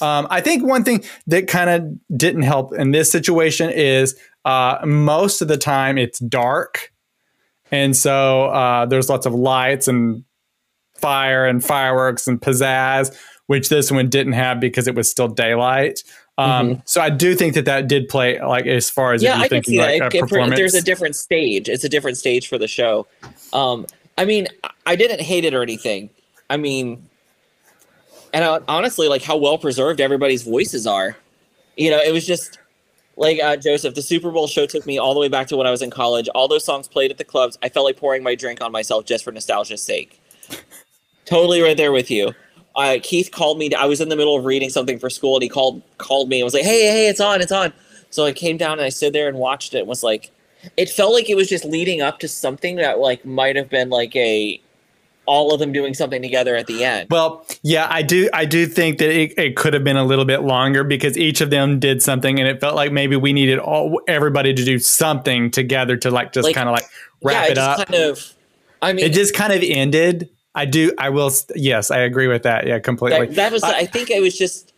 [0.00, 4.78] Um, I think one thing that kind of didn't help in this situation is uh,
[4.84, 6.91] most of the time it's dark,
[7.72, 10.22] and so uh, there's lots of lights and
[10.96, 13.12] fire and fireworks and pizzazz,
[13.48, 16.04] which this one didn't have because it was still daylight.
[16.38, 19.48] Um, So I do think that that did play like as far as yeah, I
[19.48, 20.00] can see that.
[20.00, 21.68] like It- a it- for- there's a different stage.
[21.68, 23.06] It's a different stage for the show.
[23.52, 23.86] Um,
[24.16, 26.10] I mean, I- I didn't hate it or anything.
[26.48, 27.08] I mean,
[28.32, 31.16] and I, honestly, like how well preserved everybody's voices are.
[31.76, 32.58] You know, it was just
[33.16, 33.94] like uh, Joseph.
[33.94, 35.90] The Super Bowl show took me all the way back to when I was in
[35.90, 36.28] college.
[36.34, 37.58] All those songs played at the clubs.
[37.62, 40.20] I felt like pouring my drink on myself just for nostalgia's sake.
[41.24, 42.32] Totally right there with you.
[42.74, 43.72] Uh, Keith called me.
[43.74, 46.40] I was in the middle of reading something for school, and he called called me
[46.40, 47.72] and was like, "Hey, hey, it's on, it's on."
[48.10, 49.80] So I came down and I stood there and watched it.
[49.80, 50.30] and Was like,
[50.76, 53.90] it felt like it was just leading up to something that like might have been
[53.90, 54.60] like a
[55.26, 57.08] all of them doing something together at the end.
[57.10, 58.28] Well, yeah, I do.
[58.32, 61.40] I do think that it, it could have been a little bit longer because each
[61.40, 64.78] of them did something, and it felt like maybe we needed all everybody to do
[64.78, 66.84] something together to like just Like, kind of like
[67.22, 67.88] wrap yeah, it up.
[67.88, 68.34] Kind of.
[68.80, 70.28] I mean, it just kind of ended.
[70.54, 70.92] I do.
[70.98, 71.30] I will.
[71.54, 72.66] Yes, I agree with that.
[72.66, 73.26] Yeah, completely.
[73.26, 73.62] that, that was.
[73.62, 74.72] I- I, think it was just.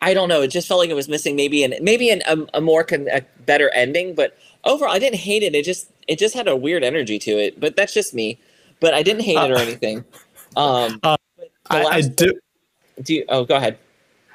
[0.00, 0.42] I don't know.
[0.42, 3.08] It just felt like it was missing maybe an maybe an, a, a more con,
[3.12, 5.54] a better ending, but overall, I didn't hate it.
[5.54, 7.60] It just it just had a weird energy to it.
[7.60, 8.38] But that's just me.
[8.82, 10.04] But I didn't hate it or anything.
[10.56, 11.00] Um,
[11.70, 12.34] Uh, I, I do.
[13.02, 13.78] do you, oh, go ahead.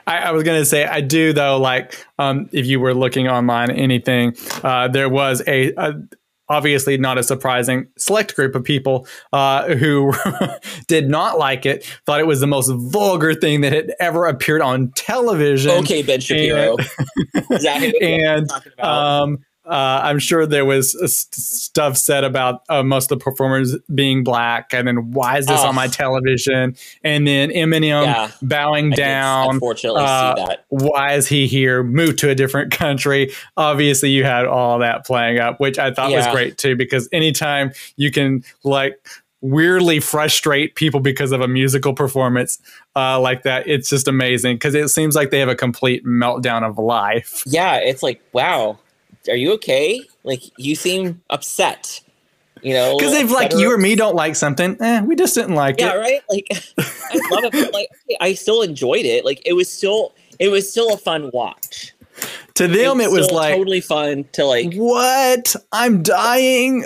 [0.07, 1.59] I, I was gonna say I do though.
[1.59, 5.93] Like, um, if you were looking online, anything, uh, there was a, a
[6.49, 10.13] obviously not a surprising select group of people uh, who
[10.87, 11.83] did not like it.
[12.05, 15.71] Thought it was the most vulgar thing that had ever appeared on television.
[15.71, 16.77] Okay, Ben Shapiro.
[17.51, 19.23] Is that who and talking about?
[19.23, 19.37] um,
[19.69, 24.23] uh, I'm sure there was st- stuff said about uh, most of the performers being
[24.23, 25.67] black, and then why is this Oh.
[25.67, 26.75] on my television?
[27.03, 28.31] And then Eminem Yeah.
[28.41, 29.49] bowing I down.
[29.55, 30.65] unfortunately uh, see that.
[30.69, 31.83] Why is he here?
[31.83, 33.31] Move to a different country.
[33.57, 37.71] Obviously, you had all that playing up, which I thought was great too, because anytime
[37.97, 38.97] you can like
[39.41, 42.57] weirdly frustrate people because of a musical performance
[42.95, 46.63] uh, like that, it's just amazing because it seems like they have a complete meltdown
[46.67, 47.43] of life.
[47.45, 48.79] Yeah, it's like, wow,
[49.29, 50.01] are you okay?
[50.23, 52.01] Like, you seem upset.
[52.63, 55.55] You know, Because if like you or me don't like something, eh, we just didn't
[55.55, 55.93] like yeah, it.
[55.93, 56.21] Yeah, right.
[56.29, 56.47] Like,
[56.79, 57.51] I love it.
[57.51, 57.89] But like,
[58.19, 59.23] I still enjoyed it.
[59.23, 61.93] Like, it was still, it was still a fun watch.
[62.55, 64.73] To them, it was like, totally fun to like.
[64.73, 65.55] what?
[65.71, 66.83] I'm dying.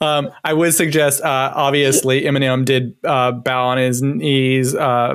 [0.00, 5.14] um, I would suggest, uh, obviously, Eminem did uh, bow on his knees, uh,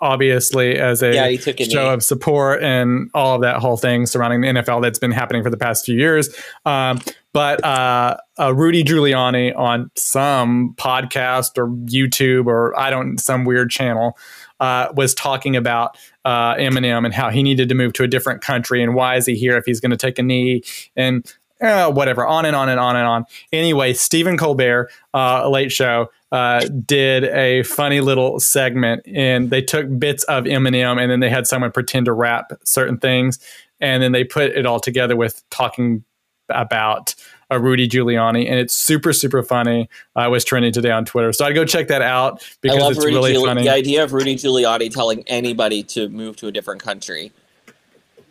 [0.00, 1.94] obviously, as a Yeah, show knee.
[1.94, 5.50] of support and all of that whole thing surrounding the NFL that's been happening for
[5.50, 6.34] the past few years.
[6.64, 7.00] Um,
[7.32, 13.70] but uh, uh, Rudy Giuliani on some podcast or YouTube or I don't some weird
[13.70, 14.18] channel
[14.60, 18.42] uh, was talking about uh, Eminem and how he needed to move to a different
[18.42, 20.62] country and why is he here if he's going to take a knee
[20.94, 23.24] and uh, whatever on and on and on and on.
[23.52, 29.86] Anyway, Stephen Colbert, uh, Late Show, uh, did a funny little segment and they took
[29.98, 33.38] bits of Eminem and then they had someone pretend to rap certain things
[33.80, 36.04] and then they put it all together with talking
[36.48, 37.14] about
[37.50, 39.88] uh, Rudy Giuliani, and it's super super funny.
[40.16, 42.92] I was trending today on Twitter, so I'd go check that out I because love
[42.92, 43.62] it's Rudy really Giul- funny.
[43.62, 47.32] the idea of Rudy Giuliani telling anybody to move to a different country.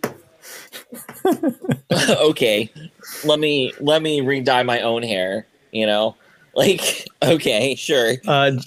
[1.91, 2.71] okay,
[3.23, 5.45] let me let me re-dye my own hair.
[5.71, 6.15] You know,
[6.55, 8.15] like okay, sure.
[8.27, 8.51] Uh,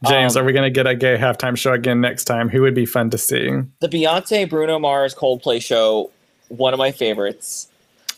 [0.00, 2.48] But, James, Um, are we going to get a gay halftime show again next time?
[2.48, 3.48] Who would be fun to see?
[3.80, 6.12] the Beyonce Bruno Mars Coldplay show,
[6.46, 7.66] one of my favorites.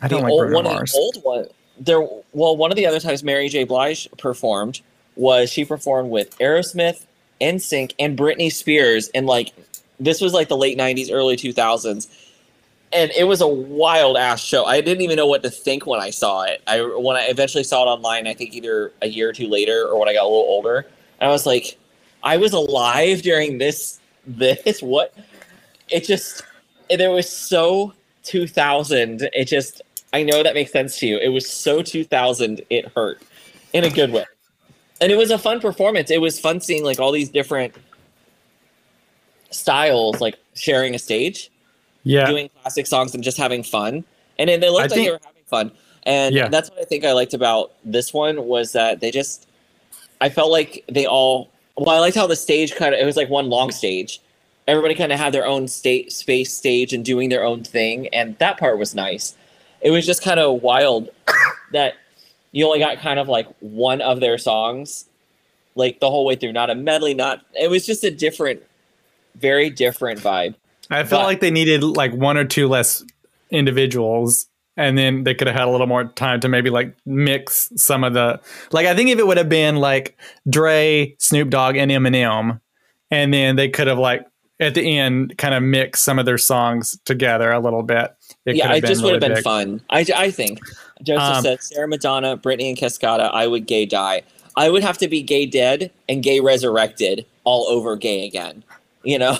[0.03, 0.91] I don't the like old, Bruno one Mars.
[0.91, 1.47] Of the old one.
[1.79, 2.01] There,
[2.35, 3.65] well, one of the other times Mary J.
[3.65, 4.83] Blige performed
[5.17, 7.07] was she performed with Aerosmith,
[7.41, 9.55] NSYNC, and Britney Spears, and like
[9.99, 12.09] this was like the late '90s, early 2000s,
[12.93, 14.65] and it was a wild ass show.
[14.65, 16.63] I didn't even know what to think when I saw it.
[16.67, 19.87] I when I eventually saw it online, I think either a year or two later,
[19.87, 20.87] or when I got a little older,
[21.21, 21.79] I was like,
[22.23, 24.01] I was alive during this.
[24.27, 25.15] This what?
[25.89, 26.43] It just
[26.89, 27.95] there was so
[28.25, 29.29] 2000.
[29.33, 31.19] It just I know that makes sense to you.
[31.19, 32.63] It was so 2000.
[32.71, 33.23] It hurt
[33.73, 34.25] in a good way,
[35.01, 36.11] and it was a fun performance.
[36.11, 37.75] It was fun seeing like all these different
[39.53, 41.51] styles like sharing a stage
[42.05, 44.05] yeah, doing classic songs and just having fun.
[44.39, 45.73] And then they looked I like think- they were having fun.
[46.05, 46.49] And Yeah.
[46.49, 49.47] that's what I think I liked about this one was that they just
[50.21, 53.17] I felt like they all well, I liked how the stage kind of it was
[53.17, 54.21] like one long stage.
[54.67, 58.37] Everybody kind of had their own state space stage and doing their own thing, and
[58.39, 59.35] that part was nice.
[59.81, 61.09] It was just kind of wild
[61.73, 61.95] that
[62.53, 65.07] you only got kind of like one of their songs
[65.75, 68.63] like the whole way through, not a medley, not it was just a different
[69.37, 70.55] very different vibe.
[70.91, 73.05] I felt but- like they needed like one or two less
[73.51, 74.47] individuals,
[74.77, 78.05] and then they could have had a little more time to maybe like mix some
[78.05, 78.41] of the
[78.73, 78.87] like.
[78.87, 80.19] I think if it would have been like
[80.49, 82.61] Dre, Snoop Dogg, and Eminem,
[83.11, 84.25] and then they could have like
[84.59, 88.15] at the end kind of mixed some of their songs together a little bit.
[88.45, 89.45] It yeah, could have it just would have been big.
[89.45, 89.81] fun.
[89.91, 90.61] I, I think.
[91.03, 93.31] Joseph Um, said Cher Madonna, Britney, and Cascada.
[93.33, 94.23] I would gay die.
[94.57, 98.63] I would have to be gay dead and gay resurrected all over gay again.
[99.03, 99.39] You know.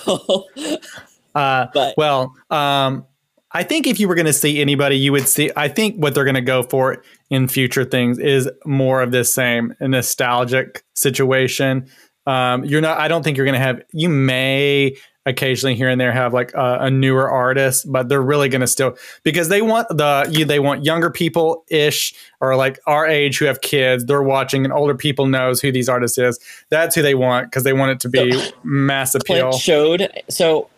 [1.35, 3.05] Uh, but Well, um,
[3.53, 5.51] I think if you were going to see anybody, you would see.
[5.55, 9.31] I think what they're going to go for in future things is more of this
[9.33, 11.89] same a nostalgic situation.
[12.25, 12.99] Um, you're not.
[12.99, 13.81] I don't think you're going to have.
[13.91, 14.95] You may
[15.25, 18.67] occasionally here and there have like a, a newer artist, but they're really going to
[18.67, 23.37] still because they want the you, they want younger people ish or like our age
[23.37, 24.05] who have kids.
[24.05, 26.39] They're watching and older people knows who these artists is.
[26.69, 29.49] That's who they want because they want it to be So, mass appeal.
[29.49, 30.69] Clint showed so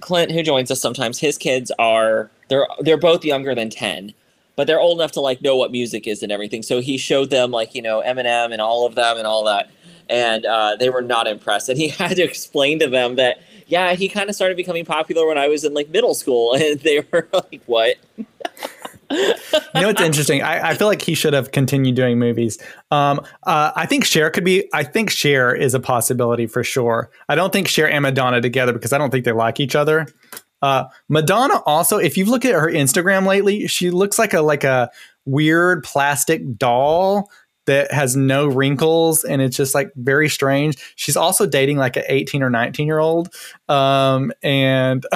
[0.00, 4.12] Clint, who joins us sometimes, his kids are they're they're both younger than ten,
[4.56, 6.62] but they're old enough to like know what music is and everything.
[6.62, 9.70] So he showed them like you know Eminem and all of them and all that,
[10.08, 11.68] and uh, they were not impressed.
[11.68, 13.40] And he had to explain to them that
[13.70, 16.80] yeah, he kind of started becoming popular when I was in like middle school, and
[16.80, 17.96] they were like, what?
[19.10, 19.34] you
[19.74, 20.42] know what's interesting?
[20.42, 22.58] I, I feel like he should have continued doing movies.
[22.90, 24.68] Um, uh, I think Cher could be.
[24.72, 27.10] I think Cher is a possibility for sure.
[27.28, 30.06] I don't think Cher and Madonna together because I don't think they like each other.
[30.62, 34.64] Uh, Madonna also, if you look at her Instagram lately, she looks like a like
[34.64, 34.90] a
[35.24, 37.30] weird plastic doll
[37.70, 40.76] that has no wrinkles and it's just like very strange.
[40.96, 43.32] She's also dating like an 18 or 19 year old.
[43.68, 45.06] Um, and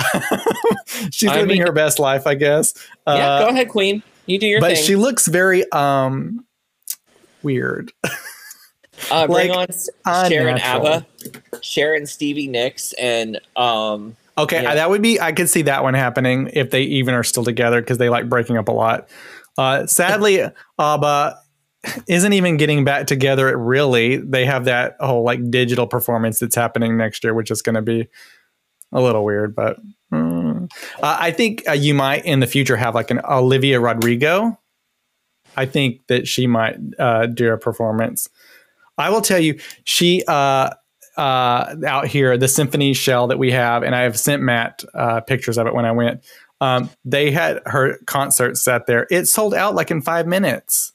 [1.10, 2.74] she's I living mean- her best life, I guess.
[3.06, 4.02] yeah, Uh, go ahead, Queen.
[4.26, 4.84] You do your but thing.
[4.84, 6.44] she looks very um
[7.42, 7.92] weird.
[9.10, 9.70] uh, bring like,
[10.06, 10.58] on Sharon.
[10.58, 11.04] Abba,
[11.60, 14.74] Sharon Stevie Nicks, and um, Okay, Yeah.
[14.74, 17.80] that would be I could see that one happening if they even are still together
[17.80, 19.08] because they like breaking up a lot.
[19.58, 20.40] Uh, sadly,
[20.78, 21.38] ABBA
[22.08, 23.56] isn't even getting back together.
[23.56, 27.74] Really, they have that whole like digital performance that's happening next year, which is going
[27.74, 28.08] to be
[28.92, 29.54] a little weird.
[29.54, 29.78] But
[30.12, 30.70] mm.
[31.02, 34.58] uh, I think uh, you might in the future have like an Olivia Rodrigo.
[35.56, 38.28] I think that she might uh, do a performance.
[38.98, 40.70] I will tell you, she uh,
[41.16, 45.20] uh, out here, the symphony shell that we have, and I have sent Matt uh,
[45.20, 46.24] pictures of it when I went.
[46.60, 49.06] Um, they had her concert set there.
[49.10, 50.92] It sold out like in five minutes.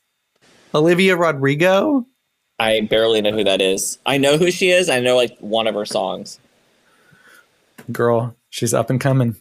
[0.73, 2.05] Olivia Rodrigo.
[2.59, 3.97] I barely know who that is.
[4.05, 4.89] I know who she is.
[4.89, 6.39] I know like one of her songs.
[7.91, 9.35] Girl, she's up and coming.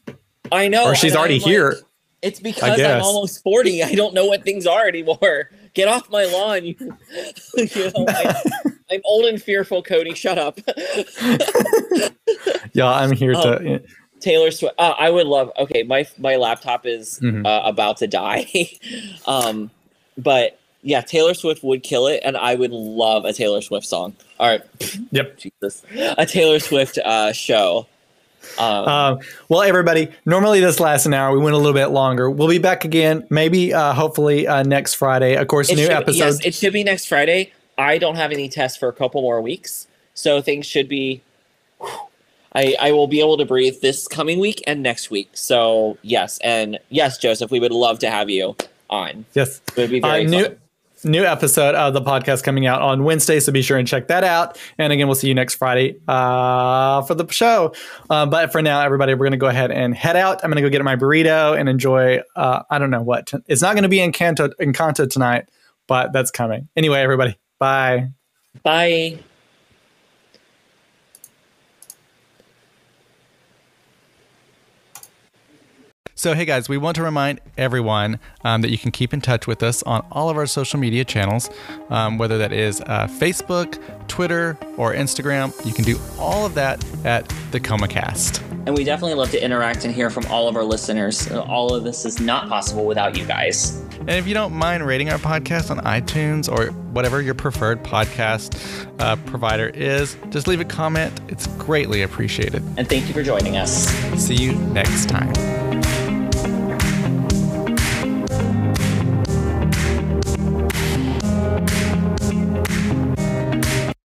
[0.52, 0.86] I know.
[0.86, 1.76] Or she's already I'm like, here.
[2.22, 3.82] it's because I'm almost forty.
[3.82, 5.50] I don't know what things are anymore.
[5.74, 6.64] Get off my lawn.
[6.64, 6.74] You,
[7.56, 8.42] you know, I,
[8.90, 10.14] I'm old and fearful, Cody.
[10.14, 10.58] Shut up.
[12.74, 13.58] Yeah, I'm here Oh.
[13.58, 13.82] to.
[14.20, 14.74] Taylor Swift.
[14.78, 15.50] Uh, I would love.
[15.58, 17.46] Okay, my my laptop is Mhm.
[17.46, 18.46] uh, about to die,
[19.26, 19.70] um,
[20.16, 20.58] but
[20.88, 24.16] yeah, Taylor Swift would kill it, and I would love a Taylor Swift song.
[24.40, 24.62] All right,
[25.12, 25.36] Yep.
[25.38, 25.82] Jesus,
[26.16, 27.86] a Taylor Swift uh, show.
[28.58, 29.18] Um, Um,
[29.50, 31.32] well, everybody, normally this lasts an hour.
[31.36, 32.30] We went a little bit longer.
[32.30, 35.34] We'll be back again, maybe, uh, hopefully, uh, next Friday.
[35.36, 36.18] Of course, new should, episode.
[36.18, 37.52] Yes, it should be next Friday.
[37.76, 41.20] I don't have any tests for a couple more weeks, so things should be.
[42.54, 45.28] I, I will be able to breathe this coming week and next week.
[45.34, 48.56] So yes, and yes, Joseph, we would love to have you
[48.88, 49.26] on.
[49.34, 49.60] yes.
[49.76, 50.56] It would be Uh, very new fun.
[51.04, 54.24] New episode of the podcast coming out on Wednesday, so be sure and check that
[54.24, 54.58] out.
[54.78, 57.74] And again, we'll see you next Friday uh, for the show.
[58.10, 60.42] Uh, but for now, everybody, we're gonna go ahead and head out.
[60.42, 62.20] I'm gonna go get my burrito and enjoy.
[62.36, 65.48] Uh, I don't know what it's not gonna be Encanto Encanto tonight,
[65.86, 67.00] but that's coming anyway.
[67.00, 68.08] Everybody, bye.
[68.62, 69.18] Bye.
[76.18, 79.46] So, hey guys, we want to remind everyone um, that you can keep in touch
[79.46, 81.48] with us on all of our social media channels,
[81.90, 85.54] um, whether that is uh, Facebook, Twitter, or Instagram.
[85.64, 88.42] You can do all of that at the ComaCast.
[88.66, 91.30] And we definitely love to interact and hear from all of our listeners.
[91.30, 93.80] Uh, All of this is not possible without you guys.
[94.00, 98.58] And if you don't mind rating our podcast on iTunes or whatever your preferred podcast
[98.98, 101.20] uh, provider is, just leave a comment.
[101.28, 102.64] It's greatly appreciated.
[102.76, 103.86] And thank you for joining us.
[104.20, 105.32] See you next time.